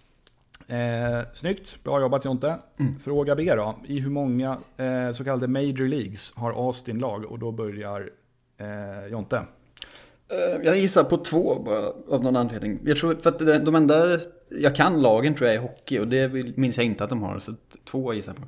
Eh, 0.67 1.21
snyggt, 1.33 1.83
bra 1.83 2.01
jobbat 2.01 2.25
Jonte. 2.25 2.57
Mm. 2.79 2.99
Fråga 2.99 3.35
B 3.35 3.55
då. 3.55 3.75
I 3.85 3.99
hur 3.99 4.09
många 4.09 4.57
eh, 4.77 5.11
så 5.11 5.23
kallade 5.23 5.47
Major 5.47 5.87
Leagues 5.87 6.33
har 6.35 6.51
Austin 6.67 6.99
lag? 6.99 7.25
Och 7.25 7.39
då 7.39 7.51
börjar 7.51 8.09
eh, 8.57 9.07
Jonte. 9.11 9.37
Eh, 9.37 10.65
Jag 10.65 10.77
gissar 10.77 11.03
på 11.03 11.17
två 11.17 11.59
bara, 11.65 12.15
av 12.15 12.23
någon 12.23 12.35
anledning. 12.35 12.79
Jag 12.83 12.97
tror 12.97 13.15
för 13.15 13.29
att 13.29 13.65
de 13.65 13.75
enda 13.75 14.19
jag 14.49 14.75
kan 14.75 15.01
lagen 15.01 15.35
tror 15.35 15.47
jag 15.47 15.55
är 15.55 15.61
hockey 15.61 15.99
och 15.99 16.07
det 16.07 16.57
minns 16.57 16.77
jag 16.77 16.85
inte 16.85 17.03
att 17.03 17.09
de 17.09 17.23
har. 17.23 17.39
Så 17.39 17.53
två 17.91 18.13
gissar 18.13 18.33
jag 18.33 18.41
på. 18.41 18.47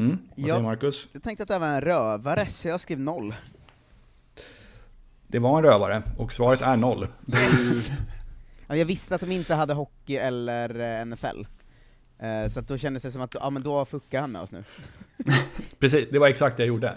Mm. 0.00 0.18
Vad 0.36 0.48
Ja. 0.48 0.54
säger 0.54 0.62
Marcus? 0.68 1.08
Jag 1.12 1.22
tänkte 1.22 1.42
att 1.42 1.48
det 1.48 1.58
var 1.58 1.66
en 1.66 1.80
rövare, 1.80 2.46
så 2.46 2.68
jag 2.68 2.80
skrev 2.80 3.00
noll. 3.00 3.34
Det 5.26 5.38
var 5.38 5.58
en 5.58 5.64
rövare 5.64 6.02
och 6.18 6.32
svaret 6.32 6.62
är 6.62 6.76
noll. 6.76 7.06
Ja, 7.26 7.38
jag 8.76 8.84
visste 8.84 9.14
att 9.14 9.20
de 9.20 9.32
inte 9.32 9.54
hade 9.54 9.74
hockey 9.74 10.16
eller 10.16 11.00
eh, 11.00 11.06
NFL. 11.06 11.40
Eh, 12.18 12.48
Så 12.50 12.60
att 12.60 12.68
då 12.68 12.78
kändes 12.78 13.02
det 13.02 13.10
som 13.10 13.22
att, 13.22 13.34
ja 13.34 13.50
men 13.50 13.62
då 13.62 13.84
fuckar 13.84 14.20
han 14.20 14.32
med 14.32 14.42
oss 14.42 14.52
nu. 14.52 14.64
Precis, 15.78 16.08
det 16.12 16.18
var 16.18 16.28
exakt 16.28 16.56
det 16.56 16.62
jag 16.62 16.68
gjorde. 16.68 16.92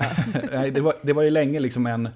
Det, 0.73 0.81
var, 0.81 0.95
det 1.01 1.13
var 1.13 1.23
ju 1.23 1.29
länge 1.29 1.60
liksom 1.60 1.86
en, 1.88 2.10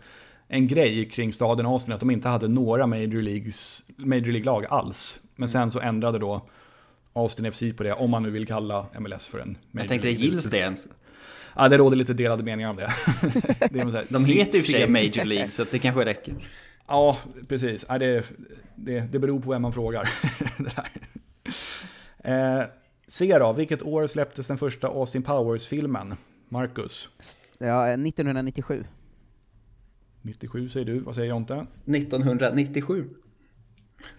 en 0.48 0.68
grej 0.68 1.10
kring 1.10 1.34
staden 1.34 1.66
Austin 1.66 1.94
att 1.94 2.00
de 2.00 2.12
inte 2.12 2.30
hade 2.30 2.48
några 2.48 2.88
Major, 2.88 3.22
Leagues, 3.22 3.84
Major 3.98 4.26
League-lag 4.32 4.66
alls. 4.70 5.20
Men 5.36 5.50
sen 5.50 5.72
så 5.72 5.80
ändrade 5.80 6.20
då 6.20 6.50
Austin 7.14 7.52
FC 7.52 7.64
på 7.78 7.84
det, 7.84 7.94
om 7.94 8.10
man 8.12 8.24
nu 8.24 8.30
vill 8.30 8.48
kalla 8.48 8.86
MLS 9.00 9.28
för 9.28 9.40
en 9.40 9.48
Major 9.48 9.58
Jag 9.72 9.88
tänkte, 9.88 10.08
League. 10.08 10.26
gills 10.26 10.50
det 10.50 10.58
ens? 10.58 10.88
Ja, 11.56 11.68
det 11.70 11.78
råder 11.78 11.98
lite 11.98 12.14
delade 12.14 12.44
meningar 12.44 12.70
om 12.70 12.76
det. 12.76 12.82
det 13.72 13.80
är 13.80 13.90
så 13.90 13.98
här, 13.98 14.06
De 14.10 14.34
heter 14.34 14.34
ju 14.34 14.40
i 14.40 14.62
och 14.62 14.66
för 14.66 14.72
sig 14.72 14.88
Major 14.90 15.26
League 15.26 15.52
så 15.52 15.66
det 15.72 15.80
kanske 15.80 16.06
räcker. 16.06 16.36
Ja, 16.88 17.18
precis. 17.48 17.86
Ja, 17.90 17.98
det, 17.98 18.26
det, 18.76 19.00
det 19.00 19.20
beror 19.20 19.40
på 19.40 19.52
vem 19.52 19.62
man 19.62 19.74
frågar. 19.74 20.10
det 20.58 20.76
där. 20.76 20.92
Eh, 22.60 22.66
se 23.08 23.38
då, 23.40 23.54
vilket 23.54 23.82
år 23.82 24.08
släpptes 24.08 24.48
den 24.48 24.58
första 24.58 24.88
Austin 24.88 25.24
Powers-filmen? 25.24 26.16
Marcus? 26.50 27.10
Ja, 27.58 27.88
eh, 27.88 27.94
1997. 27.94 28.86
97 30.22 30.70
säger 30.70 30.86
du, 30.86 31.00
vad 31.00 31.16
säger 31.16 31.30
Jonte? 31.30 31.66
1997. 31.86 33.10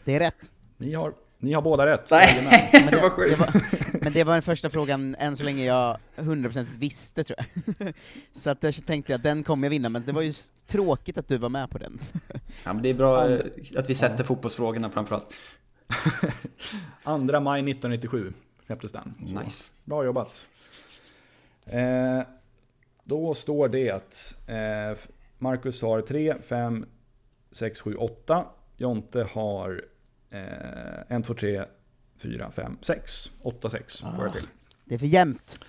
Det 0.05 0.15
är 0.15 0.19
rätt. 0.21 0.51
Ni 0.77 0.95
har, 0.95 1.15
ni 1.39 1.53
har 1.53 1.63
båda 1.63 1.87
rätt. 1.87 2.09
Nej, 2.11 2.29
Men 2.73 2.91
det 2.91 2.97
var 3.03 3.05
det 3.05 3.11
sjukt. 3.11 3.39
var, 3.39 3.86
men 4.07 4.13
det 4.13 4.25
var 4.25 4.33
den 4.33 4.43
första 4.43 4.71
frågan 4.71 5.15
än 5.19 5.37
så 5.37 5.45
länge 5.45 5.65
jag 5.65 5.99
100% 6.17 6.67
visste 6.79 7.25
tror 7.25 7.39
jag. 7.79 7.95
Så 8.33 8.51
att 8.51 8.63
jag 8.63 8.87
tänkte 8.87 9.15
att 9.15 9.23
den 9.23 9.43
kommer 9.43 9.67
jag 9.67 9.71
vinna, 9.71 9.89
men 9.89 10.05
det 10.07 10.13
var 10.13 10.23
ju 10.23 10.33
tråkigt 10.67 11.19
att 11.19 11.29
du 11.29 11.39
var 11.39 11.49
med 11.49 11.71
på 11.71 11.79
den. 11.79 11.99
Ja, 12.65 12.73
men 12.73 12.83
det 12.83 12.89
är 12.89 12.95
bra 12.95 13.29
eh, 13.29 13.33
Andra- 13.33 13.81
att 13.81 13.91
vi 13.91 13.95
sätter 13.95 14.25
fotbollsfrågorna 14.25 14.91
framförallt. 14.91 15.31
2 17.05 17.41
maj 17.41 17.61
1997 17.61 18.33
släpptes 18.67 18.93
den. 18.93 19.15
Så, 19.19 19.41
Nice. 19.41 19.73
Bra 19.85 20.05
jobbat. 20.05 20.47
Eh, 21.67 22.23
då 23.05 23.35
står 23.35 23.69
det 23.69 23.91
att 23.91 24.37
eh, 24.47 25.09
Marcus 25.39 25.83
har 25.83 26.01
3, 26.01 26.35
5, 26.43 26.87
6, 27.53 27.81
7, 27.81 27.95
8. 27.95 28.47
Jonte 28.77 29.29
har 29.33 29.85
eh, 30.31 31.17
1, 31.17 31.25
2, 31.25 31.35
3, 31.35 31.65
4, 32.23 32.51
5, 32.51 32.79
6. 32.81 33.31
8, 33.43 33.71
6 33.71 34.01
får 34.01 34.25
jag 34.25 34.33
till. 34.33 34.47
Det 34.85 34.95
är 34.95 34.99
för 34.99 35.07
jämnt. 35.07 35.61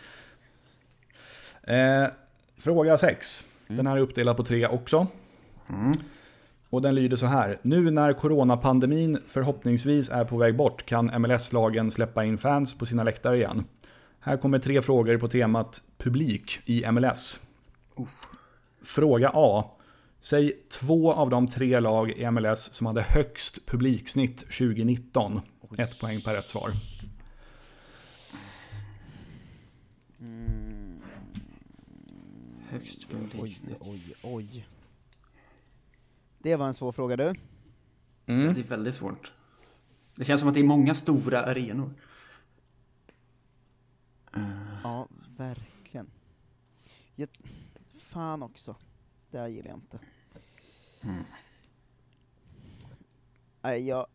Eh, 1.63 2.07
fråga 2.57 2.97
6. 2.97 3.45
Den 3.67 3.88
här 3.88 3.97
är 3.97 4.01
uppdelad 4.01 4.38
på 4.38 4.43
tre 4.43 4.67
också. 4.67 5.07
Mm. 5.69 5.91
Och 6.69 6.81
den 6.81 6.95
lyder 6.95 7.17
så 7.17 7.25
här. 7.25 7.60
Nu 7.62 7.91
när 7.91 8.13
coronapandemin 8.13 9.19
förhoppningsvis 9.27 10.10
är 10.10 10.25
på 10.25 10.38
väg 10.38 10.55
bort 10.55 10.86
kan 10.86 11.21
MLS-lagen 11.21 11.91
släppa 11.91 12.25
in 12.25 12.38
fans 12.38 12.77
på 12.77 12.86
sina 12.86 13.03
läktare 13.03 13.38
igen. 13.38 13.63
Här 14.19 14.38
kommer 14.38 14.60
tre 14.60 14.81
frågor 14.81 15.17
på 15.17 15.27
temat 15.27 15.81
publik 15.97 16.60
i 16.65 16.91
MLS. 16.91 17.39
Fråga 18.83 19.31
A. 19.33 19.71
Säg 20.19 20.53
två 20.69 21.13
av 21.13 21.29
de 21.29 21.47
tre 21.47 21.79
lag 21.79 22.12
i 22.12 22.31
MLS 22.31 22.73
som 22.73 22.88
hade 22.88 23.01
högst 23.01 23.65
publiksnitt 23.65 24.38
2019. 24.38 25.41
Ett 25.77 25.99
poäng 25.99 26.21
per 26.21 26.34
rätt 26.34 26.49
svar. 26.49 26.71
Högst 32.69 33.06
Oj, 33.10 33.30
publiksnitt. 33.30 33.77
oj, 33.80 34.15
oj. 34.23 34.67
Det 36.39 36.56
var 36.56 36.67
en 36.67 36.73
svår 36.73 36.91
fråga 36.91 37.17
du. 37.17 37.34
Mm. 38.25 38.53
Det 38.53 38.62
är 38.62 38.63
väldigt 38.63 38.95
svårt. 38.95 39.32
Det 40.15 40.25
känns 40.25 40.39
som 40.39 40.49
att 40.49 40.56
det 40.56 40.62
är 40.62 40.63
många 40.63 40.95
stora 40.95 41.45
arenor. 41.45 41.93
Ja, 44.84 45.08
verkligen. 45.38 46.08
Jag, 47.15 47.30
fan 47.93 48.43
också. 48.43 48.75
Det 49.32 49.38
här 49.39 49.47
gillar 49.47 49.69
jag 49.69 49.77
inte. 49.77 49.99
Nej, 53.62 53.88
jag... 53.88 54.06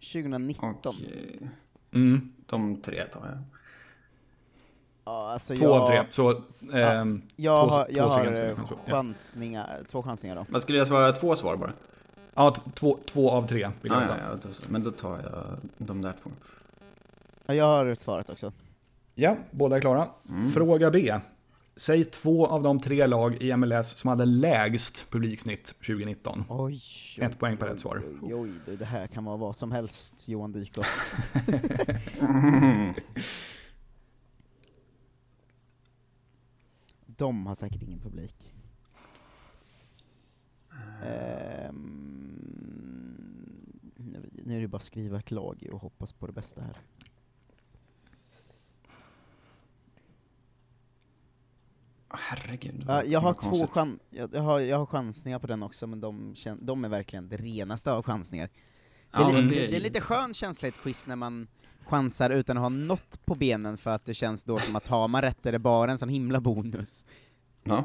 2019. 0.00 0.74
Och 0.80 0.86
eh, 0.86 1.48
Mm. 1.92 2.32
de 2.46 2.76
tre 2.82 3.02
tar 3.04 3.20
jag. 3.26 3.38
Ja, 5.04 5.30
alltså 5.32 5.54
Två 5.54 5.64
jag, 5.64 5.72
av 5.82 5.86
tre. 5.86 6.02
Så, 6.10 6.30
ehm, 6.72 7.22
Jag 7.36 7.68
två- 7.68 7.74
har, 7.74 7.84
två 7.84 7.92
jag 7.96 8.04
har 8.04 8.18
stycken, 8.18 8.42
eh, 8.42 8.48
jag 8.48 8.56
tror. 8.56 8.78
Ja. 8.84 8.92
chansningar, 8.92 9.80
två 9.90 10.02
chansningar 10.02 10.36
då. 10.36 10.46
Vad 10.48 10.62
skulle 10.62 10.78
jag 10.78 10.86
svara? 10.86 11.12
Två 11.12 11.36
svar 11.36 11.56
bara? 11.56 11.72
Ja, 12.34 12.54
två, 12.74 12.98
två 13.06 13.30
av 13.30 13.46
tre 13.48 13.70
vill 13.82 13.92
jag 13.92 14.02
Ah, 14.02 14.06
veta. 14.06 14.16
ja, 14.32 14.38
ja, 14.42 14.50
men 14.68 14.82
då 14.84 14.90
tar 14.90 15.10
jag 15.22 15.56
de 15.78 16.02
där 16.02 16.14
två. 16.22 16.30
Ja, 17.46 17.54
jag 17.54 17.64
har 17.64 17.94
svaret 17.94 18.30
också. 18.30 18.52
Ja, 19.14 19.36
båda 19.50 19.76
är 19.76 19.80
klara. 19.80 20.08
Mm. 20.28 20.48
Fråga 20.48 20.90
B. 20.90 21.18
Säg 21.80 22.04
två 22.04 22.46
av 22.46 22.62
de 22.62 22.78
tre 22.80 23.06
lag 23.06 23.42
i 23.42 23.56
MLS 23.56 23.88
som 23.98 24.08
hade 24.08 24.24
lägst 24.24 25.10
publiksnitt 25.10 25.64
2019. 25.66 26.44
Oj, 26.48 26.58
oj, 26.58 26.80
Ett 27.24 27.38
poäng 27.38 27.56
per 27.56 27.66
rätt 27.66 27.80
svar. 27.80 28.02
Oj, 28.22 28.34
oj, 28.34 28.50
du, 28.66 28.76
det 28.76 28.84
här 28.84 29.06
kan 29.06 29.24
vara 29.24 29.36
vad 29.36 29.56
som 29.56 29.72
helst, 29.72 30.28
Johan 30.28 30.52
Dykhoff. 30.52 31.14
De 37.06 37.46
har 37.46 37.54
säkert 37.54 37.82
ingen 37.82 38.00
publik. 38.00 38.34
Nu- 43.96 44.30
nu 44.44 44.56
är 44.56 44.60
det 44.60 44.68
bara 44.68 44.76
att 44.76 44.82
skriva 44.84 45.18
ett 45.18 45.30
lag 45.30 45.68
och 45.72 45.80
hoppas 45.80 46.12
på 46.12 46.26
det 46.26 46.32
bästa 46.32 46.60
här. 46.62 46.76
Herregud. 52.14 52.84
Ja, 52.88 53.02
jag 53.04 53.20
har 53.20 53.34
två 53.34 53.66
chan 53.66 53.98
jag, 54.10 54.30
jag, 54.34 54.42
har, 54.42 54.60
jag 54.60 54.78
har 54.78 54.86
chansningar 54.86 55.38
på 55.38 55.46
den 55.46 55.62
också, 55.62 55.86
men 55.86 56.00
de, 56.00 56.34
de 56.60 56.84
är 56.84 56.88
verkligen 56.88 57.28
det 57.28 57.36
renaste 57.36 57.92
av 57.92 58.02
chansningar. 58.02 58.48
Det 59.12 59.18
är, 59.18 59.20
Ja, 59.22 59.28
li- 59.30 59.42
det, 59.42 59.60
det 59.60 59.66
det 59.66 59.76
är 59.76 59.80
lite 59.80 60.00
skön 60.00 60.34
känsla 60.34 60.68
i 60.68 60.68
ett 60.68 60.82
quiz 60.82 61.06
när 61.06 61.16
man 61.16 61.48
chansar 61.86 62.30
utan 62.30 62.56
att 62.56 62.62
ha 62.62 62.68
något 62.68 63.24
på 63.26 63.34
benen 63.34 63.76
för 63.76 63.90
att 63.90 64.04
det 64.04 64.14
känns 64.14 64.44
då 64.44 64.58
som 64.58 64.76
att 64.76 64.86
har 64.86 65.08
man 65.08 65.22
rätt 65.22 65.46
är 65.46 65.52
det 65.52 65.58
bara 65.58 65.90
en 65.90 65.98
sån 65.98 66.08
himla 66.08 66.40
bonus. 66.40 67.04
Ja, 67.64 67.84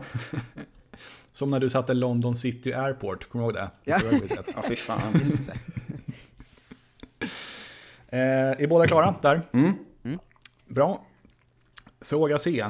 Som 1.31 1.49
när 1.49 1.59
du 1.59 1.69
satte 1.69 1.93
London 1.93 2.35
City 2.35 2.73
Airport, 2.73 3.29
kommer 3.29 3.45
du 3.45 3.47
ihåg 3.47 3.53
det? 3.53 3.71
Ja. 3.83 3.99
Ja 4.55 4.61
fy 4.67 4.75
fan. 4.75 5.13
Just 5.13 5.47
det. 5.47 5.57
Eh, 8.07 8.63
är 8.63 8.67
båda 8.67 8.88
klara 8.88 9.15
där? 9.21 9.41
Mm. 9.53 9.73
Bra. 10.67 11.05
Fråga 12.01 12.38
C. 12.38 12.65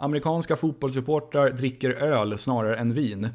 Amerikanska 0.00 0.56
fotbollssupportrar 0.56 1.50
dricker 1.50 1.90
öl 1.90 2.38
snarare 2.38 2.76
än 2.76 2.92
vin. 2.92 3.28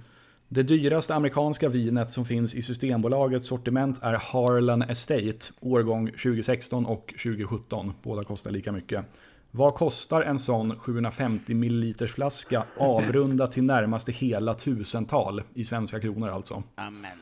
Det 0.48 0.64
dyraste 0.64 1.16
amerikanska 1.16 1.70
vinet 1.70 2.12
som 2.12 2.26
finns 2.26 2.56
i 2.56 2.62
Systembolagets 2.62 3.48
sortiment 3.48 4.04
är 4.04 4.14
Harlan 4.14 4.82
Estate, 4.82 5.40
årgång 5.60 6.08
2016 6.08 6.86
och 6.86 7.08
2017. 7.08 7.94
Båda 8.04 8.24
kostar 8.24 8.52
lika 8.52 8.72
mycket. 8.72 9.06
Vad 9.52 9.74
kostar 9.74 10.22
en 10.22 10.40
sån 10.40 10.80
750 10.80 11.54
ml 11.54 12.08
flaska 12.08 12.66
avrundat 12.78 13.52
till 13.52 13.64
närmaste 13.64 14.12
hela 14.12 14.54
tusental 14.54 15.44
i 15.54 15.66
svenska 15.66 16.00
kronor 16.00 16.30
alltså? 16.30 16.64
Amen. 16.76 17.18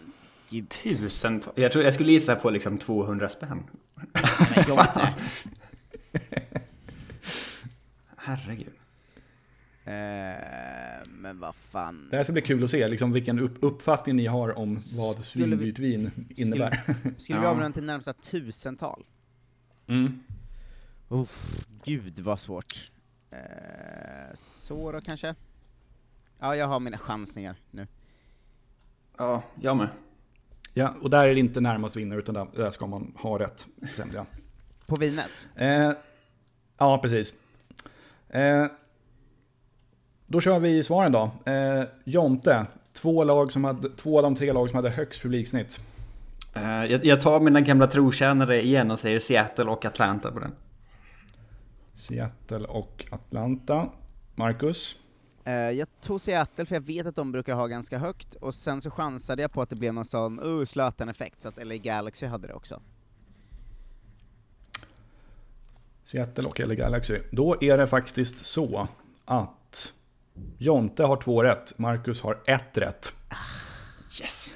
Gud. 0.50 0.70
Tusentals. 0.70 1.58
Jag, 1.58 1.72
tror, 1.72 1.84
jag 1.84 1.94
skulle 1.94 2.12
gissa 2.12 2.36
på 2.36 2.50
liksom 2.50 2.78
200 2.78 3.30
spänn. 3.30 3.64
Herregud. 8.18 8.81
Eh, 9.86 11.08
men 11.08 11.40
vad 11.40 11.56
fan. 11.56 12.08
Det 12.12 12.18
här 12.18 12.24
ska 12.24 12.34
bli 12.34 12.42
kul 12.42 12.64
att 12.64 12.70
se 12.72 12.88
liksom, 12.88 13.12
vilken 13.12 13.40
upp 13.40 13.58
uppfattning 13.62 14.16
ni 14.16 14.28
har 14.28 14.58
om 14.58 14.74
vad 14.74 14.80
Skulle 14.84 15.56
vi- 15.56 15.74
svindyrt 15.74 15.80
vin 15.80 16.12
innebär. 16.38 16.72
Skulle 17.18 17.40
vi 17.40 17.46
Ja. 17.46 17.50
avrunda 17.52 17.72
till 17.72 17.84
närmsta 17.84 18.14
tusental? 18.14 19.04
Mm. 19.88 20.24
gud 21.84 22.20
vad 22.20 22.40
svårt. 22.40 22.92
Eh, 23.32 23.38
så 24.34 24.92
då 24.92 25.02
kanske? 25.02 25.36
Ja, 26.40 26.56
jag 26.56 26.68
har 26.68 26.80
mina 26.80 26.98
chansningar 26.98 27.56
nu. 27.72 27.88
Ja, 29.18 29.44
jag 29.62 29.78
med. 29.78 29.90
Ja, 30.74 30.96
och 31.02 31.10
där 31.10 31.28
är 31.28 31.34
det 31.34 31.40
inte 31.40 31.62
närmast 31.62 31.96
vinnare 31.96 32.20
utan 32.20 32.36
där, 32.36 32.48
där 32.56 32.72
ska 32.72 32.88
man 32.88 33.14
ha 33.18 33.40
rätt. 33.40 33.68
Sämre. 33.96 34.26
På 34.86 34.96
vinet? 34.96 35.50
Eh, 35.56 35.92
ja, 36.78 36.98
precis. 37.02 37.34
Eh, 38.30 38.66
då 40.32 40.42
kör 40.42 40.60
vi 40.60 40.84
svaren 40.84 41.12
då. 41.12 41.32
Eh, 41.52 41.84
Jonte, 42.04 42.66
två, 42.94 43.24
lag 43.24 43.52
som 43.52 43.64
hade, 43.64 43.90
två 43.90 44.18
av 44.18 44.24
de 44.24 44.36
tre 44.36 44.54
lag 44.54 44.70
som 44.70 44.76
hade 44.76 44.90
högst 44.90 45.22
publiksnitt. 45.22 45.80
Eh, 46.54 46.86
jag, 46.86 47.06
jag 47.06 47.22
tar 47.22 47.40
mina 47.40 47.62
gamla 47.62 47.88
trotjänare 47.88 48.62
igen 48.62 48.92
och 48.92 49.00
säger 49.00 49.20
Seattle 49.20 49.66
och 49.66 49.86
Atlanta 49.86 50.32
på 50.32 50.40
den. 50.40 50.52
Seattle 51.96 52.68
och 52.68 53.06
Atlanta. 53.12 53.90
Marcus? 54.36 54.96
Eh, 55.44 55.54
jag 55.54 55.88
tog 56.02 56.22
Seattle 56.22 56.66
för 56.66 56.76
jag 56.76 56.82
vet 56.82 57.06
att 57.06 57.16
de 57.16 57.32
brukar 57.32 57.54
ha 57.54 57.68
ganska 57.68 57.98
högt, 57.98 58.36
och 58.36 58.54
sen 58.54 58.82
så 58.82 58.92
chansade 58.92 59.42
jag 59.42 59.52
på 59.52 59.62
att 59.62 59.70
det 59.70 59.76
blev 59.76 59.94
någon 59.94 60.06
sån 60.06 60.40
uh, 60.40 60.66
Zlatan-effekt, 60.66 61.40
så 61.40 61.48
att 61.48 61.68
LA 61.68 61.76
Galaxy 61.76 62.26
hade 62.26 62.48
det 62.48 62.54
också. 62.54 62.82
Seattle 66.04 66.48
och 66.48 66.60
LA 66.60 66.76
Galaxy. 66.76 67.20
Då 67.32 67.58
är 67.62 67.78
det 67.78 67.88
faktiskt 67.88 68.46
så 68.46 68.88
att 69.26 69.61
Jonte 70.58 71.04
har 71.04 71.18
två 71.18 71.44
rätt, 71.44 71.80
Marcus 71.80 72.22
har 72.22 72.40
ett 72.46 72.78
rätt. 72.78 73.14
Yes! 74.22 74.56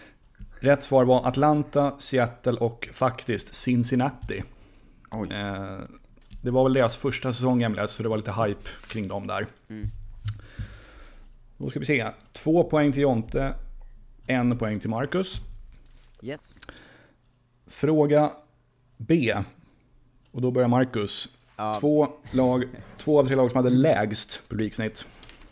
Rätt 0.59 0.83
svar 0.83 1.05
var 1.05 1.27
Atlanta, 1.27 1.95
Seattle 1.99 2.51
och 2.51 2.89
faktiskt 2.93 3.55
Cincinnati. 3.55 4.43
Oj. 5.11 5.33
Eh, 5.33 5.79
det 6.41 6.51
var 6.51 6.63
väl 6.63 6.73
deras 6.73 6.97
första 6.97 7.33
säsong 7.33 7.63
i 7.63 7.69
MLS, 7.69 7.91
så 7.91 8.03
det 8.03 8.09
var 8.09 8.17
lite 8.17 8.31
hype 8.31 8.69
kring 8.87 9.07
dem 9.07 9.27
där. 9.27 9.47
Mm. 9.69 9.87
Då 11.57 11.69
ska 11.69 11.79
vi 11.79 11.85
se. 11.85 12.11
Två 12.31 12.63
poäng 12.63 12.91
till 12.91 13.01
Jonte, 13.01 13.55
en 14.27 14.57
poäng 14.57 14.79
till 14.79 14.89
Marcus. 14.89 15.41
Yes. 16.21 16.59
Fråga 17.67 18.31
B. 18.97 19.35
Och 20.31 20.41
då 20.41 20.51
börjar 20.51 20.67
Marcus. 20.67 21.29
Ja, 21.57 21.77
Två, 21.79 22.07
lag, 22.31 22.63
två 22.97 23.19
av 23.19 23.25
tre 23.27 23.35
lag 23.35 23.51
som 23.51 23.57
hade 23.57 23.69
lägst 23.69 24.41
publiksnitt. 24.49 25.05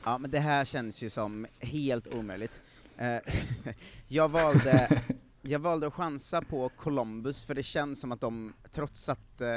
Ja, 0.05 0.17
men 0.17 0.31
det 0.31 0.39
här 0.39 0.65
känns 0.65 1.01
ju 1.01 1.09
som 1.09 1.47
helt 1.59 2.07
omöjligt. 2.07 2.61
Eh, 2.97 3.17
jag 4.07 4.29
valde 4.29 5.01
jag 5.45 5.59
valde 5.59 5.87
att 5.87 5.93
chansa 5.93 6.41
på 6.41 6.69
Columbus, 6.69 7.43
för 7.43 7.55
det 7.55 7.63
känns 7.63 8.01
som 8.01 8.11
att 8.11 8.21
de, 8.21 8.53
trots 8.71 9.09
att, 9.09 9.41
eh, 9.41 9.47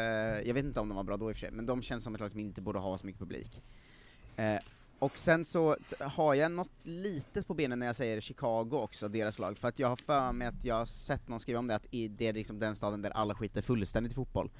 jag 0.46 0.54
vet 0.54 0.64
inte 0.64 0.80
om 0.80 0.88
de 0.88 0.96
var 0.96 1.04
bra 1.04 1.16
då 1.16 1.30
i 1.30 1.32
och 1.32 1.36
för 1.36 1.40
sig, 1.40 1.50
men 1.50 1.66
de 1.66 1.82
känns 1.82 2.04
som 2.04 2.14
ett 2.14 2.20
lag 2.20 2.30
som 2.30 2.40
inte 2.40 2.60
borde 2.60 2.78
ha 2.78 2.98
så 2.98 3.06
mycket 3.06 3.20
publik. 3.20 3.62
Eh, 4.36 4.58
och 4.98 5.18
sen 5.18 5.44
så 5.44 5.76
har 6.00 6.34
jag 6.34 6.52
något 6.52 6.70
litet 6.82 7.46
på 7.46 7.54
benen 7.54 7.78
när 7.78 7.86
jag 7.86 7.96
säger 7.96 8.20
Chicago 8.20 8.68
också, 8.72 9.08
deras 9.08 9.38
lag, 9.38 9.58
för 9.58 9.68
att 9.68 9.78
jag 9.78 9.88
har 9.88 9.96
för 9.96 10.32
mig 10.32 10.48
att 10.48 10.64
jag 10.64 10.74
har 10.74 10.86
sett 10.86 11.28
någon 11.28 11.40
skriva 11.40 11.58
om 11.58 11.66
det, 11.66 11.74
att 11.74 11.86
det 11.90 12.26
är 12.26 12.32
liksom 12.32 12.58
den 12.58 12.76
staden 12.76 13.02
där 13.02 13.10
alla 13.10 13.34
skiter 13.34 13.62
fullständigt 13.62 14.12
i 14.12 14.14
fotboll. 14.14 14.50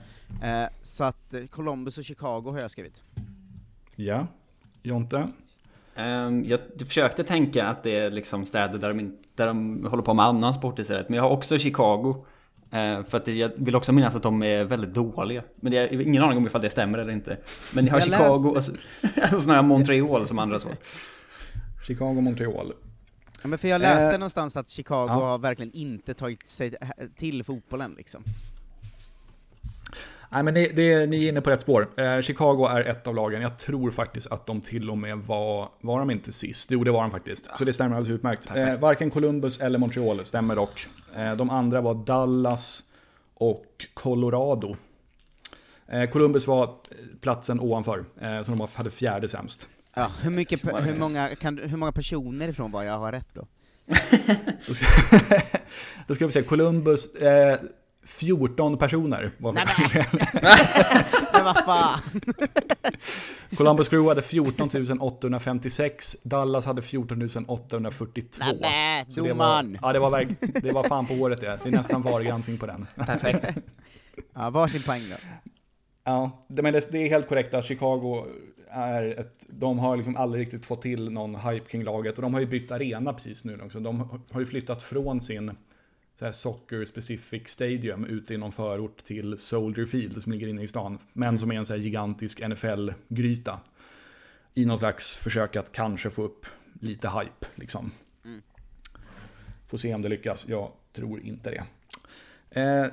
Eh, 0.42 0.66
så 0.83 1.05
att 1.05 1.35
Columbus 1.51 1.99
och 1.99 2.05
Chicago 2.05 2.51
har 2.51 2.59
jag 2.59 2.70
skrivit. 2.70 3.05
Ja. 3.96 4.27
Jonte? 4.83 5.29
Ehm, 5.97 6.45
jag 6.45 6.61
försökte 6.87 7.25
tänka 7.25 7.67
att 7.67 7.83
det 7.83 7.97
är 7.97 8.11
liksom 8.11 8.45
städer 8.45 8.79
där 8.79 8.95
de, 8.95 9.17
där 9.35 9.47
de 9.47 9.87
håller 9.91 10.03
på 10.03 10.15
med 10.15 10.25
annan 10.25 10.55
sport 10.55 10.79
istället. 10.79 11.09
Men 11.09 11.17
jag 11.17 11.23
har 11.23 11.31
också 11.31 11.59
Chicago. 11.59 12.25
Eh, 12.71 13.05
för 13.09 13.17
att 13.17 13.29
jag 13.29 13.51
vill 13.57 13.77
också 13.77 13.93
minnas 13.93 14.17
att 14.17 14.23
de 14.23 14.43
är 14.43 14.65
väldigt 14.65 14.95
dåliga. 14.95 15.43
Men 15.57 15.73
det 15.73 15.79
är 15.79 16.01
ingen 16.01 16.23
aning 16.23 16.39
om 16.39 16.47
ifall 16.47 16.61
det 16.61 16.71
stämmer 16.71 16.99
eller 16.99 17.13
inte. 17.13 17.37
Men 17.73 17.87
jag 17.87 17.93
har 17.93 17.99
Jag 18.01 18.05
Chicago 18.05 18.55
läste- 18.55 18.71
och 18.71 18.81
så, 19.31 19.37
och 19.37 19.43
så 19.43 19.49
har 19.49 19.57
jag 19.57 19.65
Montreal 19.65 20.27
som 20.27 20.39
andra 20.39 20.59
svar. 20.59 20.73
Chicago, 21.87 22.21
Montreal. 22.21 22.73
Ja, 23.43 23.49
men 23.49 23.59
för 23.59 23.69
jag 23.69 23.81
läste 23.81 24.07
Eh, 24.07 24.13
någonstans 24.13 24.57
att 24.57 24.69
Chicago 24.69 25.07
ja. 25.09 25.15
har 25.15 25.39
verkligen 25.39 25.73
inte 25.73 26.15
tagit 26.15 26.49
sig 26.49 26.75
till 27.17 27.45
fotbollen 27.45 27.95
liksom. 27.97 28.23
Nej 30.31 30.43
men 30.43 30.55
det, 30.55 30.69
det, 30.69 31.07
ni 31.07 31.25
är 31.25 31.29
inne 31.29 31.41
på 31.41 31.51
rätt 31.51 31.61
spår. 31.61 31.89
Eh, 32.01 32.21
Chicago 32.21 32.67
är 32.71 32.81
ett 32.81 33.07
av 33.07 33.15
lagen. 33.15 33.43
Jag 33.43 33.59
tror 33.59 33.91
faktiskt 33.91 34.27
att 34.33 34.47
de 34.47 34.61
till 34.61 34.91
och 34.91 34.99
med 34.99 35.19
var... 35.19 35.69
Var 35.81 35.99
de 35.99 36.11
inte 36.11 36.33
sist? 36.33 36.71
Jo, 36.71 36.85
det 36.85 36.91
var 36.91 37.03
de 37.03 37.11
faktiskt. 37.11 37.51
Så 37.59 37.65
det 37.65 37.73
stämmer 37.73 37.97
alldeles 37.97 38.19
utmärkt. 38.19 38.51
Eh, 38.55 38.79
varken 38.79 39.11
Columbus 39.11 39.61
eller 39.61 39.79
Montreal 39.79 40.25
stämmer 40.25 40.57
dock. 40.57 40.87
Eh, 41.17 41.33
de 41.33 41.51
andra 41.51 41.81
var 41.81 41.95
Dallas 41.95 42.83
och 43.35 43.87
Colorado. 43.95 44.77
Eh, 45.89 46.11
Columbus 46.11 46.47
var 46.47 46.71
platsen 47.21 47.61
ovanför, 47.61 48.05
eh, 48.21 48.43
så 48.43 48.51
de 48.53 48.69
hade 48.75 48.91
fjärde 48.91 49.29
sämst. 49.29 49.69
Ja, 49.95 50.11
hur, 50.23 50.31
mycket, 50.31 50.65
hur, 50.65 51.01
många, 51.01 51.35
kan, 51.35 51.59
hur 51.59 51.77
många 51.77 51.93
personer 51.93 52.49
ifrån 52.49 52.71
var 52.71 52.83
jag 52.83 52.99
har 52.99 53.12
rätt 53.12 53.29
då? 53.33 53.47
Då 54.67 54.75
ska, 54.75 54.87
då 56.07 56.15
ska 56.15 56.27
vi 56.27 56.33
se, 56.33 56.43
Columbus, 56.43 57.15
eh, 57.15 57.59
14 58.07 58.79
personer 58.79 59.33
var 59.38 59.53
Men 61.33 61.45
vad 61.45 61.57
fan! 61.57 62.01
Columbus 63.57 63.88
Crew 63.88 64.09
hade 64.09 64.23
14 64.23 65.01
856, 65.01 66.16
Dallas 66.23 66.66
hade 66.66 66.83
14 66.83 67.45
842. 67.49 68.45
Nej, 68.61 69.05
Så 69.09 69.21
det 69.21 69.33
var, 69.33 69.77
ja, 69.83 69.92
det 69.92 69.99
var, 69.99 70.11
verk, 70.11 70.29
det 70.62 70.73
var 70.73 70.85
fan 70.85 71.07
på 71.07 71.14
året 71.14 71.40
det. 71.40 71.59
Det 71.62 71.69
är 71.69 71.73
nästan 71.73 72.03
VAR-granskning 72.03 72.59
på 72.59 72.66
den. 72.66 72.87
Perfekt. 72.97 73.47
Ja, 74.35 74.51
varsin 74.51 74.83
poäng 74.83 75.03
då. 75.11 75.16
Ja, 76.05 76.42
det, 76.49 76.62
men 76.62 76.73
det, 76.73 76.92
det 76.92 76.99
är 76.99 77.09
helt 77.09 77.29
korrekt 77.29 77.55
att 77.55 77.64
Chicago 77.64 78.27
är 78.71 79.21
ett, 79.21 79.47
de 79.49 79.79
har 79.79 79.97
liksom 79.97 80.16
aldrig 80.16 80.42
riktigt 80.42 80.66
fått 80.66 80.83
till 80.83 81.11
någon 81.11 81.35
hype 81.35 81.66
kring 81.71 81.85
laget 81.85 82.16
och 82.16 82.23
de 82.23 82.35
har 82.35 82.40
ju 82.40 82.47
bytt 82.47 82.71
arena 82.71 83.12
precis 83.12 83.45
nu 83.45 83.61
också. 83.64 83.81
De 83.81 84.21
har 84.33 84.40
ju 84.40 84.47
flyttat 84.47 84.83
från 84.83 85.21
sin 85.21 85.57
så 86.18 86.24
här 86.24 86.33
soccer 86.33 86.85
specific 86.85 87.48
stadium 87.48 88.05
ute 88.05 88.35
i 88.35 88.37
någon 88.37 88.52
förort 88.52 89.05
till 89.05 89.38
Soldier 89.38 89.87
Field 89.87 90.22
som 90.22 90.33
ligger 90.33 90.48
inne 90.48 90.62
i 90.62 90.66
stan. 90.66 90.98
Men 91.12 91.38
som 91.38 91.50
är 91.50 91.55
en 91.55 91.66
så 91.66 91.72
här 91.72 91.81
gigantisk 91.81 92.40
NFL-gryta. 92.40 93.61
I 94.55 94.64
någon 94.64 94.79
slags 94.79 95.16
försök 95.16 95.57
att 95.57 95.72
kanske 95.72 96.11
få 96.11 96.22
upp 96.22 96.46
lite 96.81 97.09
hype 97.09 97.46
liksom. 97.55 97.90
Mm. 98.24 98.42
Får 99.66 99.79
se 99.79 99.94
om 99.94 100.02
det 100.02 100.09
lyckas. 100.09 100.48
Jag 100.48 100.72
tror 100.92 101.20
inte 101.20 101.50
det. 101.50 101.64
Eh, 102.61 102.87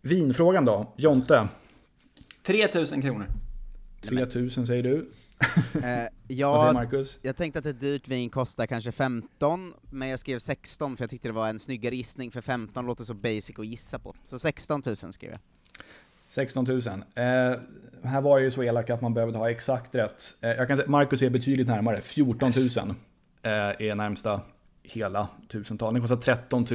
vinfrågan 0.00 0.64
då. 0.64 0.94
Jonte. 0.96 1.48
3000 2.42 3.02
kronor. 3.02 3.26
3000 4.02 4.66
säger 4.66 4.82
du. 4.82 5.10
Eh, 5.82 6.08
jag, 6.28 6.88
jag 7.22 7.36
tänkte 7.36 7.58
att 7.58 7.66
ett 7.66 7.80
dyrt 7.80 8.08
vin 8.08 8.30
kostar 8.30 8.66
kanske 8.66 8.92
15, 8.92 9.74
men 9.90 10.08
jag 10.08 10.18
skrev 10.18 10.38
16 10.38 10.96
för 10.96 11.04
jag 11.04 11.10
tyckte 11.10 11.28
det 11.28 11.32
var 11.32 11.48
en 11.48 11.58
snyggare 11.58 11.96
gissning, 11.96 12.30
för 12.30 12.40
15 12.40 12.86
låter 12.86 13.04
så 13.04 13.14
basic 13.14 13.58
att 13.58 13.66
gissa 13.66 13.98
på. 13.98 14.14
Så 14.24 14.38
16 14.38 14.82
000 14.86 14.96
skrev 14.96 15.30
jag. 15.30 15.40
16 16.28 16.64
000. 16.64 16.78
Eh, 16.78 16.92
här 18.02 18.20
var 18.20 18.38
jag 18.38 18.44
ju 18.44 18.50
så 18.50 18.62
elak 18.62 18.90
att 18.90 19.00
man 19.00 19.14
behövde 19.14 19.38
ha 19.38 19.50
exakt 19.50 19.94
rätt. 19.94 20.34
Eh, 20.40 20.50
jag 20.50 20.68
kan 20.68 20.76
säga 20.76 20.88
Marcus 20.88 21.22
är 21.22 21.30
betydligt 21.30 21.66
närmare. 21.66 22.00
14 22.00 22.52
000 22.56 22.68
eh, 23.42 23.88
är 23.88 23.94
närmsta 23.94 24.40
hela 24.82 25.28
tusental. 25.48 25.94
Den 25.94 26.02
kostar 26.02 26.16
13 26.16 26.66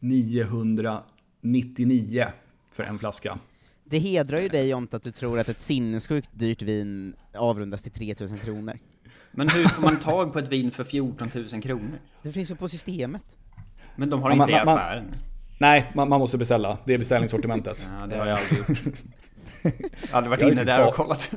999 0.00 2.26
för 2.70 2.82
en 2.82 2.98
flaska. 2.98 3.38
Det 3.90 3.98
hedrar 3.98 4.40
ju 4.40 4.48
dig 4.48 4.68
Jonte 4.68 4.96
att 4.96 5.02
du 5.02 5.10
tror 5.10 5.38
att 5.38 5.48
ett 5.48 5.60
sinnessjukt 5.60 6.30
dyrt 6.32 6.62
vin 6.62 7.14
avrundas 7.34 7.82
till 7.82 7.92
3000 7.92 8.38
kronor. 8.38 8.78
Men 9.30 9.48
hur 9.48 9.64
får 9.64 9.82
man 9.82 9.98
tag 9.98 10.32
på 10.32 10.38
ett 10.38 10.48
vin 10.48 10.70
för 10.70 10.84
14 10.84 11.30
000 11.52 11.62
kronor? 11.62 11.98
Det 12.22 12.32
finns 12.32 12.50
ju 12.50 12.54
på 12.56 12.68
systemet. 12.68 13.22
Men 13.96 14.10
de 14.10 14.22
har 14.22 14.30
Ja, 14.30 14.32
inte 14.34 14.52
man- 14.52 14.62
i 14.62 14.64
man- 14.64 14.78
affären. 14.78 15.04
Nej, 15.58 15.92
man, 15.94 16.08
man 16.08 16.20
måste 16.20 16.38
beställa. 16.38 16.78
Det 16.84 16.94
är 16.94 16.98
beställningssortimentet. 16.98 17.88
Ja, 18.00 18.06
det 18.06 18.16
har 18.16 18.26
jag 18.26 18.38
aldrig 18.38 18.58
gjort. 18.58 18.78
Jag 19.62 19.72
har 20.10 20.16
aldrig 20.18 20.30
varit 20.30 20.40
Jag 20.42 20.50
inne 20.50 20.60
typ 20.60 20.66
där 20.66 20.78
bara- 20.78 20.88
och 20.88 20.94
kollat. 20.94 21.34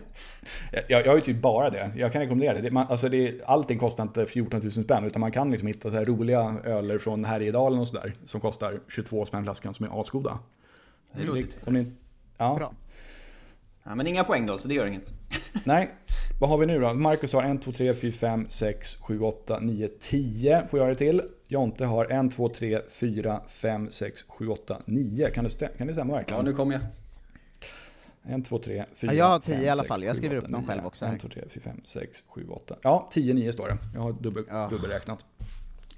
Jag, 0.71 0.85
jag 1.05 1.07
har 1.07 1.15
ju 1.15 1.21
typ 1.21 1.41
bara 1.41 1.69
det. 1.69 1.91
Jag 1.95 2.11
kan 2.11 2.21
rekommendera 2.21 2.53
det. 2.53 2.61
det 2.61 2.71
man, 2.71 2.87
alltså 2.89 3.09
det 3.09 3.41
allting 3.45 3.79
kostar 3.79 4.03
inte 4.03 4.25
14 4.25 4.59
000 4.61 4.71
spänn, 4.71 5.03
utan 5.03 5.19
man 5.19 5.31
kan 5.31 5.51
liksom 5.51 5.67
hitta 5.67 5.89
så 5.91 5.97
här 5.97 6.05
roliga 6.05 6.55
öler 6.63 6.97
från 6.97 7.25
Härjedalen 7.25 7.79
och 7.79 7.87
sådär. 7.87 8.13
Som 8.25 8.41
kostar 8.41 8.79
22 8.89 9.25
spänn 9.25 9.43
flaskan, 9.43 9.73
som 9.73 9.85
är 9.85 10.01
asgoda. 10.01 10.39
Det 11.15 11.21
är 11.23 11.27
roligt. 11.27 11.57
Om 11.65 11.73
ni, 11.73 11.91
ja. 12.41 12.55
Bra. 12.55 12.73
Ja, 13.83 13.95
men 13.95 14.07
inga 14.07 14.23
poäng 14.23 14.45
då, 14.45 14.57
så 14.57 14.67
det 14.67 14.73
gör 14.73 14.85
inget. 14.85 15.13
Nej, 15.63 15.91
vad 16.39 16.49
har 16.49 16.57
vi 16.57 16.65
nu 16.65 16.79
då? 16.79 16.93
Marcus 16.93 17.33
har 17.33 17.43
1, 17.43 17.61
2, 17.61 17.71
3, 17.71 17.93
4, 17.93 18.11
5, 18.11 18.45
6, 18.49 18.95
7, 19.01 19.19
8, 19.21 19.59
9, 19.59 19.87
10 19.99 20.67
får 20.67 20.79
jag 20.79 20.89
det 20.89 20.95
till. 20.95 21.21
Jonte 21.47 21.85
har 21.85 22.25
1, 22.25 22.31
2, 22.35 22.49
3, 22.49 22.81
4, 22.89 23.41
5, 23.47 23.91
6, 23.91 24.23
7, 24.27 24.47
8, 24.47 24.77
9. 24.85 25.29
Kan 25.29 25.43
det, 25.43 25.49
stä- 25.49 25.77
kan 25.77 25.87
det 25.87 25.93
stämma 25.93 26.13
Ja, 26.13 26.17
verkligen? 26.17 26.45
nu 26.45 26.53
kommer 26.53 26.73
jag. 26.73 28.39
1, 28.39 28.45
2, 28.45 28.59
3, 28.59 28.85
4, 28.95 29.13
Ja, 29.13 29.17
jag 29.17 29.25
har 29.25 29.39
10 29.39 29.53
5, 29.55 29.63
i 29.63 29.69
alla 29.69 29.81
6, 29.83 29.87
fall. 29.87 30.03
Jag 30.03 30.15
7, 30.15 30.17
skriver 30.17 30.37
8, 30.37 30.45
upp 30.45 30.51
dem 30.51 30.61
9. 30.61 30.67
själv 30.67 30.85
också 30.85 31.05
här. 31.05 31.15
1, 31.15 31.21
2, 31.21 31.27
3, 31.29 31.43
4, 31.53 31.61
5, 31.63 31.81
6, 31.85 32.23
7, 32.27 32.47
8. 32.49 32.75
Ja, 32.81 33.09
10, 33.11 33.33
9 33.33 33.53
står 33.53 33.67
det. 33.67 33.77
Jag 33.93 34.01
har 34.01 34.13
dubbel, 34.13 34.43
Ja. 34.49 34.67
dubbelräknat. 34.71 35.25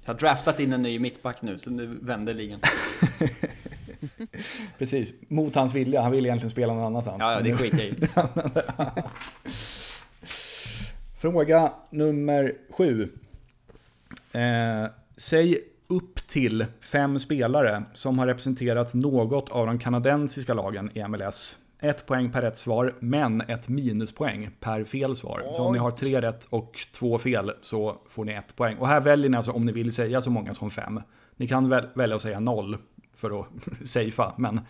Jag 0.04 0.14
har 0.14 0.18
draftat 0.20 0.60
in 0.60 0.72
en 0.72 0.82
ny 0.82 0.98
mittback 0.98 1.42
nu, 1.42 1.58
så 1.58 1.70
nu 1.70 1.98
vänder 2.02 2.34
ligan. 2.34 2.60
Precis, 4.78 5.14
mot 5.28 5.54
hans 5.54 5.74
vilja. 5.74 6.02
Han 6.02 6.12
ville 6.12 6.28
egentligen 6.28 6.50
spela 6.50 6.74
någon 6.74 6.84
annanstans. 6.84 7.18
Ja, 7.20 7.40
det 7.40 7.56
skiter 7.56 7.78
jag 7.78 7.86
i. 7.86 7.94
Fråga 11.16 11.72
nummer 11.90 12.54
sju. 12.70 13.08
Eh, 14.32 14.90
säg 15.16 15.58
upp 15.86 16.26
till 16.26 16.66
fem 16.80 17.18
spelare 17.18 17.82
som 17.94 18.18
har 18.18 18.26
representerat 18.26 18.94
något 18.94 19.48
av 19.48 19.66
de 19.66 19.78
kanadensiska 19.78 20.54
lagen 20.54 20.90
i 20.94 21.08
MLS. 21.08 21.56
Ett 21.80 22.06
poäng 22.06 22.32
per 22.32 22.42
rätt 22.42 22.56
svar, 22.56 22.94
men 23.00 23.40
ett 23.40 23.68
minuspoäng 23.68 24.50
per 24.60 24.84
fel 24.84 25.16
svar. 25.16 25.42
Så 25.56 25.62
om 25.62 25.72
ni 25.72 25.78
har 25.78 25.90
tre 25.90 26.20
rätt 26.20 26.44
och 26.44 26.78
två 26.92 27.18
fel 27.18 27.52
så 27.62 27.96
får 28.08 28.24
ni 28.24 28.32
ett 28.32 28.56
poäng. 28.56 28.76
Och 28.76 28.88
här 28.88 29.00
väljer 29.00 29.28
ni 29.28 29.36
alltså 29.36 29.52
om 29.52 29.64
ni 29.64 29.72
vill 29.72 29.92
säga 29.92 30.20
så 30.20 30.30
många 30.30 30.54
som 30.54 30.70
fem. 30.70 31.00
Ni 31.36 31.48
kan 31.48 31.68
väl, 31.68 31.88
välja 31.94 32.16
att 32.16 32.22
säga 32.22 32.40
noll 32.40 32.78
för 33.14 33.40
att 33.40 33.46
safea, 33.88 34.34
men... 34.38 34.60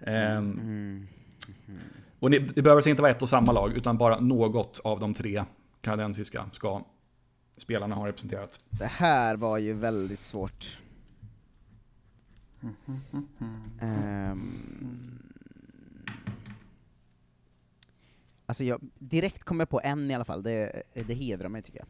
ehm, 0.00 1.06
och 2.20 2.30
ni, 2.30 2.38
det 2.38 2.62
behöver 2.62 2.76
alltså 2.76 2.90
inte 2.90 3.02
vara 3.02 3.12
ett 3.12 3.22
och 3.22 3.28
samma 3.28 3.52
lag, 3.52 3.72
utan 3.76 3.98
bara 3.98 4.20
något 4.20 4.80
av 4.84 5.00
de 5.00 5.14
tre 5.14 5.44
kanadensiska 5.80 6.50
ska 6.52 6.84
spelarna 7.56 7.94
ha 7.94 8.06
representerat. 8.06 8.64
Det 8.70 8.86
här 8.86 9.36
var 9.36 9.58
ju 9.58 9.72
väldigt 9.74 10.22
svårt. 10.22 10.78
Ehm. 13.80 14.52
Alltså 18.46 18.64
jag, 18.64 18.80
direkt 18.98 19.44
kom 19.44 19.60
jag 19.60 19.68
på 19.68 19.80
en 19.84 20.10
i 20.10 20.14
alla 20.14 20.24
fall, 20.24 20.42
det, 20.42 20.82
det 20.94 21.14
hedrar 21.14 21.48
mig 21.48 21.62
tycker 21.62 21.78
jag. 21.78 21.88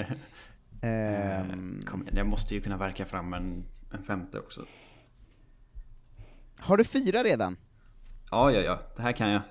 Ehm, 0.86 1.82
Kom 1.86 2.02
igen, 2.02 2.16
jag 2.16 2.26
måste 2.26 2.54
ju 2.54 2.60
kunna 2.60 2.76
verka 2.76 3.06
fram 3.06 3.34
en, 3.34 3.64
en 3.94 4.04
femte 4.04 4.38
också. 4.38 4.66
har 6.56 6.76
du 6.76 6.84
fyra 6.84 7.24
redan? 7.24 7.56
Ja, 8.30 8.52
ja, 8.52 8.60
ja. 8.60 8.80
Det 8.96 9.02
här 9.02 9.12
kan 9.12 9.28
jag. 9.28 9.42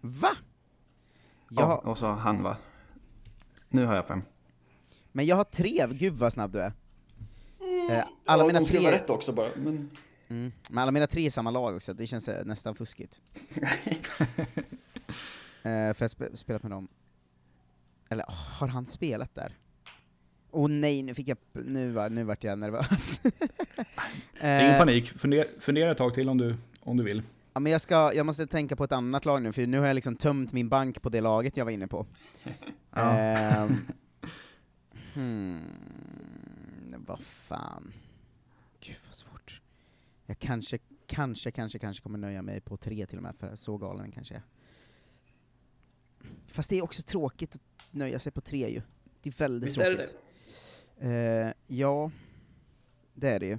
Va? 0.00 0.36
Jag 1.48 1.70
Ja, 1.70 1.76
och 1.76 1.98
så 1.98 2.06
han 2.06 2.42
va? 2.42 2.56
Nu 3.68 3.86
har 3.86 3.96
jag 3.96 4.06
fem. 4.06 4.22
men 5.12 5.26
jag 5.26 5.36
har 5.36 5.44
tre, 5.44 5.86
gud 5.90 6.12
vad 6.12 6.32
snabb 6.32 6.52
du 6.52 6.60
är. 6.60 6.72
Eh, 7.90 8.04
alla 8.24 8.46
mina 8.46 8.60
tre... 8.60 8.92
rätt 8.92 9.10
också 9.10 9.32
bara, 9.32 9.50
men... 9.56 9.90
Mm. 10.28 10.52
Men 10.70 10.78
alla 10.78 10.90
mina 10.90 11.06
tre 11.06 11.26
är 11.26 11.30
samma 11.30 11.50
lag 11.50 11.76
också, 11.76 11.94
det 11.94 12.06
känns 12.06 12.28
eh, 12.28 12.44
nästan 12.44 12.74
fuskigt. 12.74 13.20
eh, 15.62 15.94
för 15.94 15.96
jag 15.98 16.10
sp 16.14 16.20
spelat 16.34 16.62
med 16.62 16.72
dem. 16.72 16.88
Eller 18.08 18.24
har 18.28 18.68
han 18.68 18.86
spelat 18.86 19.34
där? 19.34 19.56
Åh 20.50 20.64
oh, 20.64 20.70
nej, 20.70 21.02
nu 21.02 21.14
fick 21.14 21.28
jag, 21.28 21.38
nu, 21.52 21.92
var, 21.92 22.10
nu 22.10 22.24
vart 22.24 22.44
jag 22.44 22.58
nervös. 22.58 23.20
Ingen 24.40 24.70
eh, 24.70 24.78
panik, 24.78 25.08
fundera, 25.08 25.44
fundera 25.60 25.90
ett 25.90 25.98
tag 25.98 26.14
till 26.14 26.28
om 26.28 26.38
du, 26.38 26.56
om 26.80 26.96
du 26.96 27.04
vill. 27.04 27.22
ja, 27.52 27.60
men 27.60 27.72
jag, 27.72 27.80
ska, 27.80 28.12
jag 28.14 28.26
måste 28.26 28.46
tänka 28.46 28.76
på 28.76 28.84
ett 28.84 28.92
annat 28.92 29.24
lag 29.24 29.42
nu, 29.42 29.52
för 29.52 29.66
nu 29.66 29.78
har 29.78 29.86
jag 29.86 29.94
liksom 29.94 30.16
tömt 30.16 30.52
min 30.52 30.68
bank 30.68 31.02
på 31.02 31.08
det 31.08 31.20
laget 31.20 31.56
jag 31.56 31.64
var 31.64 31.72
inne 31.72 31.88
på. 31.88 32.06
Ja. 32.90 33.18
Ehm, 33.18 33.86
hmm, 35.14 37.04
vad 37.06 37.20
fan. 37.20 37.92
Gud 38.80 38.96
vad 39.06 39.14
svårt. 39.14 39.60
Jag 40.26 40.38
kanske, 40.38 40.78
kanske, 41.06 41.50
kanske, 41.50 41.78
kanske 41.78 42.02
kommer 42.02 42.18
nöja 42.18 42.42
mig 42.42 42.60
på 42.60 42.76
tre 42.76 43.06
till 43.06 43.16
och 43.16 43.22
med, 43.22 43.36
för 43.36 43.56
så 43.56 43.76
galen 43.76 44.10
kanske 44.10 44.34
jag. 44.34 44.42
Fast 46.48 46.70
det 46.70 46.78
är 46.78 46.82
också 46.82 47.02
tråkigt 47.02 47.54
att 47.54 47.60
nöja 47.90 48.18
sig 48.18 48.32
på 48.32 48.40
tre 48.40 48.68
ju. 48.68 48.82
Det 49.22 49.28
är 49.30 49.38
väldigt 49.38 49.68
Visst 49.68 49.78
är 49.78 49.90
det 49.90 49.96
tråkigt. 49.96 50.27
Eh, 51.00 51.52
ja, 51.66 52.10
det 53.14 53.28
är 53.28 53.40
det 53.40 53.46
ju. 53.46 53.58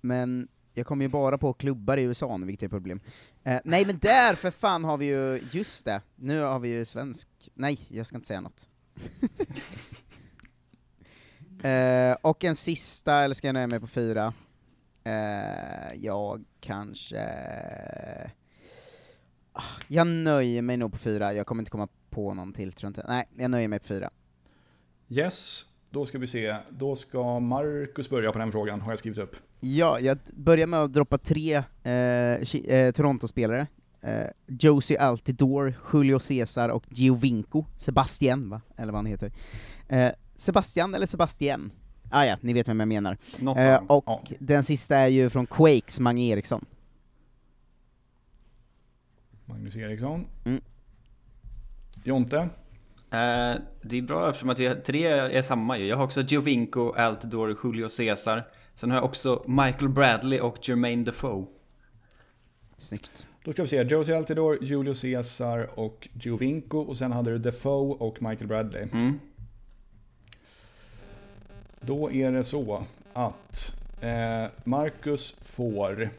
Men 0.00 0.48
jag 0.74 0.86
kommer 0.86 1.04
ju 1.04 1.08
bara 1.08 1.38
på 1.38 1.52
klubbar 1.52 1.96
i 1.96 2.02
USA 2.02 2.36
nu, 2.36 2.46
vilket 2.46 2.62
är 2.62 2.66
ett 2.66 2.72
problem. 2.72 3.00
Eh, 3.44 3.60
nej 3.64 3.86
men 3.86 3.98
där 3.98 4.34
för 4.34 4.50
fan 4.50 4.84
har 4.84 4.98
vi 4.98 5.06
ju, 5.06 5.42
just 5.50 5.84
det, 5.84 6.02
nu 6.16 6.40
har 6.40 6.58
vi 6.58 6.68
ju 6.68 6.84
svensk, 6.84 7.28
nej 7.54 7.78
jag 7.88 8.06
ska 8.06 8.16
inte 8.16 8.26
säga 8.28 8.40
något. 8.40 8.68
eh, 11.62 12.16
och 12.22 12.44
en 12.44 12.56
sista, 12.56 13.14
eller 13.14 13.34
ska 13.34 13.48
jag 13.48 13.54
nöja 13.54 13.66
mig 13.66 13.80
på 13.80 13.86
fyra? 13.86 14.34
Eh, 15.04 15.94
jag 15.96 16.44
kanske... 16.60 17.20
Ah, 19.52 19.62
jag 19.88 20.06
nöjer 20.06 20.62
mig 20.62 20.76
nog 20.76 20.92
på 20.92 20.98
fyra, 20.98 21.32
jag 21.32 21.46
kommer 21.46 21.62
inte 21.62 21.70
komma 21.70 21.88
på 22.10 22.34
någon 22.34 22.52
till 22.52 22.72
tror 22.72 22.86
jag 22.86 22.90
inte. 22.90 23.04
Nej, 23.08 23.28
jag 23.36 23.50
nöjer 23.50 23.68
mig 23.68 23.78
på 23.78 23.86
fyra. 23.86 24.10
Yes, 25.08 25.64
då 25.90 26.06
ska 26.06 26.18
vi 26.18 26.26
se. 26.26 26.56
Då 26.70 26.96
ska 26.96 27.40
Marcus 27.40 28.10
börja 28.10 28.32
på 28.32 28.38
den 28.38 28.52
frågan, 28.52 28.80
har 28.80 28.92
jag 28.92 28.98
skrivit 28.98 29.18
upp. 29.18 29.36
Ja, 29.60 30.00
jag 30.00 30.18
börjar 30.34 30.66
med 30.66 30.80
att 30.80 30.92
droppa 30.92 31.18
tre 31.18 31.62
eh, 31.82 31.92
eh, 31.92 32.92
Toronto-spelare. 32.92 33.66
Eh, 34.00 34.26
Josie 34.46 35.00
Altidore, 35.00 35.74
Julio 35.92 36.18
Cesar 36.18 36.68
och 36.68 36.84
Giovinco. 36.88 37.64
Sebastian, 37.76 38.50
va? 38.50 38.60
Eller 38.76 38.92
vad 38.92 38.98
han 38.98 39.06
heter. 39.06 39.32
Eh, 39.88 40.10
Sebastian 40.36 40.94
eller 40.94 41.06
Sebastian? 41.06 41.70
Ah, 42.10 42.24
ja, 42.24 42.36
ni 42.40 42.52
vet 42.52 42.68
vem 42.68 42.80
jag 42.80 42.88
menar. 42.88 43.16
Eh, 43.56 43.76
och 43.86 44.04
Ja. 44.06 44.22
den 44.38 44.64
sista 44.64 44.96
är 44.96 45.06
ju 45.08 45.30
från 45.30 45.46
Quakes, 45.46 46.00
Mange 46.00 46.22
Eriksson. 46.22 46.64
Magnus 49.44 49.76
Eriksson. 49.76 50.26
Mm. 50.44 50.60
Jonte. 52.04 52.48
Eh, 53.10 53.60
det 53.82 53.98
är 53.98 54.02
bra 54.02 54.28
eftersom 54.28 54.50
att 54.50 54.58
vi 54.58 54.66
har, 54.66 54.74
tre 54.74 55.06
är 55.06 55.42
samma 55.42 55.78
ju. 55.78 55.86
Jag 55.86 55.96
har 55.96 56.04
också 56.04 56.22
Giovinco, 56.22 56.92
Altidore, 56.92 57.54
Julio 57.64 57.88
Cesar. 57.88 58.44
Sen 58.74 58.90
har 58.90 58.98
jag 58.98 59.04
också 59.04 59.44
Michael 59.46 59.88
Bradley 59.88 60.40
och 60.40 60.68
Jermaine 60.68 61.04
Defoe. 61.04 61.46
Snyggt. 62.76 63.26
Då 63.44 63.52
ska 63.52 63.62
vi 63.62 63.68
se. 63.68 63.82
Josie 63.82 64.16
Altidore, 64.16 64.58
Julio 64.60 64.94
Cesar 64.94 65.78
och 65.78 66.08
Giovinco. 66.12 66.78
Och 66.78 66.96
sen 66.96 67.12
hade 67.12 67.30
du 67.30 67.38
Defoe 67.38 67.94
och 67.94 68.22
Michael 68.22 68.46
Bradley. 68.46 68.82
Mm. 68.82 69.20
Då 71.80 72.12
är 72.12 72.32
det 72.32 72.44
så 72.44 72.84
att 73.12 73.76
eh, 74.00 74.44
Marcus 74.64 75.34
får 75.40 76.10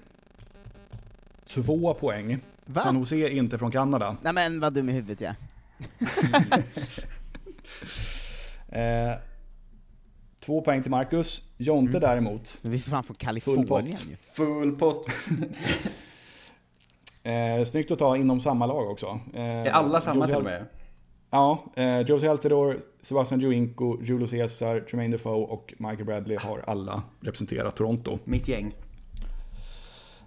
två 1.45 1.93
poäng. 1.93 2.39
Va? 2.65 2.82
San 2.82 2.95
Jose 2.95 3.15
är 3.15 3.30
inte 3.30 3.58
från 3.58 3.71
Kanada. 3.71 4.17
Nej 4.21 4.34
men 4.34 4.60
vad 4.60 4.73
dum 4.73 4.89
i 4.89 4.91
huvudet 4.91 5.21
jag 5.21 5.30
är. 5.30 5.36
Eh, 8.71 9.11
två 10.39 10.61
poäng 10.61 10.81
till 10.81 10.91
Marcus. 10.91 11.41
Jonte 11.57 11.89
Mm. 11.97 12.01
däremot. 12.09 12.57
Men 12.61 12.71
vi 12.71 12.77
är 12.77 12.81
fan 12.81 13.03
från 13.03 13.15
Full 13.15 13.25
Kalifornien 13.25 13.97
ju. 14.09 14.15
Full 14.33 14.75
pott. 14.75 15.05
Eh, 17.23 17.63
snyggt 17.65 17.91
att 17.91 17.99
ta 17.99 18.17
inom 18.17 18.41
samma 18.41 18.65
lag 18.65 18.89
också. 18.91 19.19
Eh, 19.33 19.41
Är 19.41 19.69
alla 19.69 20.01
samma 20.01 20.15
Josie 20.15 20.27
till 20.27 20.37
och 20.37 20.43
med? 20.43 20.65
Ja, 21.29 21.63
eh, 21.75 21.99
Josie 21.99 22.29
Altidore, 22.31 22.77
Sebastian 23.01 23.39
Giovinco, 23.41 23.97
Julio 24.03 24.27
Cesar, 24.27 24.75
Jermaine 24.87 25.11
Defoe 25.11 25.45
och 25.45 25.73
Michael 25.77 26.05
Bradley 26.05 26.37
har 26.41 26.63
alla 26.67 27.03
representerat 27.21 27.75
Toronto. 27.75 28.19
Mitt 28.23 28.47
gäng. 28.47 28.73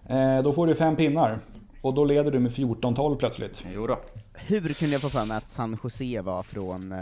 Eh, 0.08 0.42
då 0.42 0.52
får 0.52 0.66
du 0.66 0.74
fem 0.74 0.96
pinnar. 0.96 1.40
Och 1.82 1.94
då 1.94 2.04
leder 2.04 2.30
du 2.30 2.38
med 2.38 2.50
14-12 2.52 3.16
plötsligt. 3.16 3.64
Jo 3.74 3.86
då. 3.86 4.00
Hur 4.34 4.60
kunde 4.72 4.92
jag 4.92 5.02
få 5.02 5.08
för 5.08 5.24
mig 5.24 5.36
att 5.36 5.48
San 5.48 5.78
Jose 5.84 6.22
var 6.22 6.42
från 6.42 6.92
eh, 6.92 6.98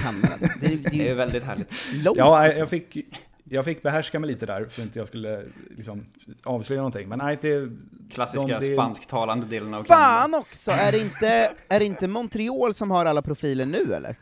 Kanada? 0.00 0.36
Det, 0.60 0.68
det, 0.68 0.76
det 0.76 0.88
Det 0.90 1.08
är 1.08 1.14
väldigt 1.14 1.42
härligt. 1.44 1.72
långt 1.94 2.18
Ja, 2.18 2.48
jag 2.48 2.68
fick, 2.68 2.96
jag 3.44 3.64
fick 3.64 3.82
behärska 3.82 4.20
mig 4.20 4.30
lite 4.30 4.46
där 4.46 4.64
för 4.64 4.82
att 4.82 4.86
inte 4.86 4.98
jag 4.98 5.08
skulle 5.08 5.44
liksom, 5.76 6.06
avslöja 6.44 6.80
någonting. 6.80 7.08
Men 7.08 7.18
nej, 7.18 7.38
det... 7.42 7.68
Klassiska 8.14 8.58
de- 8.58 8.66
det- 8.66 8.72
spansktalande 8.74 9.46
delen 9.46 9.74
av 9.74 9.82
Kanada. 9.84 10.04
Fan 10.06 10.34
också! 10.34 10.70
Är 10.70 10.92
det, 10.92 10.98
inte, 10.98 11.52
är 11.68 11.78
det 11.78 11.84
inte 11.84 12.08
Montreal 12.08 12.74
som 12.74 12.90
har 12.90 13.04
alla 13.06 13.22
profiler 13.22 13.66
nu 13.66 13.94
eller? 13.94 14.16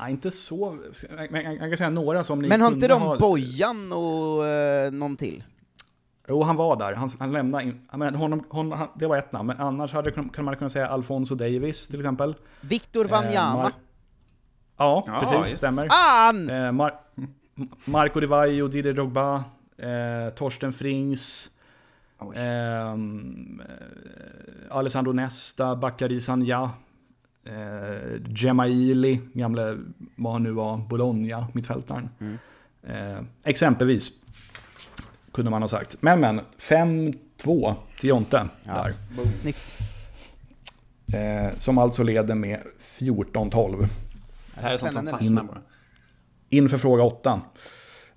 Nej, 0.00 0.10
inte 0.12 0.30
så... 0.30 0.78
Men 1.30 1.44
jag, 1.44 1.58
kan 1.58 1.76
säga 1.76 1.90
några 1.90 2.24
som 2.24 2.42
ni 2.42 2.48
Men 2.48 2.60
har 2.60 2.72
inte 2.72 2.88
de 2.88 3.02
ha- 3.02 3.18
Bojan 3.18 3.92
och 3.92 4.46
eh, 4.46 4.90
någon 4.92 5.16
till? 5.16 5.44
Jo, 6.28 6.42
han 6.42 6.56
var 6.56 6.76
där. 6.76 6.92
Han, 6.94 7.08
han 7.18 7.32
lämnade 7.32 7.64
in... 7.64 7.80
menar, 7.92 8.12
honom, 8.18 8.44
honom, 8.50 8.78
han, 8.78 8.88
det 8.94 9.06
var 9.06 9.16
ett 9.16 9.32
namn, 9.32 9.46
men 9.46 9.60
annars 9.60 9.92
hade, 9.92 10.10
kan 10.10 10.44
man 10.44 10.56
kunna 10.56 10.70
säga 10.70 10.88
Alfonso 10.88 11.34
Davis 11.34 11.88
till 11.88 12.00
exempel. 12.00 12.34
Victor 12.60 13.04
Eh, 13.04 13.10
Wanyama? 13.10 13.62
Mar- 13.64 13.72
Ja, 14.78 15.02
Ja, 15.06 15.20
precis. 15.20 15.36
just- 15.38 15.56
Stämmer. 15.56 15.88
Fan! 15.88 16.50
Eh, 16.50 16.72
Mar- 16.72 16.98
Marco 17.84 18.20
Di 18.20 18.26
Vaio, 18.26 18.68
Didier 18.68 18.92
Drogba, 18.94 19.44
eh, 19.78 20.34
Torsten 20.34 20.72
Frings, 20.72 21.50
ehm, 22.34 23.60
eh, 23.68 24.76
Alessandro 24.76 25.12
Nesta, 25.12 25.76
Bakary 25.76 26.20
Sanja, 26.20 26.70
eh, 27.44 28.20
Gemaili, 28.34 29.20
gamle, 29.32 29.78
vad 30.16 30.32
han 30.32 30.42
nu 30.42 30.50
var, 30.50 30.76
Bologna, 30.76 31.46
mittfältaren. 31.52 32.08
Mm. 32.18 32.38
Eh, 32.82 33.22
exempelvis, 33.44 34.12
kunde 35.38 35.50
man 35.50 35.62
ha 35.62 35.68
sagt. 35.68 35.96
Men 36.00 36.20
men, 36.20 36.40
5-2 36.58 37.74
till 38.00 38.08
Jonte 38.08 38.48
Ja. 38.64 38.72
där. 38.72 38.92
Snyggt. 39.40 39.78
Eh, 41.14 41.58
som 41.58 41.78
alltså 41.78 42.02
leder 42.02 42.34
med 42.34 42.60
14-12. 42.80 43.86
Det 44.54 44.60
här 44.60 44.72
är 44.74 44.76
sånt 44.76 44.92
som 44.92 45.06
fastnar 45.06 45.42
bara. 45.42 45.60
Inför 46.48 46.78
fråga 46.78 47.02
8. 47.02 47.40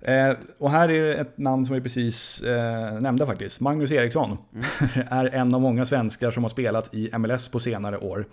Eh, 0.00 0.32
och 0.58 0.70
här 0.70 0.90
är 0.90 1.20
ett 1.20 1.38
namn 1.38 1.64
som 1.64 1.74
vi 1.74 1.80
precis 1.80 2.42
eh, 2.42 3.00
nämnde 3.00 3.26
faktiskt. 3.26 3.60
Magnus 3.60 3.90
Eriksson 3.90 4.38
är 5.10 5.26
en 5.34 5.54
av 5.54 5.60
många 5.60 5.84
svenskar 5.84 6.30
som 6.30 6.44
har 6.44 6.48
spelat 6.48 6.94
i 6.94 7.18
MLS 7.18 7.48
på 7.48 7.60
senare 7.60 7.98
år. 7.98 8.26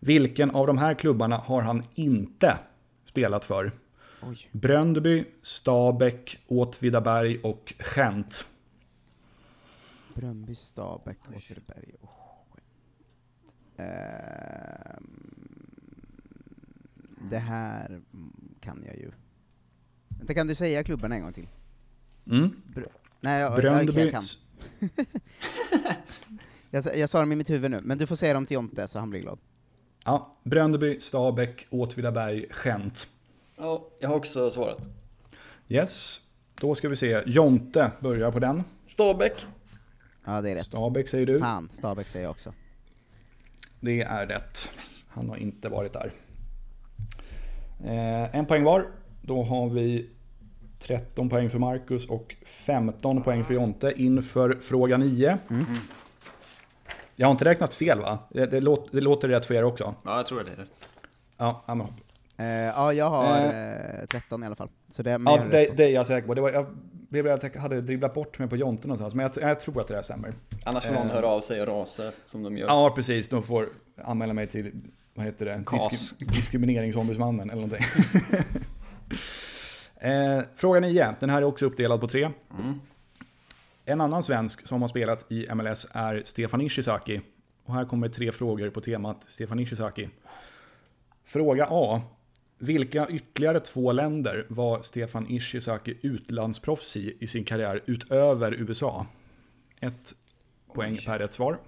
Vilken 0.00 0.50
av 0.50 0.66
de 0.66 0.78
här 0.78 0.94
klubbarna 0.94 1.36
har 1.36 1.62
han 1.62 1.82
inte 1.94 2.56
spelat 3.04 3.44
för? 3.44 3.70
Oj. 4.22 4.48
Bröndby, 4.52 5.24
Stabäck, 5.42 6.38
Åtvidaberg 6.46 7.40
och 7.42 7.74
Gent. 7.96 8.44
Bröndby, 10.14 10.54
Stabäck, 10.54 11.18
Åtvidaberg 11.36 11.94
och 12.00 12.10
Skett. 12.50 12.64
Ehm, 13.76 15.66
det 17.30 17.38
här 17.38 18.00
kan 18.60 18.82
jag 18.86 18.96
ju. 18.96 19.10
Vänta, 20.08 20.34
kan 20.34 20.46
du 20.46 20.54
säga 20.54 20.84
klubbarna 20.84 21.14
en 21.14 21.22
gång 21.22 21.32
till? 21.32 21.48
Mm. 22.26 22.62
Nej, 23.20 23.40
jag, 23.40 23.56
Bröndby, 23.56 23.92
jag 24.00 24.10
kan. 24.10 24.22
Jag, 26.70 26.96
jag 26.96 27.08
sa 27.08 27.20
dem 27.20 27.32
i 27.32 27.36
mitt 27.36 27.50
huvud 27.50 27.70
nu, 27.70 27.80
men 27.84 27.98
du 27.98 28.06
får 28.06 28.16
säga 28.16 28.34
dem 28.34 28.46
till 28.46 28.54
Jonte 28.54 28.88
så 28.88 28.98
han 28.98 29.10
blir 29.10 29.20
glad. 29.20 29.38
ja, 30.04 30.32
Bröndby, 30.42 31.00
Stabäck, 31.00 31.66
Åtvidaberg, 31.70 32.46
Gent. 32.64 33.08
Ja, 33.58 33.88
jag 34.00 34.08
har 34.08 34.16
också 34.16 34.50
svarat. 34.50 34.88
Yes, 35.68 36.20
då 36.60 36.74
ska 36.74 36.88
vi 36.88 36.96
se. 36.96 37.22
Jonte 37.26 37.90
börjar 38.00 38.30
på 38.30 38.38
den. 38.38 38.64
Stabäck. 38.86 39.46
Ja, 40.24 40.40
det 40.40 40.50
är 40.50 40.54
rätt. 40.54 40.66
Stabäck 40.66 41.08
säger 41.08 41.26
du. 41.26 41.38
Fan, 41.38 41.68
Stabäck 41.70 42.08
säger 42.08 42.24
jag 42.24 42.30
också. 42.30 42.52
Det 43.80 44.02
är 44.02 44.26
rätt. 44.26 44.70
Han 45.08 45.28
har 45.28 45.36
inte 45.36 45.68
varit 45.68 45.92
där. 45.92 46.12
Eh, 47.84 48.34
en 48.36 48.46
poäng 48.46 48.64
var. 48.64 48.86
Då 49.22 49.42
har 49.42 49.68
vi 49.68 50.10
13 50.78 51.28
poäng 51.28 51.50
för 51.50 51.58
Marcus 51.58 52.06
och 52.06 52.36
15 52.44 53.22
poäng 53.22 53.44
för 53.44 53.54
Jonte 53.54 53.92
inför 53.96 54.54
fråga 54.60 54.96
9. 54.96 55.38
Jag 57.16 57.26
har 57.26 57.32
inte 57.32 57.44
räknat 57.44 57.74
fel 57.74 58.00
va? 58.00 58.18
Det, 58.30 58.46
det, 58.46 58.60
låter, 58.60 58.90
det 58.92 59.00
låter 59.00 59.28
rätt 59.28 59.46
för 59.46 59.54
er 59.54 59.64
också? 59.64 59.94
Ja, 60.04 60.16
jag 60.16 60.26
tror 60.26 60.40
att 60.40 60.46
det 60.46 60.52
är 60.52 60.56
rätt. 60.56 60.88
Ja, 61.36 61.64
ja, 61.66 61.74
men, 61.74 61.86
ja, 62.46 62.92
jag 62.92 63.10
har 63.10 63.46
eh, 63.46 64.06
13 64.06 64.42
i 64.42 64.46
alla 64.46 64.54
fall. 64.54 64.68
Så 64.90 65.02
det, 65.02 65.10
ja 65.10 65.44
det, 65.50 65.76
det 65.76 65.84
är 65.84 65.90
jag 65.90 66.06
säker 66.06 66.26
på. 66.26 66.34
Det 66.34 66.40
var, 66.40 66.50
jag 66.50 66.66
jag 67.10 67.56
hade 67.56 67.80
dribblat 67.80 68.14
bort 68.14 68.38
mig 68.38 68.48
på 68.48 68.56
Jonte 68.56 68.88
någonstans, 68.88 69.14
men 69.14 69.22
jag, 69.34 69.50
jag 69.50 69.60
tror 69.60 69.80
att 69.80 69.88
det 69.88 69.94
där 69.94 70.02
stämmer. 70.02 70.34
Annars 70.64 70.84
får 70.84 70.92
någon 70.94 71.06
Eh. 71.06 71.12
höra 71.14 71.26
av 71.26 71.40
sig 71.40 71.60
och 71.60 71.68
rasa 71.68 72.12
som 72.24 72.42
de 72.42 72.58
gör. 72.58 72.66
Ja, 72.66 72.92
precis. 72.94 73.28
De 73.28 73.42
får 73.42 73.68
anmäla 74.04 74.34
mig 74.34 74.46
till, 74.46 74.72
vad 75.14 75.26
heter 75.26 75.46
det? 75.46 75.62
KAS. 75.66 76.18
diskrimineringsombudsmannen 76.18 77.50
eller 77.50 77.62
någonting. 77.62 77.86
eh, 80.10 80.42
fråga 80.56 80.80
9. 80.80 81.14
Den 81.20 81.30
här 81.30 81.38
är 81.38 81.44
också 81.44 81.66
uppdelad 81.66 82.00
på 82.00 82.08
tre. 82.08 82.30
Mm. 82.58 82.80
En 83.84 84.00
annan 84.00 84.22
svensk 84.22 84.66
som 84.66 84.80
har 84.80 84.88
spelat 84.88 85.32
i 85.32 85.54
MLS 85.54 85.86
är 85.92 86.22
Stefan 86.24 86.60
Ishizaki. 86.60 87.20
Och 87.64 87.74
här 87.74 87.84
kommer 87.84 88.08
tre 88.08 88.32
frågor 88.32 88.70
på 88.70 88.80
temat 88.80 89.24
Stefan 89.28 89.58
Ishizaki. 89.58 90.08
Fråga 91.24 91.66
A. 91.70 92.02
Vilka 92.58 93.08
ytterligare 93.08 93.60
två 93.60 93.92
länder 93.92 94.46
var 94.48 94.82
Stefan 94.82 95.26
Ishizaki 95.30 95.98
utlandsproffs 96.02 96.96
i 96.96 97.16
i 97.20 97.26
sin 97.26 97.44
karriär 97.44 97.82
utöver 97.86 98.52
USA? 98.52 99.06
Ett 99.80 100.14
poäng 100.74 100.92
Oj. 100.92 101.04
per 101.04 101.18
rätt 101.18 101.32
svar. 101.32 101.58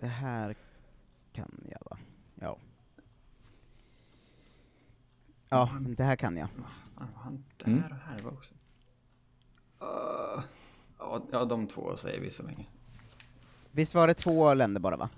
Det 0.00 0.06
här 0.06 0.54
kan 1.32 1.50
jag 1.70 1.78
va? 1.90 1.98
Ja. 2.34 2.56
Ja, 5.48 5.70
men 5.80 5.94
det 5.94 6.04
här 6.04 6.16
kan 6.16 6.36
jag. 6.36 6.48
Han 7.14 7.44
där 7.56 7.66
Mm. 7.66 7.82
och 7.84 7.96
här 7.96 8.18
var 8.22 8.32
också? 8.32 8.54
Uh, 9.82 10.42
ja, 10.98 11.22
ja, 11.32 11.44
de 11.44 11.66
två 11.66 11.96
säger 11.96 12.20
vi 12.20 12.30
så 12.30 12.42
länge. 12.42 12.66
Visst 13.70 13.94
var 13.94 14.06
det 14.06 14.14
två 14.14 14.54
länder 14.54 14.80
bara 14.80 14.96
va? 14.96 15.08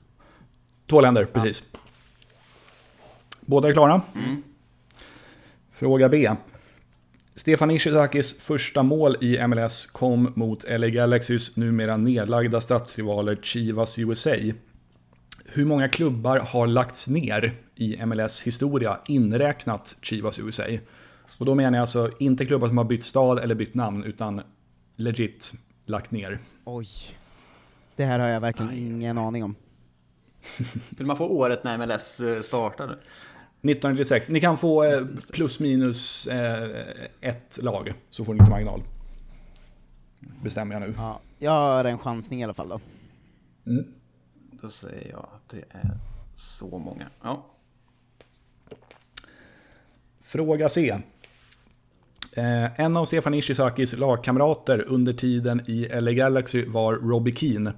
Två 0.87 1.01
länder, 1.01 1.25
precis. 1.25 1.63
Båda 3.51 3.69
är 3.69 3.73
klara. 3.73 4.03
Fråga 5.71 6.09
B. 6.09 6.31
Stefan 7.35 7.71
Ishizakis 7.71 8.39
första 8.39 8.83
mål 8.83 9.17
i 9.21 9.47
MLS 9.47 9.87
kom 9.87 10.33
mot 10.37 10.65
LA 10.69 10.89
Galaxys 10.89 11.57
numera 11.57 11.97
nedlagda 11.97 12.61
stadsrivaler 12.61 13.37
Chivas 13.37 13.99
USA. 13.99 14.35
Hur 15.47 15.65
många 15.65 15.89
klubbar 15.89 16.39
har 16.39 16.67
lagts 16.67 17.09
ner 17.09 17.55
i 17.75 18.07
MLS 18.07 18.43
historia 18.43 19.01
inräknat 19.09 19.97
Chivas 20.03 20.39
USA? 20.39 20.65
Och 21.39 21.47
då 21.47 21.55
menar 21.55 21.79
jag 21.79 21.83
alltså 21.83 22.11
inte 22.19 22.47
klubbar 22.47 22.69
som 22.69 22.79
har 22.79 22.85
bytt 22.85 23.05
stad 23.05 23.39
eller 23.39 23.55
bytt 23.55 23.75
namn 23.75 24.05
utan 24.05 24.43
legit 24.97 25.53
lagt 25.87 26.11
ner. 26.11 26.39
Oj. 26.65 26.89
Det 27.97 28.05
här 28.05 28.19
har 28.19 28.29
jag 28.29 28.41
verkligen 28.41 28.73
ingen 28.73 29.19
aning 29.19 29.45
om. 29.45 29.55
Vill 30.91 31.07
man 31.07 31.17
få 31.17 31.29
året 31.29 31.65
när 31.65 31.87
MLS 31.87 32.21
eh, 32.21 32.41
startade? 32.41 32.99
1996. 33.63 34.29
Ni 34.29 34.41
kan 34.41 34.59
få 34.59 34.85
eh, 34.85 35.07
plus 35.33 35.61
minus 35.61 36.27
eh, 36.27 36.85
ett 37.21 37.59
lag, 37.63 37.93
så 38.11 38.25
får 38.25 38.35
ni 38.35 38.39
inte 38.39 38.51
marginal. 38.51 38.83
Bestämmer 40.43 40.75
jag 40.75 40.83
nu. 40.83 40.95
Ja, 40.97 41.21
jag 41.39 41.51
har 41.51 41.85
en 41.85 41.99
chansning 41.99 42.41
i 42.41 42.45
alla 42.45 42.55
fall 42.55 42.69
då. 42.69 42.81
Då 44.63 44.69
säger 44.69 45.11
jag 45.11 45.29
att 45.35 45.49
det 45.49 45.65
är 45.71 45.99
så 46.37 46.79
många. 46.79 47.07
Ja. 47.23 47.47
Fråga 50.21 50.69
C. 50.69 51.01
Eh, 52.33 52.81
en 52.81 52.97
av 52.97 53.05
Stefan 53.05 53.35
Ishizakis 53.35 53.93
lagkamrater 53.93 54.85
under 54.89 55.13
tiden 55.13 55.63
i 55.67 56.01
LA 56.01 56.13
Galaxy 56.13 56.65
var 56.67 56.95
Robbie 56.95 57.35
Keane. 57.35 57.73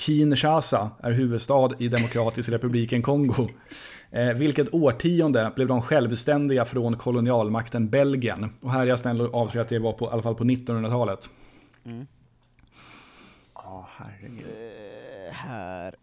Kinshasa 0.00 0.90
är 1.02 1.12
huvudstad 1.12 1.70
i 1.78 1.88
Demokratiska 1.88 2.52
republiken 2.52 3.02
Kongo. 3.02 3.48
Eh, 4.10 4.32
vilket 4.32 4.74
årtionde 4.74 5.52
blev 5.56 5.68
de 5.68 5.82
självständiga 5.82 6.64
från 6.64 6.96
kolonialmakten 6.96 7.88
Belgien? 7.88 8.52
Och 8.62 8.72
här 8.72 8.80
är 8.80 8.86
jag 8.86 8.98
snäll 8.98 9.20
och 9.20 9.34
avslöjar 9.34 9.64
att 9.64 9.68
det 9.68 9.78
var 9.78 9.92
på, 9.92 10.04
i 10.04 10.08
alla 10.08 10.22
fall 10.22 10.34
på 10.34 10.44
1900-talet. 10.44 11.30
Ja, 13.54 13.88
herregud. 13.96 14.40
Eh, 14.40 15.32
här... 15.32 15.94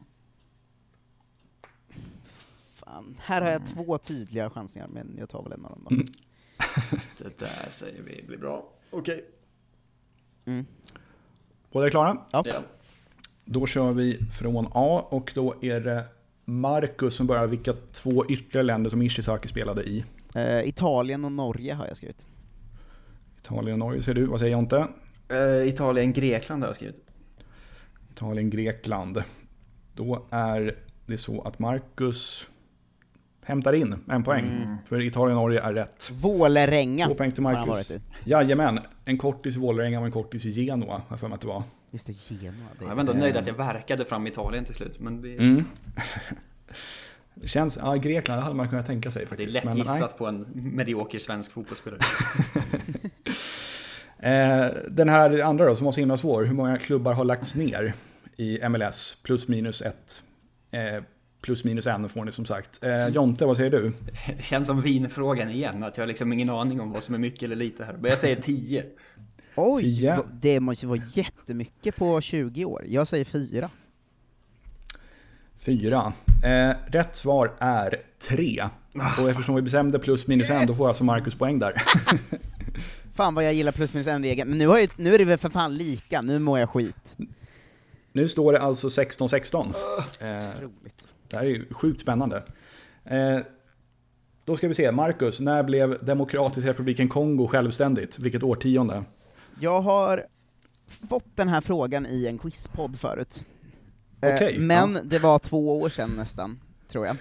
Fan. 2.74 3.16
Här 3.20 3.42
har 3.42 3.50
jag 3.50 3.68
två 3.68 3.98
tydliga 3.98 4.50
chansningar, 4.50 4.88
men 4.88 5.16
jag 5.20 5.30
tar 5.30 5.44
väl 5.44 5.52
en 5.52 5.66
av 5.66 5.72
dem 5.72 5.86
då. 5.90 5.96
Det 7.18 7.40
där 7.40 7.68
säger 7.70 8.02
vi 8.02 8.24
blir 8.28 8.38
bra. 8.38 8.70
Okej. 8.90 9.26
Mm. 10.46 10.66
Båda 11.72 11.86
är 11.86 11.90
klara? 11.90 12.18
Ja. 12.32 12.44
Ja. 12.46 12.62
Då 13.50 13.66
kör 13.66 13.92
vi 13.92 14.18
från 14.32 14.68
A 14.72 15.08
och 15.10 15.32
då 15.36 15.56
är 15.62 15.80
det 15.80 16.06
Marcus 16.46 17.16
som 17.16 17.28
börjar 17.28 17.48
vilka 17.48 17.74
två 17.92 18.26
ytterligare 18.30 18.66
länder 18.66 18.90
som 18.90 19.02
Ishizaki 19.02 19.48
spelade 19.48 19.84
i. 19.84 20.04
Eh, 20.36 20.68
Italien 20.68 21.26
och 21.26 21.32
Norge 21.32 21.74
har 21.74 21.88
jag 21.88 21.98
skrivit. 21.98 22.26
Italien 23.42 23.74
och 23.74 23.80
Norge 23.80 24.02
ser 24.02 24.14
du. 24.14 24.26
Vad 24.26 24.40
säger 24.40 24.52
Jonte? 24.52 24.88
Eh, 25.30 25.68
Italien, 25.68 26.14
Grekland 26.14 26.64
har 26.64 26.70
jag 26.70 26.76
skrivit. 26.76 27.02
Italien, 28.12 28.50
Grekland. 28.50 29.24
Då 29.94 30.26
är 30.30 30.76
det 31.06 31.18
så 31.18 31.42
att 31.42 31.60
Marcus 31.60 32.48
hämtar 33.42 33.74
in 33.74 33.96
en 34.10 34.24
poäng. 34.24 34.78
För 34.86 35.02
Italien 35.02 35.38
och 35.38 35.44
Norge 35.44 35.62
är 35.62 35.74
rätt. 35.74 36.10
Vålerenga 36.22 37.08
Två 37.08 37.16
poäng 37.16 37.32
till 37.32 37.44
Marcus. 37.44 37.98
Jajamän. 38.24 38.80
En 39.06 39.18
kortis 39.18 39.56
i 39.56 39.60
Vålerenga 39.60 40.00
och 40.00 40.06
en 40.06 40.12
kortis 40.12 40.46
i 40.46 40.52
Genoa, 40.52 40.94
har 40.94 41.04
jag 41.10 41.20
för 41.20 41.28
mig 41.28 41.36
att 41.36 41.42
det 41.42 41.48
var. 41.48 41.64
Just 41.92 42.08
det, 42.08 42.14
Genoa. 42.36 42.54
Det 42.80 42.86
Jag 42.86 42.96
var 42.96 43.00
ändå 43.00 43.14
nöjd 43.14 43.38
att 43.38 43.48
jag 43.48 43.54
verkade 43.54 44.06
fram 44.06 44.28
Italien 44.28 44.66
till 44.66 44.76
slut. 44.76 45.00
Men 45.00 45.22
det, 45.22 45.38
Mm. 45.38 45.66
Det 47.42 47.48
känns, 47.48 47.78
ja 47.82 47.96
Grekland 47.96 48.42
hade 48.42 48.56
man 48.56 48.70
kunnat 48.70 48.86
tänka 48.86 49.12
sig 49.12 49.20
det 49.20 49.26
är 49.26 49.28
faktiskt. 49.28 49.54
lätt 49.54 49.64
men 49.64 49.78
nej. 49.78 49.82
gissat 49.88 50.18
på 50.18 50.26
en 50.28 50.46
medioker 50.54 51.20
svensk 51.20 51.52
fotbollsspelare. 51.52 52.00
Eh, 54.20 54.68
den 54.90 55.10
här 55.10 55.40
andra 55.42 55.66
då, 55.66 55.76
som 55.76 55.86
var 55.86 55.92
så 55.92 56.00
himla 56.00 56.18
svår. 56.18 56.44
Hur 56.44 56.54
många 56.54 56.78
klubbar 56.78 57.14
har 57.14 57.26
lagts 57.26 57.56
ner 57.56 57.94
i 58.38 58.70
MLS? 58.70 59.18
Plus 59.24 59.48
minus 59.48 59.82
ett. 59.82 60.24
Eh, 60.72 61.04
plus 61.42 61.64
minus 61.64 61.88
en 61.88 62.10
får 62.10 62.26
ni 62.26 62.32
som 62.32 62.46
sagt. 62.46 62.84
Eh, 62.84 63.08
Jonte, 63.08 63.46
vad 63.46 63.58
säger 63.58 63.72
du? 63.72 63.94
Det 64.38 64.44
känns 64.44 64.68
som 64.68 64.82
vinfrågan 64.82 65.50
igen. 65.50 65.84
Att 65.84 65.98
jag 65.98 66.02
har 66.02 66.08
liksom 66.08 66.34
ingen 66.34 66.50
aning 66.50 66.82
om 66.82 66.92
vad 66.92 67.04
som 67.04 67.16
är 67.16 67.20
mycket 67.20 67.44
eller 67.44 67.56
lite 67.56 67.84
här. 67.84 67.94
Men 67.94 68.10
jag 68.10 68.20
säger 68.20 68.36
10. 68.36 68.84
Oj! 69.58 70.06
Va- 70.08 70.24
Det 70.42 70.60
måste 70.60 70.88
vara 70.88 71.00
jättemycket 71.14 71.96
på 71.96 72.22
20 72.22 72.66
år. 72.66 72.84
Jag 72.88 73.08
säger 73.08 73.26
fyra. 73.26 73.70
Fyra. 75.58 76.14
Eh, 76.44 76.76
rätt 76.92 77.16
svar 77.16 77.54
är 77.60 78.02
tre. 78.30 78.70
Och 79.22 79.30
eftersom 79.30 79.56
vi 79.56 79.62
bestämde 79.62 80.00
plus 80.00 80.28
minus 80.28 80.50
en, 80.50 80.68
då 80.68 80.74
får 80.74 80.88
alltså 80.88 81.04
Marcus 81.04 81.36
poäng 81.36 81.60
där. 81.60 81.82
Fan 83.14 83.36
vad 83.36 83.46
jag 83.46 83.54
gillar 83.54 83.72
plus 83.72 83.94
minus 83.94 84.08
en 84.08 84.24
regeln, 84.24 84.50
men 84.50 84.58
nu, 84.58 84.68
har 84.68 84.78
jag, 84.78 84.90
nu 84.98 85.14
är 85.16 85.18
det 85.18 85.26
väl 85.26 85.38
för 85.38 85.50
fan 85.50 85.78
lika, 85.78 86.22
nu 86.22 86.40
mår 86.40 86.60
jag 86.60 86.70
skit. 86.70 87.18
Nu 88.14 88.28
står 88.28 88.54
det 88.54 88.60
alltså 88.62 88.88
16-16. 88.88 89.74
Eh, 90.20 90.62
Roligt. 90.62 91.04
det 91.28 91.36
här 91.38 91.44
är 91.44 91.50
ju 91.50 91.66
sjukt 91.74 92.02
spännande. 92.02 92.44
Eh, 93.06 93.40
Då 94.46 94.56
ska 94.56 94.68
vi 94.68 94.74
se, 94.74 94.92
Marcus, 94.92 95.40
när 95.40 95.64
blev 95.64 96.06
Demokratiska 96.06 96.70
republiken 96.70 97.10
Kongo 97.10 97.48
självständigt? 97.48 98.20
Vilket 98.20 98.44
årtionde? 98.44 99.04
Jag 99.60 99.82
har 99.82 100.26
fått 101.10 101.36
den 101.36 101.48
här 101.48 101.62
frågan 101.62 102.06
i 102.06 102.28
en 102.28 102.38
quizpodd 102.38 103.00
förut. 103.00 103.46
Eh, 104.22 104.36
Okej, 104.36 104.60
men 104.60 105.00
det 105.04 105.20
var 105.20 105.40
två 105.40 105.82
år 105.82 105.90
sedan 105.90 106.10
nästan, 106.10 106.60
tror 106.88 107.06
jag. 107.06 107.18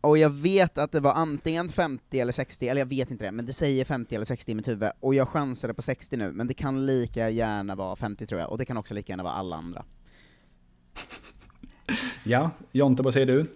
Och 0.00 0.18
jag 0.18 0.30
vet 0.30 0.78
att 0.78 0.92
det 0.92 1.00
var 1.00 1.12
antingen 1.12 1.68
50 1.68 2.20
eller 2.20 2.32
60, 2.32 2.68
eller 2.68 2.80
jag 2.80 2.86
vet 2.86 3.10
inte 3.10 3.24
det, 3.24 3.32
men 3.32 3.46
det 3.46 3.52
säger 3.52 3.84
50 3.84 4.14
eller 4.14 4.24
60 4.24 4.52
i 4.52 4.54
mitt 4.54 4.68
huvud, 4.68 4.90
och 5.00 5.14
jag 5.14 5.28
chansade 5.28 5.74
på 5.74 5.82
60 5.82 6.16
nu, 6.16 6.32
men 6.32 6.46
det 6.46 6.54
kan 6.54 6.86
lika 6.86 7.30
gärna 7.30 7.74
vara 7.74 7.96
50 7.96 8.26
tror 8.26 8.40
jag, 8.40 8.50
och 8.50 8.58
det 8.58 8.64
kan 8.64 8.76
också 8.76 8.94
lika 8.94 9.12
gärna 9.12 9.22
vara 9.22 9.34
alla 9.34 9.56
andra. 9.56 9.84
Ja, 12.24 12.50
Jonte, 12.72 13.02
vad 13.02 13.12
säger 13.12 13.26
du? 13.26 13.46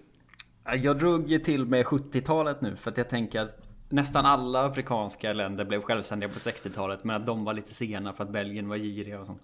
Jag 0.83 0.99
drog 0.99 1.31
ju 1.31 1.39
till 1.39 1.67
med 1.67 1.87
70-talet 1.87 2.61
nu 2.61 2.77
för 2.77 2.91
att 2.91 2.97
jag 2.97 3.09
tänker 3.09 3.41
att 3.41 3.60
nästan 3.91 4.27
alla 4.27 4.67
afrikanska 4.67 5.33
länder 5.33 5.65
blev 5.65 5.83
självständiga 5.83 6.31
på 6.31 6.39
60-talet 6.39 7.05
men 7.05 7.17
att 7.17 7.27
de 7.27 7.45
var 7.45 7.55
lite 7.55 7.75
sena 7.75 8.13
för 8.13 8.25
att 8.25 8.31
Belgien 8.31 8.69
var 8.69 8.77
giriga 8.77 9.21
och 9.21 9.27
sånt. 9.27 9.43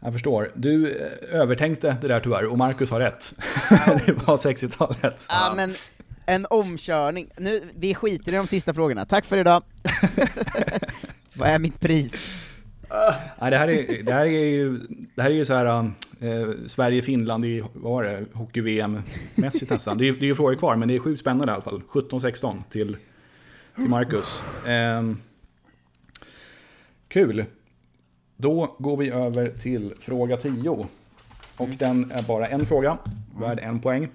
Jag 0.00 0.12
förstår. 0.12 0.52
Du 0.54 0.90
eh, 0.90 1.40
övertänkte 1.40 1.96
det 2.00 2.08
där 2.08 2.20
tyvärr, 2.20 2.46
och 2.46 2.58
Marcus 2.58 2.90
har 2.90 3.00
rätt. 3.00 3.34
det 4.06 4.12
var 4.12 4.36
60-talet. 4.36 5.26
Ja, 5.28 5.52
men 5.56 5.74
en 6.26 6.46
omkörning. 6.50 7.28
Nu, 7.36 7.62
vi 7.74 7.94
skiter 7.94 8.32
i 8.32 8.36
de 8.36 8.46
sista 8.46 8.74
frågorna. 8.74 9.06
Tack 9.06 9.24
för 9.24 9.38
idag! 9.38 9.62
Vad 11.34 11.48
är 11.48 11.58
mitt 11.58 11.80
pris? 11.80 12.30
Nej, 13.40 13.50
det, 13.50 13.56
här 13.56 13.70
är, 13.70 14.02
det 14.02 14.12
här 14.12 14.26
är 14.26 14.46
ju, 14.46 14.78
det 15.14 15.22
här 15.22 15.30
är 15.30 15.34
ju 15.34 15.44
så 15.44 15.54
här 15.54 15.92
eh, 16.20 16.48
Sverige-Finland 16.66 17.44
i, 17.44 17.60
vad 17.60 17.92
var 17.92 18.02
det, 18.02 18.24
hockey-VM-mässigt 18.32 19.70
nästan. 19.70 19.98
Det 19.98 20.08
är, 20.08 20.12
det 20.12 20.24
är 20.24 20.26
ju 20.26 20.34
frågor 20.34 20.54
kvar, 20.54 20.76
men 20.76 20.88
det 20.88 20.94
är 20.94 20.98
sjukt 20.98 21.20
spännande 21.20 21.52
i 21.52 21.54
alla 21.54 21.62
fall. 21.62 21.82
17-16 21.88 22.56
till, 22.70 22.96
till 23.74 23.84
Marcus. 23.88 24.42
Eh, 24.66 25.12
kul. 27.08 27.44
Då 28.36 28.76
går 28.78 28.96
vi 28.96 29.10
över 29.10 29.48
till 29.48 29.94
fråga 29.98 30.36
10. 30.36 30.86
Och 31.56 31.68
den 31.68 32.10
är 32.10 32.22
bara 32.22 32.46
en 32.46 32.66
fråga, 32.66 32.98
värd 33.40 33.58
en 33.58 33.80
poäng. 33.80 34.08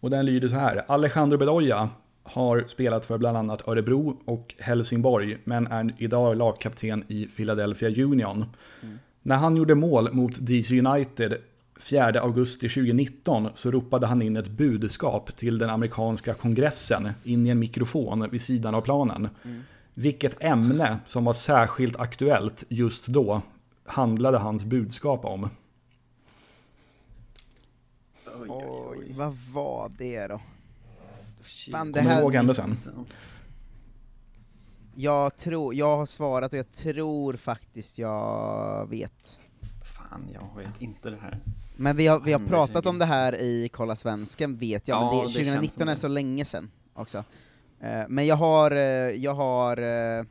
Och 0.00 0.10
den 0.10 0.26
lyder 0.26 0.48
så 0.48 0.54
här. 0.54 0.84
Alejandro 0.88 1.38
Bedoya 1.38 1.88
har 2.22 2.64
spelat 2.66 3.06
för 3.06 3.18
bland 3.18 3.36
annat 3.36 3.68
Örebro 3.68 4.16
och 4.24 4.54
Helsingborg, 4.58 5.38
men 5.44 5.66
är 5.66 5.94
idag 5.98 6.36
lagkapten 6.36 7.04
i 7.08 7.26
Philadelphia 7.26 8.04
Union. 8.04 8.44
Mm. 8.82 8.98
När 9.26 9.36
han 9.36 9.56
gjorde 9.56 9.74
mål 9.74 10.12
mot 10.12 10.38
DC 10.40 10.78
United 10.78 11.34
4 11.76 12.20
augusti 12.20 12.68
2019 12.68 13.48
så 13.54 13.70
ropade 13.70 14.06
han 14.06 14.22
in 14.22 14.36
ett 14.36 14.48
budskap 14.48 15.36
till 15.36 15.58
den 15.58 15.70
amerikanska 15.70 16.34
kongressen 16.34 17.10
in 17.24 17.46
i 17.46 17.50
en 17.50 17.58
mikrofon 17.58 18.30
vid 18.30 18.40
sidan 18.40 18.74
av 18.74 18.80
planen. 18.80 19.28
Vilket 19.94 20.42
ämne 20.42 20.98
som 21.06 21.24
var 21.24 21.32
särskilt 21.32 21.96
aktuellt 21.96 22.64
just 22.68 23.06
då 23.06 23.42
handlade 23.84 24.38
hans 24.38 24.64
budskap 24.64 25.24
om? 25.24 25.48
Oj, 28.48 29.14
vad 29.16 29.36
var 29.52 29.92
det 29.98 30.26
då? 30.26 30.40
Fan, 31.70 31.92
det 31.92 31.98
Kommer 31.98 32.10
du 32.10 32.14
här, 32.14 32.22
ihåg 32.22 32.34
händelsen? 32.34 32.76
Jag, 34.96 35.36
tror, 35.36 35.74
jag 35.74 35.96
har 35.96 36.06
svarat 36.06 36.52
och 36.52 36.58
jag 36.58 36.72
tror 36.72 37.36
faktiskt 37.36 37.98
jag 37.98 38.86
vet. 38.90 39.40
Fan, 39.96 40.28
jag 40.32 40.62
vet 40.62 40.82
inte 40.82 41.10
det 41.10 41.16
här. 41.22 41.38
Men 41.76 41.96
vi 41.96 42.06
har, 42.06 42.20
vi 42.20 42.32
har 42.32 42.38
Mm, 42.40 42.50
pratat 42.50 42.86
om 42.86 42.98
det 42.98 43.04
här 43.04 43.34
i 43.40 43.68
Kolla 43.72 43.96
Svensken 43.96 44.56
vet 44.56 44.88
jag, 44.88 44.96
Ja, 44.96 45.10
men 45.10 45.16
det 45.18 45.22
det, 45.24 45.28
känns 45.30 45.46
2019 45.46 45.78
som 45.78 45.88
är 45.88 45.92
det. 45.94 46.00
så 46.00 46.08
länge 46.08 46.44
sedan 46.44 46.70
också. 46.94 47.24
Eh, 47.80 48.02
men 48.08 48.26
jag 48.26 48.36
har, 48.36 48.70
eh, 48.70 48.82
jag 49.10 49.34
har, 49.34 49.76
eh, 49.76 50.24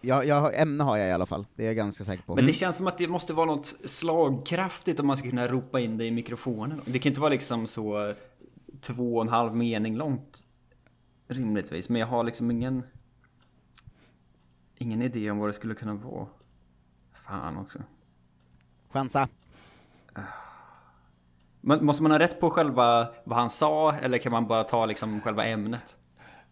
jag, 0.00 0.26
jag 0.26 0.40
har, 0.40 0.52
ämne 0.52 0.84
har 0.84 0.96
jag 0.96 1.08
i 1.08 1.12
alla 1.12 1.26
fall, 1.26 1.46
det 1.54 1.62
är 1.62 1.66
jag 1.66 1.76
ganska 1.76 2.04
säker 2.04 2.22
på. 2.22 2.34
Men 2.34 2.46
det 2.46 2.52
känns 2.52 2.76
som 2.76 2.86
att 2.86 2.98
det 2.98 3.08
måste 3.08 3.32
vara 3.32 3.46
något 3.46 3.74
slagkraftigt 3.84 5.00
om 5.00 5.06
man 5.06 5.16
ska 5.16 5.30
kunna 5.30 5.48
ropa 5.48 5.80
in 5.80 5.98
det 5.98 6.04
i 6.04 6.10
mikrofonen. 6.10 6.80
Det 6.86 6.98
kan 6.98 7.10
inte 7.10 7.20
vara 7.20 7.30
liksom 7.30 7.66
så 7.66 8.14
två 8.80 9.16
och 9.16 9.22
en 9.22 9.28
halv 9.28 9.56
mening 9.56 9.96
långt. 9.96 10.42
Rimligtvis. 11.28 11.88
Men 11.88 12.00
jag 12.00 12.06
har 12.06 12.24
liksom 12.24 12.50
ingen... 12.50 12.82
Ingen 14.78 15.02
idé 15.02 15.30
om 15.30 15.38
vad 15.38 15.48
det 15.48 15.52
skulle 15.52 15.74
kunna 15.74 15.94
vara. 15.94 16.26
Fan 17.26 17.56
också. 17.56 17.78
Chansa. 18.88 19.28
Men 21.60 21.84
måste 21.84 22.02
man 22.02 22.12
ha 22.12 22.18
rätt 22.18 22.40
på 22.40 22.50
själva 22.50 23.08
vad 23.24 23.38
han 23.38 23.50
sa 23.50 23.94
eller 23.94 24.18
kan 24.18 24.32
man 24.32 24.46
bara 24.46 24.64
ta 24.64 24.86
liksom 24.86 25.20
själva 25.20 25.44
ämnet? 25.44 25.96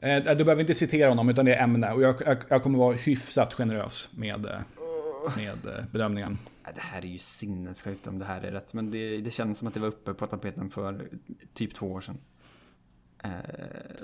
Eh, 0.01 0.25
Du 0.37 0.45
behöver 0.45 0.61
inte 0.61 0.75
citera 0.75 1.09
honom, 1.09 1.29
utan 1.29 1.45
det 1.45 1.55
är 1.55 1.63
ämne. 1.63 1.93
Och 1.93 2.03
jag, 2.03 2.23
jag, 2.27 2.39
jag 2.49 2.63
kommer 2.63 2.79
vara 2.79 2.97
hyfsat 2.97 3.55
generös 3.55 4.09
med, 4.13 4.47
eh, 4.47 4.61
med 5.37 5.67
eh, 5.67 5.85
bedömningen. 5.93 6.39
Det 6.75 6.81
här 6.81 7.03
är 7.03 7.07
ju 7.07 7.19
sinnessjukt 7.19 8.07
om 8.07 8.19
det 8.19 8.25
här 8.25 8.43
är 8.43 8.51
rätt. 8.53 8.75
Men 8.75 8.91
det, 8.91 9.21
det 9.21 9.31
känns 9.31 9.59
som 9.59 9.69
att 9.69 9.75
det 9.75 9.81
var 9.81 9.89
uppe 9.89 10.15
på 10.15 10.27
tapeten 10.27 10.71
för 10.71 11.09
typ 11.55 11.75
två 11.75 11.93
år 11.93 12.01
sedan. 12.01 12.19
Eh, 13.25 13.31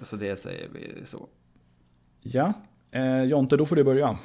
så 0.03 0.17
det 0.17 0.37
säger 0.37 0.69
vi 0.69 1.03
så. 1.05 1.29
Ja, 2.21 2.53
eh, 2.91 3.23
Jonte, 3.23 3.57
då 3.57 3.67
får 3.67 3.77
du 3.77 3.85
börja. 3.85 4.19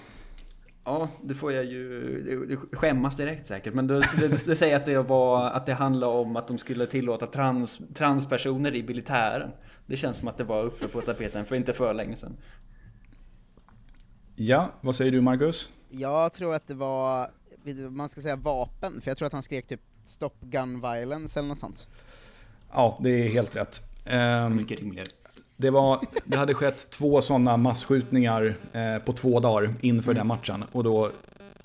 Ja, 0.83 1.09
det 1.23 1.33
får 1.33 1.53
jag 1.53 1.65
ju 1.65 2.57
skämmas 2.71 3.15
direkt 3.15 3.47
säkert. 3.47 3.73
Men 3.73 3.87
du, 3.87 4.01
du, 4.19 4.27
du 4.27 4.55
säger 4.55 4.75
att 4.75 4.85
det, 4.85 5.01
var, 5.01 5.49
att 5.49 5.65
det 5.65 5.73
handlar 5.73 6.07
om 6.07 6.35
att 6.35 6.47
de 6.47 6.57
skulle 6.57 6.87
tillåta 6.87 7.27
trans, 7.27 7.81
transpersoner 7.93 8.75
i 8.75 8.83
militären. 8.83 9.51
Det 9.85 9.95
känns 9.95 10.17
som 10.17 10.27
att 10.27 10.37
det 10.37 10.43
var 10.43 10.63
uppe 10.63 10.87
på 10.87 11.01
tapeten 11.01 11.45
för 11.45 11.55
inte 11.55 11.73
för 11.73 11.93
länge 11.93 12.15
sedan. 12.15 12.37
Ja, 14.35 14.69
vad 14.81 14.95
säger 14.95 15.11
du 15.11 15.21
Marcus? 15.21 15.71
Jag 15.89 16.33
tror 16.33 16.55
att 16.55 16.67
det 16.67 16.73
var, 16.73 17.29
man 17.89 18.09
ska 18.09 18.21
säga 18.21 18.35
vapen, 18.35 19.01
för 19.01 19.11
jag 19.11 19.17
tror 19.17 19.25
att 19.25 19.33
han 19.33 19.43
skrek 19.43 19.67
typ 19.67 19.81
'Stop 20.05 20.31
gun 20.41 20.81
violence' 20.81 21.37
eller 21.37 21.47
något 21.47 21.57
sånt. 21.57 21.89
Ja, 22.73 22.99
det 23.03 23.09
är 23.09 23.29
helt 23.29 23.55
rätt. 23.55 23.94
Ehm, 24.05 24.55
Mycket 24.55 24.79
rimligare. 24.79 25.07
det, 25.57 25.69
var, 25.69 25.99
det 26.25 26.37
hade 26.37 26.53
skett 26.53 26.89
två 26.89 27.21
sådana 27.21 27.57
massskjutningar 27.57 28.55
eh, 28.73 28.97
på 28.97 29.13
två 29.13 29.39
dagar 29.39 29.73
inför 29.81 30.13
den 30.13 30.27
matchen. 30.27 30.63
Och 30.71 30.83
då 30.83 31.11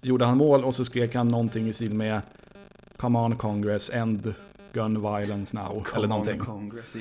gjorde 0.03 0.25
han 0.25 0.37
mål 0.39 0.65
och 0.65 0.75
så 0.75 0.85
skrek 0.85 1.15
han 1.15 1.29
någonting 1.29 1.69
i 1.69 1.73
stil 1.73 1.95
med 1.95 2.21
Come 2.97 3.19
on 3.19 3.37
Congress, 3.37 3.91
end 3.91 4.35
gun 4.73 5.03
violence 5.03 5.57
now. 5.57 5.87
eller 5.97 6.09
någonting. 6.09 6.39
Congress 6.39 6.97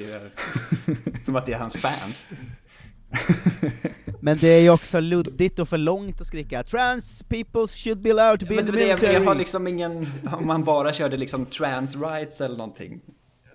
Som 1.26 1.36
att 1.36 1.46
det 1.46 1.54
är 1.54 1.58
hans 1.60 1.76
fans. 1.76 2.28
Men 4.22 4.38
det 4.38 4.48
är 4.48 4.62
ju 4.62 4.70
också 4.70 5.00
luddigt 5.00 5.60
och 5.60 5.70
för 5.70 5.78
långt 5.78 6.22
att 6.22 6.28
skrika 6.28 6.64
'Trans 6.64 7.24
people 7.24 7.68
should 7.68 8.02
be 8.02 8.12
allowed 8.12 8.40
to 8.40 8.46
be 8.46 8.56
Men 8.56 8.66
in 8.68 8.72
det, 8.72 8.72
the 8.72 8.86
det, 8.86 8.96
military' 8.96 9.14
jag 9.14 9.22
har 9.26 9.36
liksom 9.36 9.68
ingen... 9.68 10.08
Om 10.40 10.48
man 10.48 10.64
bara 10.64 10.94
körde 10.94 11.18
liksom 11.18 11.46
trans 11.46 11.96
rights 11.96 12.42
eller 12.42 12.58
någonting. 12.58 13.00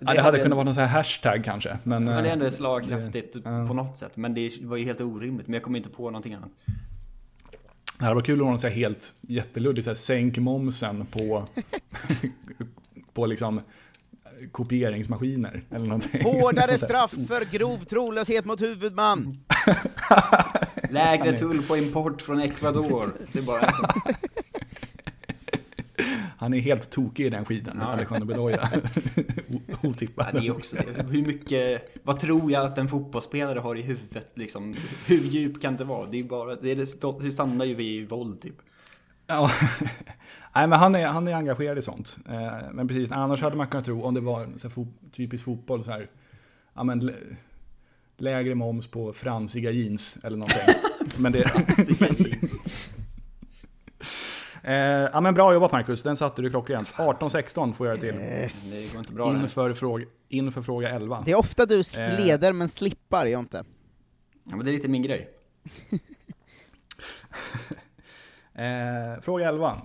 Ja, 0.05 0.13
det 0.13 0.21
hade 0.21 0.39
kunnat 0.39 0.55
vara 0.55 0.63
någon 0.63 0.73
sån 0.73 0.83
här 0.83 0.97
hashtag 0.97 1.43
kanske. 1.43 1.77
Men, 1.83 2.03
Men 2.05 2.13
det 2.13 2.19
är 2.19 2.25
eh, 2.25 2.31
ändå 2.31 2.51
slagkraftigt 2.51 3.43
på 3.43 3.73
något 3.73 3.97
sätt. 3.97 4.17
Men 4.17 4.33
det 4.33 4.51
var 4.61 4.77
ju 4.77 4.83
helt 4.83 5.01
orimligt. 5.01 5.47
Men 5.47 5.53
jag 5.53 5.63
kommer 5.63 5.77
inte 5.77 5.89
på 5.89 6.03
någonting 6.09 6.33
annat. 6.33 6.49
det 7.97 8.03
hade 8.03 8.15
varit 8.15 8.25
kul 8.25 8.37
någon 8.37 8.59
så 8.59 8.67
här 8.67 8.75
helt 8.75 9.13
jätteluddigt 9.21 9.85
så 9.85 9.89
här, 9.89 9.95
sänk 9.95 10.37
momsen 10.37 11.05
på, 11.05 11.45
på 13.13 13.25
liksom 13.25 13.61
kopieringsmaskiner 14.51 15.61
eller 15.71 15.85
någonting. 15.85 16.23
Hårdare 16.23 16.77
straff 16.77 17.11
för 17.27 17.45
grov 17.51 17.77
trolöshet 17.77 18.45
mot 18.45 18.61
huvudman! 18.61 19.37
Lägre 20.89 21.37
tull 21.37 21.63
på 21.63 21.77
import 21.77 22.21
från 22.21 22.39
Ecuador. 22.39 23.13
Det 23.31 23.39
är 23.39 23.43
bara 23.43 23.61
en 23.61 23.73
sån. 23.73 23.85
Han 26.37 26.53
är 26.53 26.59
helt 26.59 26.89
tokig 26.91 27.25
i 27.25 27.29
den 27.29 27.45
skiden, 27.45 27.77
Ja. 27.81 27.85
Alejandro 27.85 28.25
Bedoya. 28.25 28.69
O- 29.83 29.93
Ja, 30.15 30.31
det 30.31 30.47
är 30.47 30.51
också 30.51 30.75
det. 30.77 31.03
Hur 31.09 31.23
mycket... 31.27 31.95
Vad 32.03 32.19
tror 32.19 32.51
jag 32.51 32.65
att 32.65 32.77
en 32.77 32.87
fotbollsspelare 32.89 33.59
har 33.59 33.75
i 33.75 33.81
huvudet 33.81 34.31
liksom? 34.33 34.75
Hur 35.07 35.17
djup 35.17 35.61
kan 35.61 35.77
det 35.77 35.83
vara? 35.83 36.07
Det 36.09 36.19
är 36.19 36.23
bara... 36.23 36.55
Det, 36.55 36.71
är 36.71 36.75
det, 36.75 37.23
det 37.25 37.31
stannar 37.31 37.65
ju 37.65 37.75
vid 37.75 38.09
våld 38.09 38.41
typ. 38.41 38.55
Ja. 39.27 39.51
Nej, 40.55 40.67
men 40.67 40.79
han 40.79 40.95
är, 40.95 41.07
han 41.07 41.27
är 41.27 41.33
engagerad 41.33 41.77
i 41.77 41.81
sånt. 41.81 42.17
Eh, 42.29 42.51
Men 42.73 42.87
precis, 42.87 43.11
annars 43.11 43.41
hade 43.41 43.55
man 43.55 43.67
kunnat 43.67 43.85
tro, 43.85 44.03
om 44.03 44.13
det 44.13 44.21
var 44.21 44.49
så 44.55 44.69
fo 44.69 44.87
typisk 45.11 45.43
fotboll, 45.45 45.83
så 45.83 45.91
här, 45.91 46.07
ja, 46.73 46.83
men, 46.83 46.99
lä- 46.99 47.35
lägre 48.17 48.55
moms 48.55 48.87
på 48.87 49.13
fransiga 49.13 49.71
jeans 49.71 50.17
eller 50.23 50.37
någonting. 50.37 50.75
men 51.17 51.31
det, 51.31 51.51
eh, 54.71 54.73
ja, 55.13 55.21
men 55.21 55.33
bra 55.33 55.53
jobbat 55.53 55.71
Marcus, 55.71 56.03
den 56.03 56.15
satte 56.17 56.41
du 56.41 56.49
klockrent. 56.49 56.93
18-16 56.93 57.73
får 57.73 57.87
jag 57.87 57.97
det 57.97 58.01
till. 58.01 58.21
Yes. 58.21 58.71
Det 58.71 58.93
går 58.93 58.99
inte 58.99 59.13
bra. 59.13 59.29
Inför 59.29 59.73
fråga, 59.73 60.05
inför 60.29 60.61
fråga 60.61 60.89
11. 60.89 61.23
Det 61.25 61.31
är 61.31 61.39
ofta 61.39 61.65
du 61.65 61.79
Eh. 61.97 62.25
leder 62.25 62.53
men 62.53 62.69
slippar, 62.69 63.25
Jonte. 63.25 63.63
Ja, 64.43 64.55
men 64.55 64.65
det 64.65 64.71
är 64.71 64.73
lite 64.73 64.87
min 64.87 65.01
grej. 65.03 65.29
Eh, 68.57 69.21
fråga 69.21 69.49
11. 69.49 69.81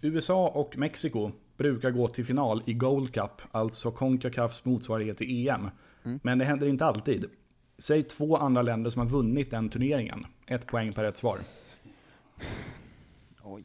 USA 0.00 0.48
och 0.48 0.76
Mexiko 0.78 1.30
brukar 1.56 1.90
gå 1.90 2.08
till 2.08 2.24
final 2.24 2.62
i 2.66 2.72
Gold 2.74 3.14
Cup, 3.14 3.42
alltså 3.50 3.90
Concacafs 3.90 4.64
motsvarighet 4.64 5.18
till 5.18 5.48
EM. 5.48 5.70
Mm. 6.04 6.20
Men 6.22 6.38
det 6.38 6.44
händer 6.44 6.66
inte 6.66 6.84
alltid. 6.84 7.24
Säg 7.78 8.02
två 8.02 8.36
andra 8.36 8.62
länder 8.62 8.90
som 8.90 9.00
har 9.00 9.08
vunnit 9.08 9.50
den 9.50 9.68
turneringen. 9.68 10.26
Ett 10.46 10.66
poäng 10.66 10.92
per 10.92 11.02
rätt 11.04 11.16
svar. 11.16 11.38
Oj. 13.42 13.64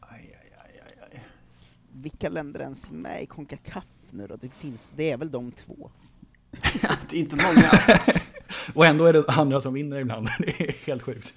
Aj, 0.00 0.36
aj, 0.40 0.52
aj, 0.64 0.80
aj, 0.86 1.06
aj. 1.12 1.20
Vilka 2.02 2.28
länder 2.28 2.60
är 2.60 2.64
ens 2.64 2.92
med 2.92 3.22
i 3.22 3.26
Concacaf 3.26 3.84
nu 4.10 4.26
då? 4.26 4.36
Det 4.36 4.48
finns, 4.48 4.92
det 4.96 5.10
är 5.10 5.16
väl 5.16 5.30
de 5.30 5.52
två? 5.52 5.90
det 7.10 7.16
är 7.16 7.20
inte 7.20 7.36
många 7.36 7.68
alltså. 7.68 7.92
Och 8.74 8.86
ändå 8.86 9.04
är 9.04 9.12
det 9.12 9.24
andra 9.28 9.60
som 9.60 9.74
vinner 9.74 9.98
ibland. 10.00 10.28
Det 10.38 10.60
är 10.68 10.72
helt 10.86 11.02
sjukt. 11.02 11.34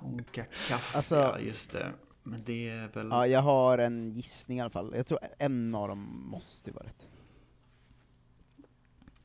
Concacaf, 0.00 0.94
Alltså- 0.96 1.14
ja 1.16 1.38
just 1.38 1.72
det. 1.72 1.86
Men 2.22 2.42
det 2.44 2.68
är 2.68 2.88
väl... 2.94 3.08
Ja, 3.10 3.26
jag 3.26 3.42
har 3.42 3.78
en 3.78 4.10
gissning 4.12 4.58
i 4.58 4.60
alla 4.60 4.70
fall. 4.70 4.92
Jag 4.96 5.06
tror 5.06 5.18
en 5.38 5.74
av 5.74 5.88
dem 5.88 6.28
måste 6.30 6.70
vara 6.72 6.84
rätt. 6.84 7.08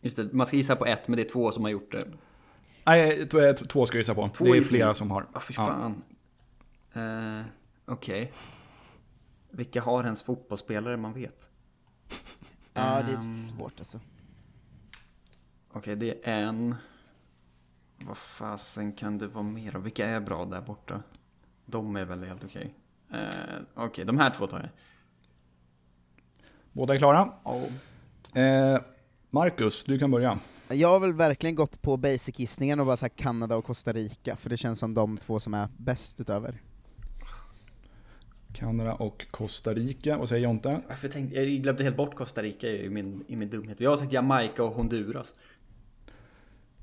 Just 0.01 0.17
det, 0.17 0.33
man 0.33 0.47
ska 0.47 0.57
gissa 0.57 0.75
på 0.75 0.85
ett, 0.85 1.07
men 1.07 1.17
det 1.17 1.23
är 1.23 1.29
två 1.29 1.51
som 1.51 1.63
har 1.63 1.71
gjort 1.71 1.91
det. 1.91 2.07
Nej, 2.85 3.29
t- 3.29 3.55
två 3.55 3.85
ska 3.85 3.97
jag 3.97 3.99
gissa 4.01 4.15
på. 4.15 4.29
Två 4.29 4.45
det 4.45 4.57
är 4.57 4.61
flera 4.61 4.93
som 4.93 5.11
har. 5.11 5.27
Ja, 5.33 5.39
fy 5.39 5.53
Ja. 5.57 5.65
fan. 5.65 6.01
Eh, 6.93 7.45
Okej. 7.85 8.31
Vilka 9.51 9.81
har 9.81 10.03
ens 10.03 10.23
fotbollsspelare 10.23 10.97
man 10.97 11.13
vet? 11.13 11.49
Ja, 12.73 13.01
det 13.03 13.11
är 13.11 13.15
Ehm. 13.15 13.23
svårt 13.23 13.73
alltså. 13.79 13.99
Okej, 15.71 15.95
det 15.95 16.27
är 16.29 16.41
en. 16.41 16.75
Vad 18.05 18.17
fasen 18.17 18.93
kan 18.93 19.17
det 19.17 19.27
vara 19.27 19.43
mer? 19.43 19.75
Och 19.75 19.85
vilka 19.85 20.05
är 20.07 20.19
bra 20.19 20.45
där 20.45 20.61
borta? 20.61 21.03
De 21.65 21.95
är 21.95 22.05
väl 22.05 22.23
helt 22.23 22.43
okej. 22.43 22.73
Eh, 23.13 23.19
okej, 23.73 24.05
de 24.05 24.17
här 24.17 24.29
två 24.37 24.47
tar 24.47 24.59
jag. 24.59 24.69
Båda 26.71 26.93
är 26.93 26.97
klara. 26.97 27.33
Ja. 27.43 27.61
Eh, 28.41 28.81
Marcus, 29.29 29.83
du 29.83 29.99
kan 29.99 30.11
börja. 30.11 30.39
Jag 30.67 30.87
har 30.89 30.99
väl 30.99 31.13
verkligen 31.13 31.55
gått 31.55 31.81
på 31.81 31.97
basic-gissningen 31.97 32.79
och 32.79 32.85
bara 32.85 32.97
sagt 32.97 33.15
Kanada 33.15 33.55
och 33.55 33.65
Costa 33.65 33.93
Rica, 33.93 34.35
för 34.35 34.49
det 34.49 34.57
känns 34.57 34.79
som 34.79 34.93
de 34.93 35.17
två 35.17 35.39
som 35.39 35.53
är 35.53 35.67
bäst 35.77 36.21
utöver. 36.21 36.61
Kanada 38.53 38.93
och 38.93 39.25
Costa 39.31 39.73
Rica. 39.73 40.17
Vad 40.17 40.29
säger 40.29 40.43
Jonte? 40.43 40.81
Varför 40.87 41.09
tänkte, 41.09 41.41
jag 41.41 41.61
glömde 41.61 41.83
helt 41.83 41.97
bort 41.97 42.15
Costa 42.15 42.41
Rica 42.41 42.67
i 42.67 42.89
min, 42.89 43.23
i 43.27 43.35
min 43.35 43.49
dumhet. 43.49 43.79
Jag 43.79 43.89
har 43.89 43.97
sagt 43.97 44.13
Jamaica 44.13 44.63
och 44.63 44.73
Honduras. 44.73 45.35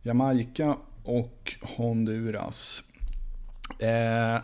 Jamaica 0.02 0.76
och 1.04 1.54
Honduras. 1.62 2.82
Eh, 3.78 4.40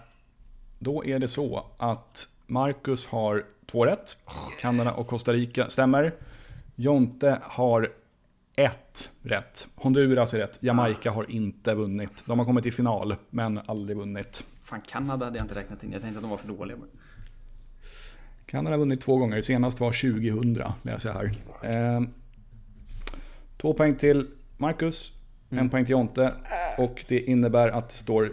då 0.79 1.05
är 1.05 1.19
det 1.19 1.29
så 1.29 1.67
att 1.77 2.29
Marcus 2.47 3.07
har 3.07 3.45
två 3.67 3.87
rätt. 3.87 4.17
Kanada 4.61 4.93
och 4.93 5.07
Costa 5.07 5.33
Rica 5.33 5.69
stämmer. 5.69 6.15
Jonte 6.77 7.39
har 7.43 7.93
ett 8.57 9.11
rätt. 9.23 9.69
Honduras 9.75 10.35
är 10.35 10.39
rätt. 10.39 10.59
Jamaica 10.61 11.11
har 11.11 11.31
inte 11.31 11.75
vunnit. 11.75 12.25
De 12.27 12.39
har 12.39 12.47
kommit 12.47 12.63
till 12.63 12.73
final, 12.73 13.17
men 13.31 13.61
aldrig 13.67 13.97
vunnit. 13.97 14.45
Fan, 14.65 14.81
Kanada 14.81 15.25
hade 15.25 15.39
jag 15.39 15.45
inte 15.45 15.55
räknat 15.55 15.85
in. 15.85 15.93
Jag 15.93 16.03
tänkte 16.03 16.19
att 16.19 16.23
de 16.23 16.31
var 16.31 16.37
för 16.37 16.49
dåliga. 16.49 16.77
Kanada 18.55 18.71
har 18.71 18.79
vunnit 18.79 19.01
två 19.01 19.17
gånger. 19.17 19.41
Senast 19.41 19.81
var 19.81 19.93
2000, 19.93 20.63
läser 20.83 21.09
jag 21.09 21.15
här. 21.15 21.33
Eh, 21.97 22.03
två 23.57 23.75
poäng 23.75 23.95
till 23.95 24.27
Marcus. 24.57 25.13
En 25.51 25.71
poäng 25.71 25.85
till 25.85 25.93
Jonte. 25.93 26.35
Och 26.79 27.05
det 27.09 27.21
innebär 27.21 27.69
att 27.69 27.89
det 27.89 27.95
står 27.95 28.27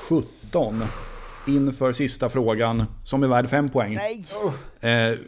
2017 0.00 0.82
inför 1.46 1.92
sista 1.92 2.28
frågan, 2.28 2.84
som 3.04 3.22
är 3.22 3.26
värd 3.26 3.48
fem 3.48 3.68
poäng. 3.68 3.94
Nej! 3.94 4.24
Eh, 4.80 5.18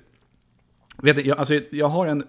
vet 1.03 1.17
du, 1.17 1.23
jag, 1.23 1.39
alltså, 1.39 1.61
jag 1.71 1.89
har 1.89 2.07
en 2.07 2.25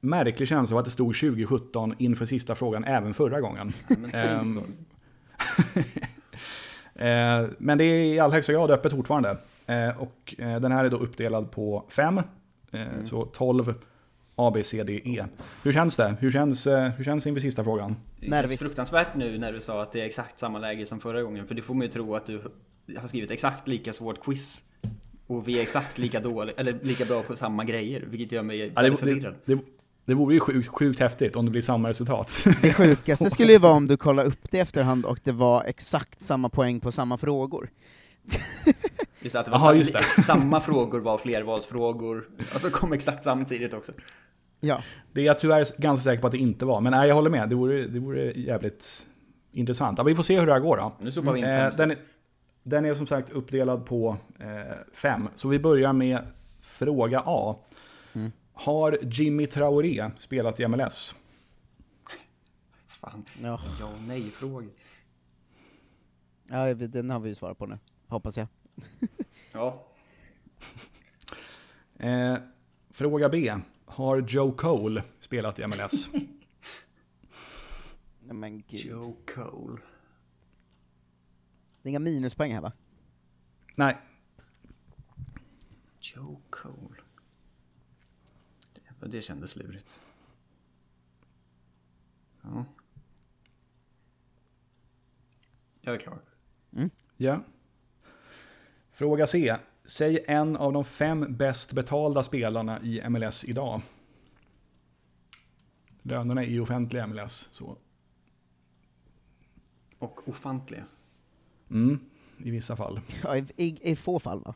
märklig 0.00 0.48
känsla 0.48 0.74
av 0.76 0.78
att 0.78 0.84
det 0.84 0.90
stod 0.90 1.14
2017 1.14 1.94
inför 1.98 2.26
sista 2.26 2.54
frågan 2.54 2.84
även 2.84 3.14
förra 3.14 3.40
gången. 3.40 3.72
Men 3.88 4.10
tänk 4.10 4.42
så. 4.54 4.62
Eh, 6.98 7.46
men 7.58 7.78
det 7.78 7.84
är 7.84 8.14
i 8.14 8.18
allra 8.18 8.34
högsta 8.34 8.52
grad 8.52 8.70
öppet 8.70 8.92
fortfarande. 8.92 9.36
Eh, 9.66 9.88
och 10.02 10.34
eh, 10.38 10.60
den 10.60 10.72
här 10.72 10.84
är 10.84 10.90
då 10.90 10.96
uppdelad 10.96 11.50
på 11.50 11.84
fem. 11.88 12.18
Eh, 12.72 12.86
Så 13.04 13.24
12 13.24 13.74
A, 14.36 14.50
B, 14.54 14.62
C, 14.62 14.82
D, 14.82 15.00
E. 15.04 15.24
Hur 15.62 15.72
känns 15.72 15.96
det? 15.96 16.16
Hur 16.20 16.30
känns, 16.30 16.66
hur 16.66 17.04
känns 17.04 17.24
det 17.24 17.28
inför 17.30 17.40
sista 17.40 17.64
frågan? 17.64 17.96
Det 18.16 18.20
känns 18.20 18.30
Nervigt. 18.30 18.58
fruktansvärt 18.58 19.14
nu 19.16 19.38
när 19.38 19.52
du 19.52 19.60
sa 19.60 19.82
att 19.82 19.92
det 19.92 20.00
är 20.00 20.04
exakt 20.06 20.38
samma 20.38 20.58
läge 20.58 20.86
som 20.86 21.00
förra 21.00 21.22
gången. 21.22 21.46
För 21.46 21.54
det 21.54 21.62
får 21.62 21.74
mig 21.74 21.86
ju 21.86 21.92
tro 21.92 22.14
att 22.16 22.26
du 22.26 22.40
har 22.98 23.08
skrivit 23.08 23.30
exakt 23.30 23.68
lika 23.68 23.92
svårt 23.92 24.24
quiz. 24.24 24.62
Och 25.26 25.48
vi 25.48 25.58
är 25.58 25.62
exakt 25.62 25.98
lika 25.98 26.20
dåliga, 26.20 26.54
eller 26.58 26.78
lika 26.82 27.04
bra 27.04 27.22
på 27.22 27.36
samma 27.36 27.64
grejer. 27.64 28.04
Vilket 28.10 28.32
gör 28.32 28.42
mig 28.42 28.58
Ja, 28.58 28.64
det, 28.66 28.74
väldigt 28.74 28.92
det, 29.00 29.06
förvirrad. 29.06 29.34
det, 29.44 29.58
det 30.04 30.14
vore 30.14 30.34
ju 30.34 30.40
sjukt, 30.40 30.68
sjukt 30.68 31.00
häftigt 31.00 31.36
om 31.36 31.44
det 31.44 31.50
blir 31.50 31.62
samma 31.62 31.88
resultat. 31.88 32.44
Det 32.62 32.72
sjukaste 32.72 33.30
skulle 33.30 33.52
ju 33.52 33.58
vara 33.58 33.72
om 33.72 33.86
du 33.86 33.96
kollar 33.96 34.24
upp 34.24 34.50
det 34.50 34.56
i 34.56 34.60
efterhand 34.60 35.04
och 35.06 35.18
det 35.24 35.32
var 35.32 35.62
exakt 35.66 36.22
samma 36.22 36.48
poäng 36.48 36.80
på 36.80 36.92
samma 36.92 37.18
frågor. 37.18 37.70
Just 39.20 39.36
att 39.36 39.44
det 39.44 39.50
var 39.50 39.58
Jaha, 39.58 39.66
sam- 39.68 39.78
just 39.78 39.92
det. 39.92 40.02
samma 40.22 40.60
frågor 40.60 41.00
var 41.00 41.18
flervalsfrågor. 41.18 42.28
Alltså 42.52 42.70
kom 42.70 42.92
exakt 42.92 43.24
samtidigt 43.24 43.74
också. 43.74 43.92
Ja, 44.60 44.82
Det 45.12 45.20
är 45.20 45.24
jag 45.24 45.38
tyvärr 45.38 45.80
ganska 45.82 46.04
säker 46.04 46.20
på 46.20 46.26
att 46.26 46.32
det 46.32 46.38
inte 46.38 46.64
var. 46.66 46.80
Men 46.80 46.90
nej, 46.92 47.08
jag 47.08 47.14
håller 47.14 47.30
med. 47.30 47.48
Det 47.48 47.54
vore, 47.54 47.86
det 47.86 47.98
vore 48.00 48.32
jävligt 48.32 49.06
intressant. 49.52 49.98
Ja, 49.98 50.04
vi 50.04 50.14
får 50.14 50.22
se 50.22 50.38
hur 50.40 50.46
det 50.46 50.52
här 50.52 50.60
går 50.60 50.76
då. 50.76 50.92
Nu 51.00 51.12
sopar 51.12 51.32
vi 51.32 51.38
in 51.38 51.44
Eh, 51.44 51.50
fem 51.70 51.72
den, 51.76 51.90
är, 51.90 51.98
den 52.62 52.84
är 52.84 52.94
som 52.94 53.06
sagt 53.06 53.30
uppdelad 53.30 53.86
på 53.86 54.16
eh, 54.40 54.76
fem. 54.92 55.28
Så 55.34 55.48
vi 55.48 55.58
börjar 55.58 55.92
med 55.92 56.18
fråga 56.60 57.22
A. 57.26 57.56
Mm. 58.12 58.32
Har 58.52 58.98
Jimmy 59.02 59.46
Traoré 59.46 60.10
spelat 60.16 60.60
i 60.60 60.68
MLS? 60.68 61.14
Fan, 62.88 63.24
ja. 63.42 63.60
ja 63.80 63.86
och 63.86 64.02
nej-frågor. 64.08 64.70
ja 66.50 66.74
den 66.74 67.10
har 67.10 67.20
vi 67.20 67.28
ju 67.28 67.34
svarat 67.34 67.58
på 67.58 67.66
nu, 67.66 67.78
hoppas 68.08 68.36
jag. 68.36 68.46
Ja. 69.52 69.86
Eh, 71.98 72.38
fråga 72.90 73.28
B. 73.28 73.54
Har 73.84 74.18
Joe 74.28 74.52
Cole 74.52 75.04
spelat 75.20 75.58
i 75.58 75.64
MLS? 75.66 76.08
Men 78.20 78.62
gud. 78.62 78.80
Joe 78.80 79.16
Cole. 79.34 79.82
Det 81.82 81.88
är 81.88 81.90
inga 81.90 81.98
minuspoäng 81.98 82.52
här 82.52 82.60
va? 82.60 82.72
nej. 83.74 83.96
Joe 86.00 86.40
Cole. 86.50 87.00
Det, 89.00 89.06
det 89.06 89.22
kändes 89.22 89.56
lurigt. 89.56 90.00
Ja. 92.42 92.64
Jag 95.80 95.94
är 95.94 95.98
klar. 95.98 96.20
Ja. 97.16 97.40
Fråga 98.96 99.26
C. 99.26 99.56
Säg 99.84 100.24
en 100.28 100.56
av 100.56 100.72
de 100.72 100.84
fem 100.84 101.36
bäst 101.36 101.72
betalda 101.72 102.22
spelarna 102.22 102.80
i 102.82 103.08
MLS 103.08 103.44
idag. 103.44 103.82
Lönerna 106.02 106.44
i 106.44 106.60
offentliga 106.60 107.06
MLS. 107.06 107.48
Så. 107.52 107.76
Och 109.98 110.28
ofantliga. 110.28 110.84
Mm, 111.70 112.00
I 112.38 112.50
vissa 112.50 112.76
fall. 112.76 113.00
Ja, 113.22 113.36
i, 113.36 113.46
i, 113.56 113.90
i 113.92 113.96
få 113.96 114.18
fall 114.18 114.40
va? 114.40 114.54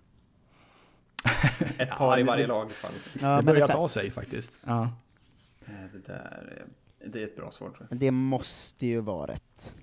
Ett 1.79 1.91
par 1.91 2.19
i 2.19 2.21
men 2.21 2.27
varje 2.27 2.43
det- 2.43 2.49
lag 2.49 2.71
i 2.71 2.73
fall. 2.75 2.93
Ja, 3.21 3.29
det 3.29 3.37
men 3.37 3.45
börjar 3.45 3.69
ta 3.69 3.89
sig 3.89 4.11
faktiskt. 4.11 4.61
Ja. 4.67 4.83
Eh, 5.67 5.73
Det 5.93 6.07
där 6.07 6.65
är, 7.01 7.09
det 7.09 7.21
är 7.23 7.25
ett 7.25 7.37
bra 7.37 7.51
svar 7.51 7.71
tror 7.71 7.87
jag. 7.91 7.99
Det 7.99 8.11
måste 8.11 8.87
ju 8.87 9.01
vara 9.01 9.33
rätt. 9.33 9.75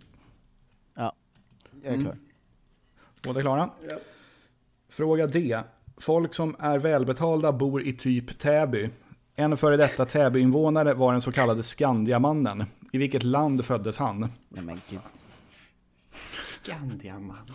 Ja, 0.94 1.14
jag 1.82 1.86
är 1.86 1.94
Mm. 1.94 2.06
klar. 2.06 2.18
Båda 3.24 3.42
klara? 3.42 3.70
Fråga 4.98 5.28
D. 5.28 5.62
Folk 5.98 6.34
som 6.34 6.56
är 6.60 6.78
välbetalda 6.80 7.52
bor 7.52 7.82
i 7.82 7.94
typ 7.94 8.40
Täby. 8.40 8.90
En 9.36 9.58
före 9.58 9.78
detta 9.78 10.06
Täby-invånare 10.06 10.94
var 10.94 11.12
den 11.12 11.22
så 11.22 11.32
kallade 11.32 11.64
Skandiamannen. 11.64 12.64
I 12.92 12.98
vilket 12.98 13.24
land 13.24 13.66
föddes 13.66 13.98
han? 13.98 14.20
Nej 14.50 14.64
men 14.64 14.82
gud. 14.90 15.00
Skandiaman. 16.24 17.52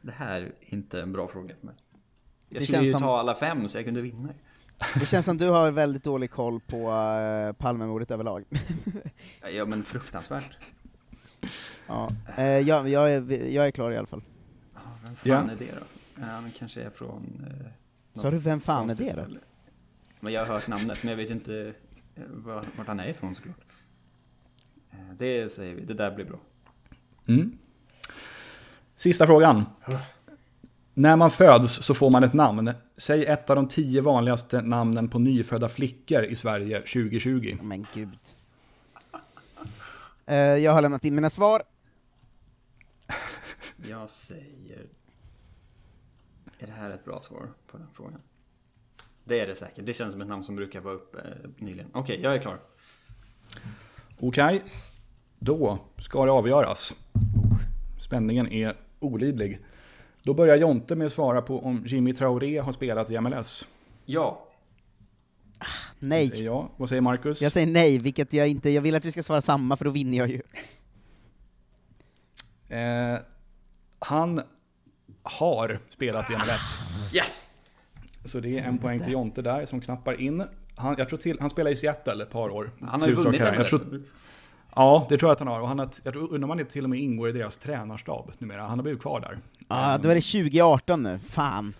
Det 0.00 0.12
här 0.12 0.40
är 0.40 0.52
inte 0.60 1.02
en 1.02 1.12
bra 1.12 1.28
fråga 1.28 1.54
för 1.60 1.66
mig. 1.66 1.74
Jag 2.48 2.62
Det 2.62 2.66
skulle 2.66 2.84
ju 2.84 2.92
som- 2.92 3.00
ta 3.00 3.18
alla 3.18 3.34
fem 3.34 3.68
så 3.68 3.78
jag 3.78 3.84
kunde 3.84 4.00
vinna. 4.00 4.28
Det 4.94 5.06
känns 5.06 5.26
som 5.26 5.38
du 5.38 5.48
har 5.48 5.70
väldigt 5.70 6.04
dålig 6.04 6.30
koll 6.30 6.60
på 6.60 6.76
uh, 6.90 7.52
Palmemordet 7.52 8.10
överlag. 8.10 8.44
Ja 9.54 9.64
men 9.64 9.84
fruktansvärt. 9.84 10.58
ja. 11.86 12.08
Eh, 12.36 12.44
jag, 12.44 12.88
jag, 12.88 13.12
är, 13.12 13.46
jag 13.54 13.66
är 13.66 13.70
klar 13.70 13.90
i 13.90 13.96
alla 13.96 14.06
fall. 14.06 14.22
Vem 15.04 15.16
fan 15.16 15.22
Ja. 15.22 15.52
är 15.52 15.56
det 15.56 15.70
då? 15.72 16.24
Han 16.24 16.50
kanske 16.58 16.82
är 16.82 16.90
från... 16.90 17.46
Eh, 18.14 18.20
Sa 18.20 18.30
du 18.30 18.38
vem 18.38 18.60
fan 18.60 18.90
är 18.90 18.94
det 18.94 19.12
då? 19.16 19.24
Men 20.20 20.32
jag 20.32 20.40
har 20.40 20.54
hört 20.54 20.66
namnet, 20.68 20.98
men 21.02 21.10
jag 21.10 21.16
vet 21.16 21.30
inte 21.30 21.74
eh, 22.16 22.22
var, 22.28 22.64
vart 22.76 22.86
han 22.86 23.00
är 23.00 23.08
ifrån 23.08 23.34
såklart. 23.34 23.56
Eh, 24.90 24.98
Det 25.18 25.52
säger 25.52 25.74
vi, 25.74 25.84
det 25.84 25.94
där 25.94 26.10
blir 26.14 26.24
bra. 26.24 26.38
Mm. 27.26 27.58
Sista 28.96 29.26
frågan. 29.26 29.64
När 30.94 31.16
man 31.16 31.30
föds 31.30 31.72
så 31.84 31.94
får 31.94 32.10
man 32.10 32.24
ett 32.24 32.32
namn. 32.32 32.72
Säg 32.96 33.24
ett 33.26 33.50
av 33.50 33.56
de 33.56 33.68
tio 33.68 34.00
vanligaste 34.00 34.62
namnen 34.62 35.08
på 35.08 35.18
nyfödda 35.18 35.68
flickor 35.68 36.24
i 36.24 36.34
Sverige 36.34 36.80
2020. 36.80 37.58
Men 37.62 37.86
gud. 37.94 38.18
Eh, 40.26 40.36
jag 40.36 40.72
har 40.72 40.82
lämnat 40.82 41.04
in 41.04 41.14
mina 41.14 41.30
svar. 41.30 41.62
Jag 43.90 44.10
säger... 44.10 44.86
Är 46.58 46.66
det 46.66 46.72
här 46.72 46.90
ett 46.90 47.04
bra 47.04 47.20
svar 47.22 47.48
på 47.66 47.78
den 47.78 47.86
frågan? 47.94 48.20
Det 49.24 49.40
är 49.40 49.46
det 49.46 49.54
säkert. 49.54 49.86
Det 49.86 49.92
känns 49.92 50.12
som 50.12 50.22
ett 50.22 50.28
namn 50.28 50.44
som 50.44 50.56
brukar 50.56 50.80
vara 50.80 50.94
uppe 50.94 51.18
eh, 51.18 51.50
nyligen. 51.56 51.90
Okej, 51.92 52.20
jag 52.22 52.34
är 52.34 52.38
klar. 52.38 52.60
Okej, 54.20 54.62
då 55.38 55.78
ska 55.98 56.24
det 56.24 56.32
avgöras. 56.32 56.94
Spänningen 58.00 58.46
är 58.52 58.76
olidlig. 59.00 59.60
Då 60.22 60.34
börjar 60.34 60.56
Jonte 60.56 60.96
med 60.96 61.06
att 61.06 61.12
svara 61.12 61.42
på 61.42 61.64
om 61.64 61.84
Jimmy 61.86 62.14
Traoré 62.14 62.58
har 62.58 62.72
spelat 62.72 63.10
i 63.10 63.20
MLS. 63.20 63.66
Ja. 64.04 64.46
Är 65.58 65.66
Nej. 65.98 66.42
jag. 66.42 66.68
Vad 66.76 66.88
säger 66.88 67.02
Marcus? 67.02 67.42
Jag 67.42 67.52
säger 67.52 67.66
nej, 67.66 67.98
vilket 67.98 68.32
jag 68.32 68.48
inte, 68.48 68.70
jag 68.70 68.82
vill 68.82 68.94
att 68.94 69.04
vi 69.04 69.12
ska 69.12 69.22
svara 69.22 69.42
samma 69.42 69.76
för 69.76 69.84
då 69.84 69.90
vinner 69.90 70.18
jag 70.18 70.28
ju. 70.28 70.42
Eh, 72.76 73.20
han 74.00 74.42
har 75.22 75.78
spelat 75.88 76.30
i 76.30 76.34
MLS. 76.34 76.78
Yes! 77.14 77.50
Så 78.24 78.40
det 78.40 78.58
är 78.58 78.62
en 78.62 78.78
poäng 78.78 79.00
till 79.00 79.12
Jonte 79.12 79.42
där 79.42 79.66
som 79.66 79.80
knappar 79.80 80.20
in. 80.20 80.44
Han, 80.76 80.94
jag 80.98 81.08
tror 81.08 81.18
till, 81.18 81.40
han 81.40 81.50
spelade 81.50 81.72
i 81.72 81.76
Seattle 81.76 82.22
ett 82.22 82.30
par 82.30 82.50
år. 82.50 82.70
Han 82.80 83.00
har 83.00 83.08
ju 83.08 83.14
vunnit. 83.14 83.40
MLS. 83.40 83.56
Jag 83.56 83.68
tror, 83.68 84.00
Ja, 84.74 85.06
det 85.08 85.18
tror 85.18 85.28
jag 85.28 85.32
att 85.32 85.38
han 85.38 85.48
har. 85.48 85.60
Och 85.60 85.68
han 85.68 85.78
har 85.78 85.88
jag 86.04 86.12
tror, 86.14 86.34
undrar 86.34 86.50
om 86.50 86.58
han 86.58 86.66
till 86.66 86.84
och 86.84 86.90
med 86.90 86.98
ingår 87.00 87.28
i 87.28 87.32
deras 87.32 87.56
tränarstab 87.56 88.32
numera. 88.38 88.62
Han 88.62 88.78
har 88.78 88.82
blivit 88.82 89.02
kvar 89.02 89.20
där. 89.20 89.38
Ja, 89.68 89.98
då 90.02 90.08
är 90.08 90.14
det 90.14 90.20
2018 90.20 91.02
nu, 91.02 91.18
fan. 91.28 91.74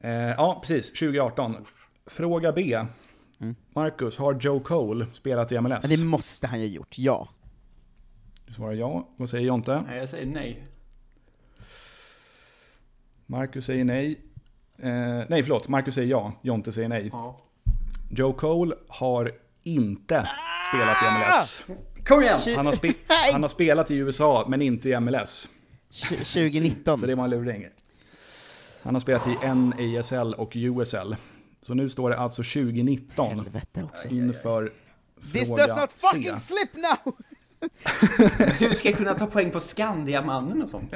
Eh, 0.00 0.10
ja, 0.10 0.58
precis. 0.60 0.92
2018. 0.92 1.56
Fråga 2.06 2.52
B. 2.52 2.86
Mm. 3.40 3.54
Marcus, 3.74 4.18
har 4.18 4.34
Joe 4.40 4.60
Cole 4.60 5.06
spelat 5.12 5.52
i 5.52 5.60
MLS? 5.60 5.88
Men 5.88 5.98
det 5.98 6.04
måste 6.04 6.46
han 6.46 6.60
ju 6.60 6.66
ha 6.66 6.74
gjort, 6.74 6.98
ja. 6.98 7.28
Du 8.46 8.52
svarar 8.54 8.72
ja. 8.72 9.08
Vad 9.16 9.30
säger 9.30 9.46
Jonte? 9.46 9.84
Nej, 9.86 9.98
jag 9.98 10.08
säger 10.08 10.26
nej. 10.26 10.64
Marcus 13.26 13.64
säger 13.66 13.84
nej. 13.84 14.20
Eh, 14.78 14.88
nej, 15.28 15.42
förlåt. 15.42 15.68
Marcus 15.68 15.94
säger 15.94 16.08
ja. 16.10 16.32
Jonte 16.42 16.72
säger 16.72 16.88
nej. 16.88 17.08
Ja. 17.12 17.38
Joe 18.10 18.32
Cole 18.32 18.74
har 18.88 19.32
inte 19.62 20.28
spelat 20.70 20.96
i 21.02 21.06
MLS. 21.18 21.64
Kom 22.06 22.22
igen! 22.22 22.38
Han 22.56 22.66
har, 22.66 22.72
spe- 22.72 22.94
han 23.32 23.42
har 23.42 23.48
spelat 23.48 23.90
i 23.90 23.94
USA, 23.96 24.44
men 24.48 24.62
inte 24.62 24.88
i 24.88 25.00
MLS. 25.00 25.48
Tj- 25.90 26.08
2019. 26.18 26.98
Så 26.98 27.06
det 27.06 27.14
var 27.14 27.24
en 27.24 27.30
luring. 27.30 27.66
Han 28.82 28.94
har 28.94 29.00
spelat 29.00 29.26
i 29.26 29.36
NASL 29.54 30.34
och 30.34 30.52
USL. 30.54 31.16
Så 31.62 31.74
nu 31.74 31.88
står 31.88 32.10
det 32.10 32.16
alltså 32.18 32.42
2019 32.42 33.28
Helvete 33.38 33.82
också. 33.82 34.08
inför 34.08 34.72
This 35.32 35.48
does 35.48 35.76
not 35.76 35.90
C. 35.90 35.96
fucking 36.12 36.38
slip 36.40 36.70
now! 36.76 37.14
Hur 38.58 38.72
ska 38.72 38.88
jag 38.88 38.98
kunna 38.98 39.14
ta 39.14 39.26
poäng 39.26 39.50
på 39.50 39.60
Skandiamannen 39.60 40.62
och 40.62 40.70
sånt? 40.70 40.94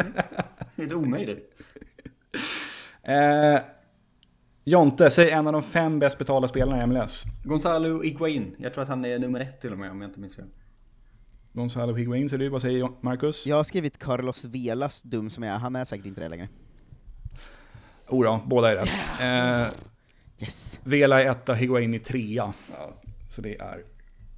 Det 0.76 0.82
är 0.82 0.94
omöjligt. 0.94 1.62
Eh, 3.02 3.60
Jonte, 4.64 5.10
säg 5.10 5.30
en 5.30 5.46
av 5.46 5.52
de 5.52 5.62
fem 5.62 5.98
bäst 5.98 6.18
betalda 6.18 6.48
spelarna 6.48 6.82
i 6.82 6.86
MLS. 6.86 7.24
Gonzalo 7.44 8.02
Higuain. 8.02 8.54
Jag 8.58 8.72
tror 8.74 8.82
att 8.82 8.88
han 8.88 9.04
är 9.04 9.18
nummer 9.18 9.40
ett 9.40 9.60
till 9.60 9.72
och 9.72 9.78
med 9.78 9.90
om 9.90 10.00
jag 10.00 10.08
inte 10.08 10.20
minns 10.20 10.36
fel. 10.36 10.44
Gonzalo 11.52 11.94
Higuain 11.94 12.28
säger 12.28 12.38
du, 12.38 12.48
vad 12.48 12.62
säger 12.62 12.88
Marcus? 13.00 13.46
Jag 13.46 13.56
har 13.56 13.64
skrivit 13.64 13.98
Carlos 13.98 14.44
Velas, 14.44 15.02
dum 15.02 15.30
som 15.30 15.42
jag 15.42 15.54
är, 15.54 15.58
han 15.58 15.76
är 15.76 15.84
säkert 15.84 16.06
inte 16.06 16.20
det 16.20 16.28
längre. 16.28 16.48
Oh 18.08 18.24
då, 18.24 18.40
båda 18.46 18.70
är 18.70 18.76
rätt. 18.76 19.04
Eh, 19.20 19.74
Yes. 20.40 20.80
Vela 20.84 21.22
är 21.22 21.30
etta, 21.30 21.54
Higuain 21.54 21.94
är 21.94 21.98
trea. 21.98 22.52
Så 23.30 23.40
det 23.42 23.60
är 23.60 23.82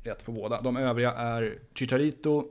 rätt 0.02 0.24
på 0.24 0.32
båda. 0.32 0.60
De 0.60 0.76
övriga 0.76 1.12
är 1.12 1.58
Chicharito, 1.74 2.44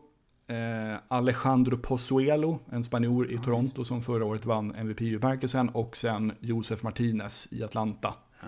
eh, 0.48 0.98
Alejandro 1.08 1.78
Pozuelo, 1.78 2.60
en 2.72 2.84
spanjor 2.84 3.32
i 3.32 3.38
Toronto 3.38 3.84
som 3.84 4.02
förra 4.02 4.26
året 4.26 4.46
vann 4.46 4.76
MVP-utmärkelsen 4.76 5.70
och 5.70 5.98
sen 5.98 6.34
Josef 6.40 6.84
Martinez 6.84 7.48
i 7.52 7.64
Atlanta. 7.64 8.14
Ja. 8.42 8.48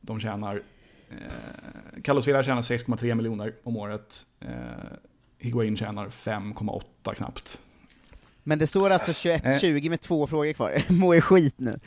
De 0.00 0.20
tjänar... 0.20 0.62
Eh, 1.10 2.02
Carlos 2.02 2.28
Vela 2.28 2.42
tjänar 2.42 2.62
6,3 2.62 3.14
miljoner 3.14 3.54
om 3.62 3.76
året. 3.76 4.26
Eh, 4.40 4.48
Higuain 5.38 5.76
tjänar 5.76 6.08
5,8 6.08 7.14
knappt. 7.14 7.58
Men 8.42 8.58
det 8.58 8.66
står 8.66 8.90
alltså 8.90 9.12
21-20 9.12 9.90
med 9.90 10.00
två 10.00 10.26
frågor 10.26 10.52
kvar. 10.52 10.82
Må 10.92 11.14
är 11.14 11.20
skit 11.20 11.54
nu. 11.56 11.80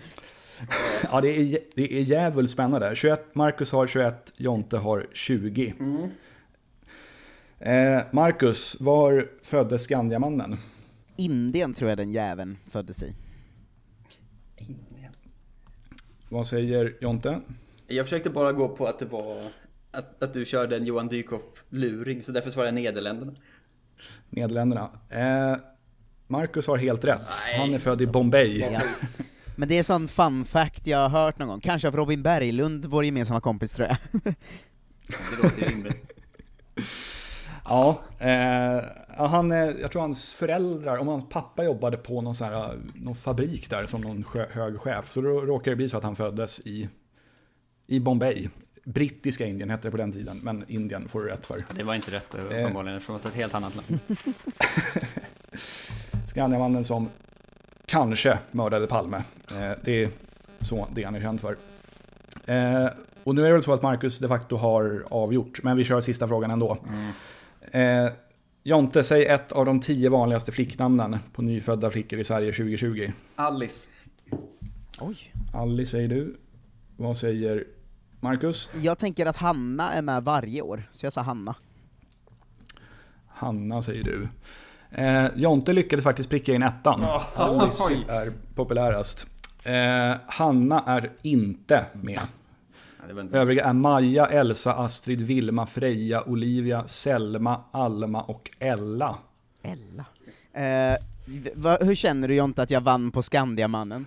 Ja, 1.11 1.21
det 1.21 1.27
är, 1.29 1.59
det 1.75 1.99
är 1.99 2.01
jävligt 2.01 2.51
spännande. 2.51 2.95
21, 2.95 3.35
Marcus 3.35 3.71
har 3.71 3.87
21, 3.87 4.33
Jonte 4.37 4.77
har 4.77 5.07
20. 5.13 5.73
Mm. 5.79 6.09
Eh, 7.59 8.03
Marcus, 8.11 8.77
var 8.79 9.29
föddes 9.43 9.83
Skandiamannen? 9.83 10.57
Indien 11.15 11.73
tror 11.73 11.89
jag 11.89 11.97
den 11.97 12.11
jäveln 12.11 12.57
föddes 12.69 13.03
i. 13.03 13.15
Indien. 14.57 15.13
Vad 16.29 16.47
säger 16.47 16.97
Jonte? 17.01 17.41
Jag 17.87 18.05
försökte 18.05 18.29
bara 18.29 18.51
gå 18.51 18.69
på 18.69 18.87
att 18.87 18.99
det 18.99 19.05
var 19.05 19.51
att, 19.91 20.23
att 20.23 20.33
du 20.33 20.45
körde 20.45 20.75
en 20.75 20.85
Johan 20.85 21.09
Dykhoff-luring, 21.09 22.23
så 22.23 22.31
därför 22.31 22.49
svarade 22.49 22.67
jag 22.67 22.75
Nederländerna. 22.75 23.33
Nederländerna. 24.29 24.89
Eh, 25.09 25.57
Marcus 26.27 26.67
har 26.67 26.77
helt 26.77 27.05
rätt. 27.05 27.27
Han 27.59 27.73
är 27.73 27.79
född 27.79 28.01
i 28.01 28.07
Bombay. 28.07 28.59
Ja. 28.59 28.81
Men 29.59 29.69
det 29.69 29.77
är 29.77 29.83
sån 29.83 30.07
fun 30.07 30.45
fact 30.45 30.87
jag 30.87 31.09
har 31.09 31.09
hört 31.09 31.39
någon 31.39 31.47
gång, 31.47 31.59
kanske 31.59 31.87
av 31.87 31.95
Robin 31.95 32.21
Berglund, 32.23 32.85
vår 32.85 33.05
gemensamma 33.05 33.41
kompis 33.41 33.71
tror 33.71 33.87
jag. 33.87 33.97
Det 34.23 35.43
låter 35.43 35.59
ju 35.61 35.65
rimligt. 35.67 36.11
Ja, 37.69 38.01
eh, 38.19 38.81
han, 39.27 39.51
är- 39.51 39.79
jag 39.81 39.91
tror 39.91 40.01
hans 40.01 40.33
föräldrar, 40.33 40.97
om 40.97 41.07
hans 41.07 41.29
pappa 41.29 41.63
jobbade 41.63 41.97
på 41.97 42.21
någon, 42.21 42.35
sån 42.35 42.47
här, 42.47 42.79
någon 42.95 43.15
fabrik 43.15 43.69
där 43.69 43.85
som 43.85 44.01
någon 44.01 44.25
hög 44.51 44.79
chef, 44.79 45.11
så 45.11 45.21
då 45.21 45.29
råkar 45.29 45.71
det 45.71 45.77
bli 45.77 45.89
så 45.89 45.97
att 45.97 46.03
han 46.03 46.15
föddes 46.15 46.59
i, 46.59 46.89
i 47.87 47.99
Bombay. 47.99 48.49
Brittiska 48.85 49.45
Indien 49.45 49.69
hette 49.69 49.87
det 49.87 49.91
på 49.91 49.97
den 49.97 50.11
tiden, 50.11 50.39
men 50.43 50.65
Indien 50.67 51.07
får 51.09 51.21
du 51.21 51.27
rätt 51.29 51.45
för. 51.45 51.57
Det 51.75 51.83
var 51.83 51.95
inte 51.95 52.11
rätt 52.11 52.35
uppenbarligen, 52.35 52.97
eftersom 52.97 53.17
det 53.17 53.23
var 53.23 53.29
ett 53.31 53.35
helt 53.37 53.53
annat 53.53 53.73
land. 53.75 53.99
Skandiamannen 56.27 56.83
som 56.83 57.09
kanske 57.87 58.39
mördade 58.51 58.87
Palme. 58.87 59.23
Eh, 59.51 59.71
det 59.83 60.03
är 60.03 60.09
så 60.61 60.87
det 60.95 61.03
han 61.03 61.15
är 61.15 61.21
känd 61.21 61.41
för. 61.41 61.57
Eh, 62.45 62.89
och 63.23 63.35
nu 63.35 63.41
är 63.41 63.47
det 63.47 63.53
väl 63.53 63.63
så 63.63 63.73
att 63.73 63.81
Marcus 63.81 64.19
de 64.19 64.27
facto 64.27 64.55
har 64.55 65.05
avgjort, 65.09 65.63
men 65.63 65.77
vi 65.77 65.83
kör 65.83 66.01
sista 66.01 66.27
frågan 66.27 66.51
ändå. 66.51 66.77
Eh, 67.71 68.09
Jonte, 68.63 69.03
säg 69.03 69.25
ett 69.25 69.51
av 69.51 69.65
de 69.65 69.79
tio 69.79 70.09
vanligaste 70.09 70.51
flicknamnen 70.51 71.17
på 71.33 71.41
nyfödda 71.41 71.89
flickor 71.89 72.19
i 72.19 72.23
Sverige 72.23 72.51
2020. 72.51 73.11
Alice. 73.35 73.89
Oj. 74.99 75.17
Alice 75.53 75.91
säger 75.91 76.07
du. 76.07 76.37
Vad 76.97 77.17
säger 77.17 77.63
Marcus? 78.19 78.69
Jag 78.73 78.97
tänker 78.97 79.25
att 79.25 79.37
Hanna 79.37 79.93
är 79.93 80.01
med 80.01 80.23
varje 80.23 80.61
år, 80.61 80.89
så 80.91 81.05
jag 81.05 81.13
sa 81.13 81.21
Hanna. 81.21 81.55
Hanna 83.27 83.81
säger 83.81 84.03
du. 84.03 84.27
Eh, 84.91 85.25
Jonte 85.35 85.73
lyckades 85.73 86.03
faktiskt 86.03 86.29
pricka 86.29 86.53
in 86.53 86.63
ettan. 86.63 87.05
Alice 87.35 87.83
Oj. 87.83 88.05
är 88.07 88.33
populärast. 88.55 89.27
Eh, 89.63 90.17
Hanna 90.27 90.83
är 90.87 91.11
inte 91.21 91.85
med. 91.93 92.19
Övriga 93.31 93.65
är 93.65 93.73
Maja, 93.73 94.25
Elsa, 94.25 94.73
Astrid, 94.73 95.21
Vilma, 95.21 95.65
Freja, 95.65 96.23
Olivia, 96.23 96.87
Selma, 96.87 97.61
Alma 97.71 98.21
och 98.21 98.49
Ella. 98.59 99.17
Ella. 99.63 100.05
Eh, 100.53 100.97
va, 101.55 101.77
hur 101.81 101.95
känner 101.95 102.27
du 102.27 102.35
Jonte 102.35 102.61
att 102.61 102.71
jag 102.71 102.81
vann 102.81 103.11
på 103.11 103.21
Skandiamannen? 103.23 104.05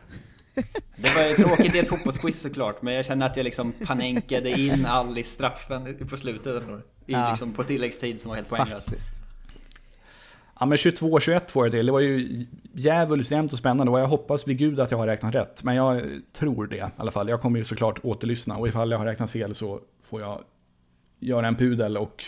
Det 0.97 1.15
var 1.17 1.23
ju 1.29 1.35
tråkigt 1.35 1.75
i 1.75 1.79
ett 1.79 1.89
fotbollsquiz 1.89 2.41
såklart, 2.41 2.83
men 2.83 2.95
jag 2.95 3.05
känner 3.05 3.27
att 3.27 3.37
jag 3.37 3.45
liksom 3.45 3.73
panenkade 3.87 4.51
in 4.61 4.87
Alice 4.87 5.31
straffen 5.31 5.97
på 6.11 6.17
slutet. 6.17 6.63
I, 7.07 7.13
Ja. 7.13 7.31
liksom, 7.31 7.53
på 7.53 7.65
tilläggstid 7.65 8.21
som 8.21 8.29
var 8.29 8.37
helt 8.37 8.49
poänglös. 8.49 8.85
Faktiskt. 8.87 9.11
Ja 10.61 10.67
men 10.67 10.77
22-21 10.79 11.51
får 11.51 11.65
det 11.65 11.71
till. 11.71 11.87
Det 11.87 11.93
var 11.93 12.01
ju 12.01 12.47
djävulskt 12.75 13.31
jämnt 13.33 13.53
och 13.53 13.59
spännande 13.59 13.93
och 13.93 14.01
jag 14.01 14.07
hoppas 14.07 14.49
vid 14.49 14.59
gud 14.59 14.81
att 14.81 14.91
jag 14.91 14.99
har 14.99 15.07
räknat 15.07 15.35
rätt. 15.35 15.65
Men 15.65 15.75
jag 15.75 16.03
tror 16.33 16.67
det 16.67 16.77
i 16.77 16.83
alla 16.97 17.11
fall. 17.11 17.29
Jag 17.29 17.41
kommer 17.41 17.59
ju 17.59 17.65
såklart 17.65 17.99
återlyssna 18.05 18.57
och 18.57 18.69
ifall 18.69 18.91
jag 18.91 18.99
har 18.99 19.05
räknat 19.07 19.31
fel 19.31 19.55
så 19.55 19.81
får 20.03 20.21
jag 20.21 20.41
göra 21.21 21.47
en 21.47 21.57
pudel 21.57 21.97
och 21.97 22.25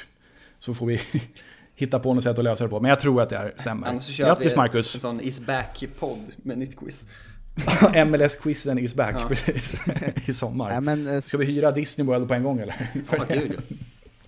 så 0.58 0.74
får 0.74 0.86
vi 0.86 1.00
hitta 1.74 1.98
på 1.98 2.14
något 2.14 2.22
sätt 2.22 2.38
att 2.38 2.44
lösa 2.44 2.64
det 2.64 2.70
på. 2.70 2.80
Men 2.80 2.88
jag 2.88 2.98
tror 2.98 3.22
att 3.22 3.28
det 3.28 3.36
är 3.36 3.54
stämmer. 3.56 3.88
Annars 3.88 4.02
så 4.02 4.12
kör 4.12 4.26
Grattis 4.26 4.52
vi 4.52 4.56
Marcus! 4.56 4.94
en 4.94 5.00
sån 5.00 5.20
is 5.20 5.40
back-podd 5.46 6.34
med 6.36 6.58
nytt 6.58 6.76
quiz. 6.76 7.06
MLS-quizen 8.06 8.78
is 8.78 8.94
back 8.94 9.14
Ja. 9.18 9.28
precis, 9.28 9.74
i 10.28 10.32
sommar. 10.32 10.80
Men, 10.80 11.06
eh, 11.06 11.20
Ska 11.20 11.36
vi 11.36 11.44
hyra 11.44 11.70
Disney 11.70 12.06
World 12.06 12.28
på 12.28 12.34
en 12.34 12.42
gång 12.42 12.58
eller? 12.60 12.86
Ja, 13.10 13.24
gud, 13.28 13.60
ja. 13.68 13.76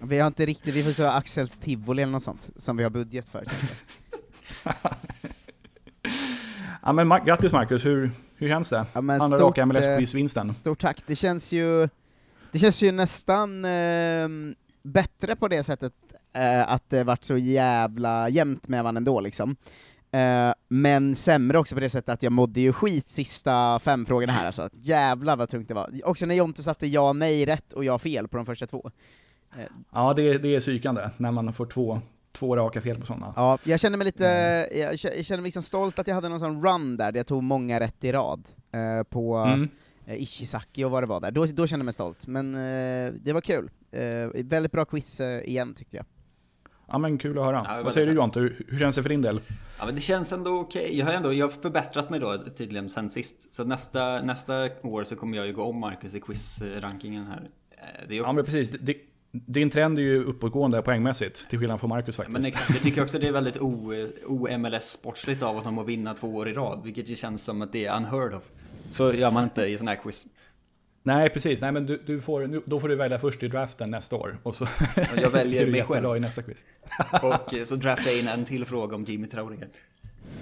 Vi 0.04 0.18
har 0.18 0.26
inte 0.26 0.46
riktigt, 0.46 0.74
vi 0.74 0.82
får 0.82 0.92
köra 0.92 1.12
Axels 1.12 1.58
tivoli 1.58 2.02
eller 2.02 2.12
något 2.12 2.22
sånt, 2.22 2.50
som 2.56 2.76
vi 2.76 2.82
har 2.82 2.90
budget 2.90 3.28
för. 3.28 3.44
Ja, 6.86 6.92
men 6.92 7.08
grattis 7.08 7.52
Marcus, 7.52 7.84
hur, 7.84 8.10
hur 8.36 8.48
känns 8.48 8.68
det? 8.68 8.86
Ja, 8.92 8.98
Andra 8.98 9.26
stort, 9.26 9.40
raka 9.40 9.60
eh, 9.60 9.66
MLS-quizvinsten. 9.66 10.52
Stort 10.52 10.80
tack. 10.80 11.02
Det 11.06 11.16
känns 11.16 11.52
ju, 11.52 11.88
det 12.52 12.58
känns 12.58 12.82
ju 12.82 12.92
nästan 12.92 13.64
eh, 13.64 14.28
bättre 14.82 15.36
på 15.36 15.48
det 15.48 15.62
sättet 15.62 15.92
eh, 16.34 16.72
att 16.72 16.90
det 16.90 17.04
varit 17.04 17.24
så 17.24 17.36
jävla 17.36 18.28
jämnt 18.28 18.68
med 18.68 18.84
man 18.84 18.96
ändå 18.96 19.20
liksom. 19.20 19.56
Eh, 20.12 20.52
men 20.68 21.16
sämre 21.16 21.58
också 21.58 21.74
på 21.74 21.80
det 21.80 21.90
sättet 21.90 22.08
att 22.08 22.22
jag 22.22 22.32
mådde 22.32 22.60
ju 22.60 22.72
skit 22.72 23.08
sista 23.08 23.78
fem 23.78 24.06
frågorna 24.06 24.32
här 24.32 24.46
alltså. 24.46 24.68
Jävlar 24.72 25.36
vad 25.36 25.48
tungt 25.48 25.68
det 25.68 25.74
var. 25.74 25.90
Också 26.04 26.26
när 26.26 26.34
Jonte 26.34 26.62
satte 26.62 26.86
ja, 26.86 27.12
nej 27.12 27.46
rätt 27.46 27.72
och 27.72 27.84
jag 27.84 28.00
fel 28.00 28.28
på 28.28 28.36
de 28.36 28.46
första 28.46 28.66
två. 28.66 28.90
Ja, 29.92 30.12
det, 30.16 30.38
det 30.38 30.54
är 30.54 30.60
psykande 30.60 31.10
när 31.16 31.30
man 31.32 31.52
får 31.52 31.66
två, 31.66 32.00
två 32.32 32.56
raka 32.56 32.80
fel 32.80 33.00
på 33.00 33.06
sådana. 33.06 33.32
Ja, 33.36 33.58
jag 33.64 33.80
känner 33.80 33.98
mig 33.98 34.04
lite, 34.04 34.24
jag 34.72 34.94
kä- 34.94 35.16
jag 35.16 35.24
känner 35.24 35.40
mig 35.42 35.46
liksom 35.48 35.62
stolt 35.62 35.98
att 35.98 36.06
jag 36.06 36.14
hade 36.14 36.28
någon 36.28 36.40
sån 36.40 36.66
run 36.66 36.96
där, 36.96 37.12
där 37.12 37.18
jag 37.18 37.26
tog 37.26 37.42
många 37.42 37.80
rätt 37.80 38.04
i 38.04 38.12
rad 38.12 38.48
eh, 38.72 39.02
på 39.02 39.36
Mm. 39.36 39.68
eh, 40.06 40.22
Ishizaki 40.22 40.84
och 40.84 40.90
vad 40.90 41.02
det 41.02 41.06
var 41.06 41.20
där. 41.20 41.30
Då, 41.30 41.46
då 41.46 41.66
kände 41.66 41.80
jag 41.82 41.84
mig 41.84 41.94
stolt, 41.94 42.26
men 42.26 42.54
eh, 42.54 43.12
det 43.20 43.32
var 43.32 43.40
kul. 43.40 43.70
Eh, 43.92 44.42
väldigt 44.44 44.72
bra 44.72 44.84
quiz 44.84 45.20
eh, 45.20 45.40
igen 45.48 45.74
tyckte 45.74 45.96
jag. 45.96 46.06
Ja, 46.88 46.98
men 46.98 47.18
kul 47.18 47.38
att 47.38 47.44
höra. 47.44 47.66
Ja, 47.68 47.82
Vad 47.82 47.92
säger 47.92 48.06
du. 48.06 48.12
Jonte, 48.12 48.40
hur, 48.40 48.64
hur 48.68 48.78
känns 48.78 48.96
det 48.96 49.02
för 49.02 49.08
din 49.08 49.22
del? 49.22 49.40
Ja, 49.78 49.86
men 49.86 49.94
det 49.94 50.00
känns 50.00 50.32
ändå 50.32 50.50
okej. 50.60 50.98
Jag 50.98 51.06
har 51.06 51.12
ändå 51.12 51.32
jag 51.32 51.46
har 51.46 51.50
förbättrat 51.62 52.10
mig 52.10 52.20
då 52.20 52.38
tydligen 52.56 52.90
sen 52.90 53.10
sist. 53.10 53.54
Så 53.54 53.64
nästa, 53.64 54.22
nästa 54.22 54.68
år 54.82 55.04
så 55.04 55.16
kommer 55.16 55.36
jag 55.36 55.46
ju 55.46 55.52
gå 55.52 55.62
om 55.62 55.80
Marcus 55.80 56.14
i 56.14 56.20
quizrankingen 56.20 57.26
här. 57.26 57.50
Det 58.08 58.14
är 58.14 58.18
Ja, 58.18 58.32
men 58.32 58.44
precis. 58.44 58.68
Det, 58.80 58.94
din 59.46 59.70
trend 59.70 59.98
är 59.98 60.02
ju 60.02 60.24
uppåtgående 60.24 60.82
poängmässigt, 60.82 61.50
till 61.50 61.58
skillnad 61.58 61.80
från 61.80 61.88
Marcus 61.88 62.16
faktiskt. 62.16 62.32
men 62.32 62.46
exakt, 62.46 62.70
jag 62.70 62.82
tycker 62.82 63.02
också 63.02 63.18
det 63.18 63.28
är 63.28 63.32
väldigt 63.32 63.56
o-MLS-sportsligt 64.26 65.42
av 65.42 65.54
honom 65.54 65.78
att 65.78 65.86
vinna 65.86 66.14
två 66.14 66.34
år 66.34 66.48
i 66.48 66.52
rad. 66.52 66.80
Vilket 66.84 67.08
ju 67.08 67.16
känns 67.16 67.44
som 67.44 67.62
att 67.62 67.72
det 67.72 67.86
är 67.86 67.96
unheard 67.96 68.34
of. 68.34 68.42
Så 68.90 69.12
gör 69.14 69.30
man 69.30 69.44
inte 69.44 69.64
i 69.64 69.78
sån 69.78 69.88
här 69.88 69.96
quiz. 69.96 70.26
Nej, 71.02 71.30
precis. 71.30 71.62
Nej, 71.62 71.72
men 71.72 71.86
du, 71.86 72.02
du 72.06 72.20
får, 72.20 72.62
då 72.66 72.80
får 72.80 72.88
du 72.88 72.96
välja 72.96 73.18
först 73.18 73.42
i 73.42 73.48
draften 73.48 73.90
nästa 73.90 74.16
år. 74.16 74.38
Och 74.42 74.54
så 74.54 74.64
Och 74.64 75.18
jag 75.18 75.30
väljer 75.30 75.66
mig 75.70 75.82
själv. 75.82 76.16
i 76.16 76.20
nästa 76.20 76.42
quiz. 76.42 76.64
Och 77.22 77.68
så 77.68 77.76
draftar 77.76 78.10
jag 78.10 78.20
in 78.20 78.28
en 78.28 78.44
till 78.44 78.64
fråga 78.64 78.96
om 78.96 79.04
Jimmy 79.04 79.26
Traoré. 79.26 79.56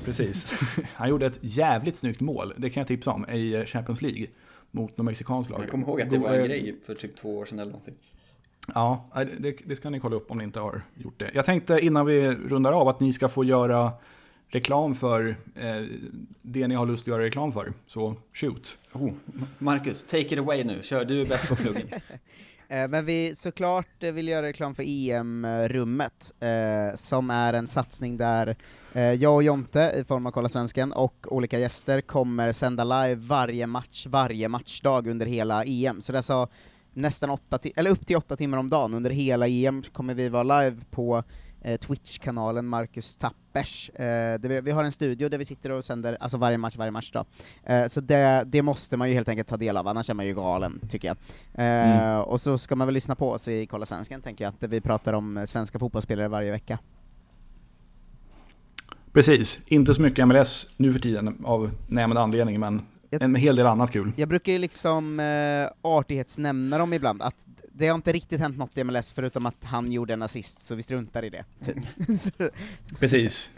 Precis. 0.05 0.53
Han 0.95 1.09
gjorde 1.09 1.27
ett 1.27 1.39
jävligt 1.43 1.97
snyggt 1.97 2.21
mål, 2.21 2.55
det 2.57 2.71
kan 2.71 2.81
jag 2.81 2.89
tipsa 2.89 3.11
om, 3.11 3.29
i 3.31 3.65
Champions 3.67 4.03
League. 4.03 4.27
Mot 4.75 4.97
något 4.97 5.05
mexikanskt 5.05 5.51
lag. 5.53 5.63
Jag 5.63 5.71
kommer 5.71 5.87
ihåg 5.87 6.03
att 6.03 6.11
det 6.11 6.19
var 6.19 6.29
en 6.35 6.41
eh, 6.41 6.47
grej 6.47 6.77
för 6.87 6.95
typ 6.95 7.17
två 7.17 7.39
år 7.39 7.45
sedan 7.45 7.59
eller 7.59 7.73
någonting. 7.73 7.95
Ja, 8.75 9.05
det, 9.39 9.57
det 9.65 9.77
ska 9.77 9.91
ni 9.91 10.01
kolla 10.01 10.17
upp 10.17 10.31
om 10.31 10.39
ni 10.39 10.45
inte 10.45 10.61
har 10.61 10.83
gjort 10.95 11.19
det. 11.19 11.31
Jag 11.35 11.45
tänkte 11.45 11.79
innan 11.79 12.07
vi 12.07 12.31
rundar 12.31 12.73
av 12.73 12.89
att 12.89 13.01
ni 13.01 13.13
ska 13.13 13.29
få 13.29 13.45
göra 13.45 13.93
reklam 14.49 14.95
för 14.95 15.37
eh, 15.55 15.83
det 16.43 16.69
ni 16.69 16.75
har 16.75 16.87
lust 16.87 17.03
att 17.03 17.07
göra 17.07 17.23
reklam 17.23 17.53
för. 17.53 17.73
Så 17.87 18.15
shoot. 18.33 18.79
Oh, 18.93 19.13
Marcus, 19.59 20.03
take 20.03 20.35
it 20.35 20.39
away 20.39 20.65
nu. 20.65 20.83
Kör, 20.83 21.05
du 21.05 21.21
är 21.21 21.25
bäst 21.25 21.49
på 21.49 21.57
pluggen. 21.57 21.89
Eh, 22.69 22.89
men 22.89 23.05
vi 23.05 23.35
såklart 23.35 24.03
vill 24.03 24.29
göra 24.29 24.47
reklam 24.47 24.75
för 24.75 24.83
EM-rummet, 24.87 26.33
eh, 26.41 26.97
som 26.97 27.31
är 27.31 27.53
en 27.53 27.69
satsning 27.69 28.17
där 28.17 28.57
eh, 28.93 29.13
jag 29.13 29.35
och 29.35 29.43
Jonte, 29.43 29.95
i 29.97 30.05
form 30.05 30.27
av 30.27 30.31
Kolla 30.31 30.49
Svensken, 30.49 30.93
och 30.93 31.27
olika 31.29 31.59
gäster 31.59 32.01
kommer 32.01 32.53
sända 32.53 32.85
live 32.85 33.15
varje 33.15 33.67
match, 33.67 34.07
varje 34.07 34.49
matchdag 34.49 35.07
under 35.07 35.27
hela 35.27 35.65
EM. 35.65 36.01
Så 36.01 36.13
det 36.13 36.17
är 36.17 36.19
alltså 36.19 36.49
nästan 36.95 37.31
åtta, 37.31 37.59
eller 37.77 37.91
upp 37.91 38.07
till 38.07 38.17
åtta 38.17 38.37
timmar 38.37 38.59
om 38.59 38.71
dagen 38.71 38.95
under 38.95 39.11
hela 39.11 39.49
EM 39.49 39.83
kommer 39.83 40.15
vi 40.15 40.29
vara 40.29 40.61
live 40.61 40.77
på 40.91 41.23
eh, 41.63 41.79
Twitch-kanalen 41.79 42.67
Marcus 42.67 43.17
Tappers. 43.17 43.91
Eh, 43.91 44.41
vi, 44.41 44.61
vi 44.61 44.71
har 44.71 44.85
en 44.85 44.93
studio 44.93 45.29
där 45.29 45.39
vi 45.39 45.45
sitter 45.45 45.71
och 45.71 45.85
sänder 45.85 46.17
alltså 46.21 46.37
varje 46.37 46.59
match, 46.59 46.77
varje 46.77 46.91
matchdag. 46.91 47.27
Eh, 47.65 47.89
så 47.89 48.01
det, 48.01 48.43
det 48.47 48.63
måste 48.63 48.97
man 48.97 49.09
ju 49.09 49.15
helt 49.15 49.29
enkelt 49.29 49.49
ta 49.49 49.57
del 49.57 49.77
av, 49.77 49.89
annars 49.89 50.11
är 50.11 50.15
man 50.15 50.27
ju 50.27 50.35
galen, 50.35 50.81
tycker 50.89 51.09
jag. 51.09 51.17
Eh, 51.55 51.83
Mm. 51.83 52.21
Och 52.23 52.41
så 52.41 52.59
ska 52.59 52.77
man 52.77 52.87
väl 52.87 52.95
lyssna 52.95 53.15
på 53.15 53.31
oss 53.31 53.49
i 53.49 53.67
Kolla 53.67 53.87
Svensken, 53.87 54.23
tänker 54.23 54.45
jag, 54.45 54.55
där 54.59 54.69
vi 54.69 54.81
pratar 54.81 55.13
om 55.13 55.37
eh, 55.37 55.45
svenska 55.45 55.79
fotbollsspelare 55.79 56.29
varje 56.29 56.51
vecka. 56.51 56.79
Precis, 59.13 59.61
inte 59.67 59.95
så 59.95 60.03
mycket 60.03 60.29
MLS 60.29 60.71
nu 60.77 60.93
för 60.93 61.01
tiden 61.01 61.45
av 61.45 61.71
nämnd 61.89 62.19
anledning, 62.19 62.61
men 62.61 62.83
Jag- 63.13 63.23
en 63.23 63.35
hel 63.35 63.57
del 63.57 63.67
annat 63.67 63.91
kul. 63.91 64.13
Jag 64.17 64.29
brukar 64.29 64.53
ju 64.53 64.59
liksom 64.59 65.21
eh, 65.21 65.71
artighetsnämna 65.83 66.79
dem 66.79 66.93
ibland, 66.93 67.23
att 67.23 67.47
det 67.73 67.89
har 67.89 67.95
inte 67.95 68.13
riktigt 68.13 68.41
hänt 68.41 68.59
något 68.59 68.79
i 68.79 68.85
MLS 68.85 69.13
förutom 69.13 69.47
att 69.47 69.65
han 69.65 69.93
gjorde 69.93 70.13
en 70.13 70.23
assist, 70.23 70.61
så 70.61 70.75
vi 70.75 70.83
struntar 70.83 71.25
i 71.25 71.31
det. 71.31 71.45
Typ. 71.65 71.77
Precis. 72.99 73.51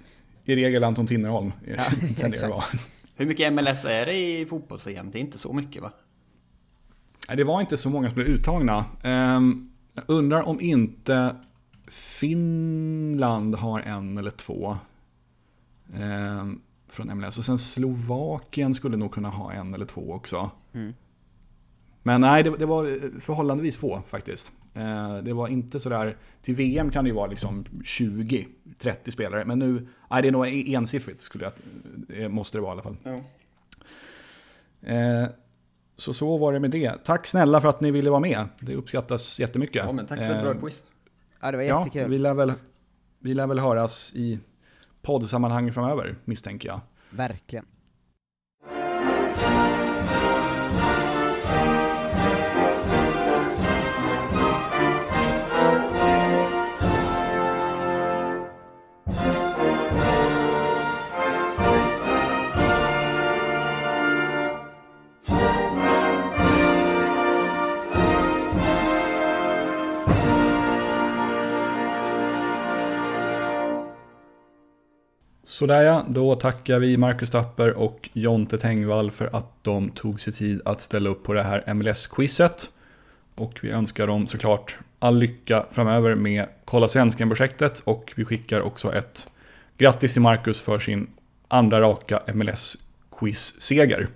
I 0.45 0.55
regel 0.57 0.85
Anton 0.85 1.07
Tinnerholm. 1.07 1.53
Ja, 1.67 1.85
tenderar 2.01 2.17
det 2.21 2.27
exakt. 2.29 2.75
Hur 3.17 3.27
mycket 3.27 3.53
MLS 3.53 3.85
är 3.85 4.07
det 4.07 4.15
i 4.41 4.47
fotbolls-EM? 4.47 5.11
Det 5.11 5.19
är 5.19 5.21
inte 5.21 5.39
så 5.39 5.53
mycket 5.53 5.83
va? 5.83 5.93
Nej, 7.29 7.37
Det 7.37 7.45
var 7.45 7.61
inte 7.61 7.77
så 7.77 7.91
många 7.91 8.09
som 8.09 8.15
blev 8.15 8.27
uttagna. 8.27 8.85
Ehm, 9.03 9.71
Jag 9.95 10.05
undrar 10.09 10.43
om 10.49 10.61
inte 10.61 11.37
Finland 11.89 13.55
har 13.55 13.81
en 13.81 14.19
eller 14.19 14.31
två 14.31 14.77
ehm, 15.95 16.61
från 16.95 17.19
MLS. 17.19 17.39
Och 17.39 17.45
sen 17.45 17.59
Slovakien 17.59 18.75
skulle 18.75 18.97
nog 18.97 19.13
kunna 19.13 19.29
ha 19.29 19.53
en 19.53 19.75
eller 19.75 19.87
två 19.87 20.13
också. 20.13 20.51
Mm. 20.73 20.95
Men 22.03 22.21
nej, 22.21 22.43
det, 22.43 22.57
det 22.57 22.67
var 22.67 23.11
förhållandevis 23.21 23.77
få 23.77 24.03
faktiskt. 24.09 24.53
Eh, 24.75 25.17
Det 25.17 25.33
var 25.33 25.49
inte 25.49 25.81
sådär... 25.81 26.17
Till 26.43 26.55
VM 26.55 26.91
kan 26.91 27.05
det 27.05 27.09
ju 27.09 27.15
vara 27.15 27.27
liksom 27.27 27.65
20-30 27.85 29.11
spelare. 29.11 29.45
Men 29.45 29.59
nu... 29.59 29.87
Nej, 30.11 30.23
det 30.23 30.29
är 30.29 30.33
nog 30.33 30.47
ensiffrigt 30.75 31.21
skulle 31.21 31.45
jag... 31.45 31.53
Det 32.09 32.29
måste 32.29 32.59
det 32.59 32.63
vara 32.63 32.71
i 32.71 32.73
alla 32.73 32.83
fall. 32.83 32.97
Ja. 33.03 33.21
Eh, 34.93 35.29
Så 35.97 36.15
så 36.15 36.37
var 36.39 36.53
det 36.53 36.61
med 36.61 36.71
det. 36.71 37.05
Tack 37.05 37.27
snälla 37.27 37.61
för 37.61 37.69
att 37.69 37.81
ni 37.81 37.91
ville 37.91 38.11
vara 38.11 38.21
med. 38.21 38.49
Det 38.61 38.75
uppskattas 38.75 39.41
jättemycket. 39.41 39.83
Ja, 39.87 39.93
men 39.93 40.07
tack 40.07 40.19
för 40.19 40.25
ett 40.35 40.43
bra 40.43 40.55
Eh, 40.55 40.61
quiz. 40.61 40.85
Ja, 41.41 41.51
det 41.51 41.57
var 41.57 41.65
Ja, 41.65 41.87
jättekul. 41.87 42.11
vi 42.11 42.19
lär, 42.19 42.35
väl, 42.35 42.53
vi 43.19 43.35
lär 43.35 43.47
väl 43.47 43.59
höras 43.59 44.13
i 44.15 44.39
poddsammanhang 45.05 45.73
framöver, 45.73 46.17
misstänker 46.25 46.69
jag. 46.69 46.81
Verkligen. 47.11 47.65
Sådär 75.55 75.83
ja, 75.83 76.05
då 76.09 76.37
tackar 76.37 76.79
vi 76.79 76.97
Marcus 76.97 77.31
Tapper 77.31 77.73
och 77.73 78.09
Jonte 78.13 78.59
Tengvall 78.59 79.11
för 79.11 79.37
att 79.37 79.53
de 79.63 79.91
tog 79.91 80.21
sig 80.21 80.33
tid 80.33 80.61
att 80.65 80.81
ställa 80.81 81.11
upp 81.11 81.23
på 81.23 81.33
det 81.33 81.43
här 81.43 81.75
MLS-quizet. 81.75 82.71
Och 83.35 83.59
vi 83.63 83.71
önskar 83.71 84.07
dem 84.07 84.27
såklart 84.27 84.79
all 84.99 85.19
lycka 85.19 85.67
framöver 85.71 86.15
med 86.15 86.47
Kolla 86.65 86.89
Svensken-projektet 86.89 87.83
och 87.85 88.13
vi 88.17 88.25
skickar 88.25 88.61
också 88.61 88.95
ett 88.95 89.27
grattis 89.79 90.13
till 90.13 90.23
Marcus 90.23 90.63
för 90.63 90.79
sin 90.79 91.07
andra 91.49 91.81
raka 91.81 92.23
MLS-quiz-seger. 92.35 94.09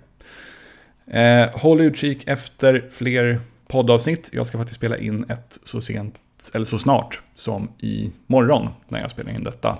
Eh, 1.07 1.49
håll 1.53 1.81
utkik 1.81 2.27
efter 2.27 2.89
fler 2.91 3.39
poddavsnitt. 3.67 4.29
Jag 4.33 4.47
ska 4.47 4.57
faktiskt 4.57 4.79
spela 4.79 4.97
in 4.97 5.25
ett 5.29 5.59
så 5.63 5.81
sent, 5.81 6.19
eller 6.53 6.65
så 6.65 6.79
snart 6.79 7.21
som 7.35 7.69
i 7.77 8.11
morgon 8.27 8.69
när 8.87 9.01
jag 9.01 9.11
spelar 9.11 9.31
in 9.31 9.43
detta. 9.43 9.79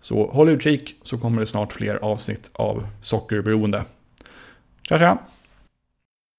Så 0.00 0.30
håll 0.32 0.48
utkik 0.48 0.96
så 1.02 1.18
kommer 1.18 1.40
det 1.40 1.50
snart 1.50 1.72
fler 1.72 1.98
avsnitt 2.04 2.50
av 2.54 2.84
Sockerberoende. 3.02 3.84
Tja 4.88 4.98
tja! 4.98 5.16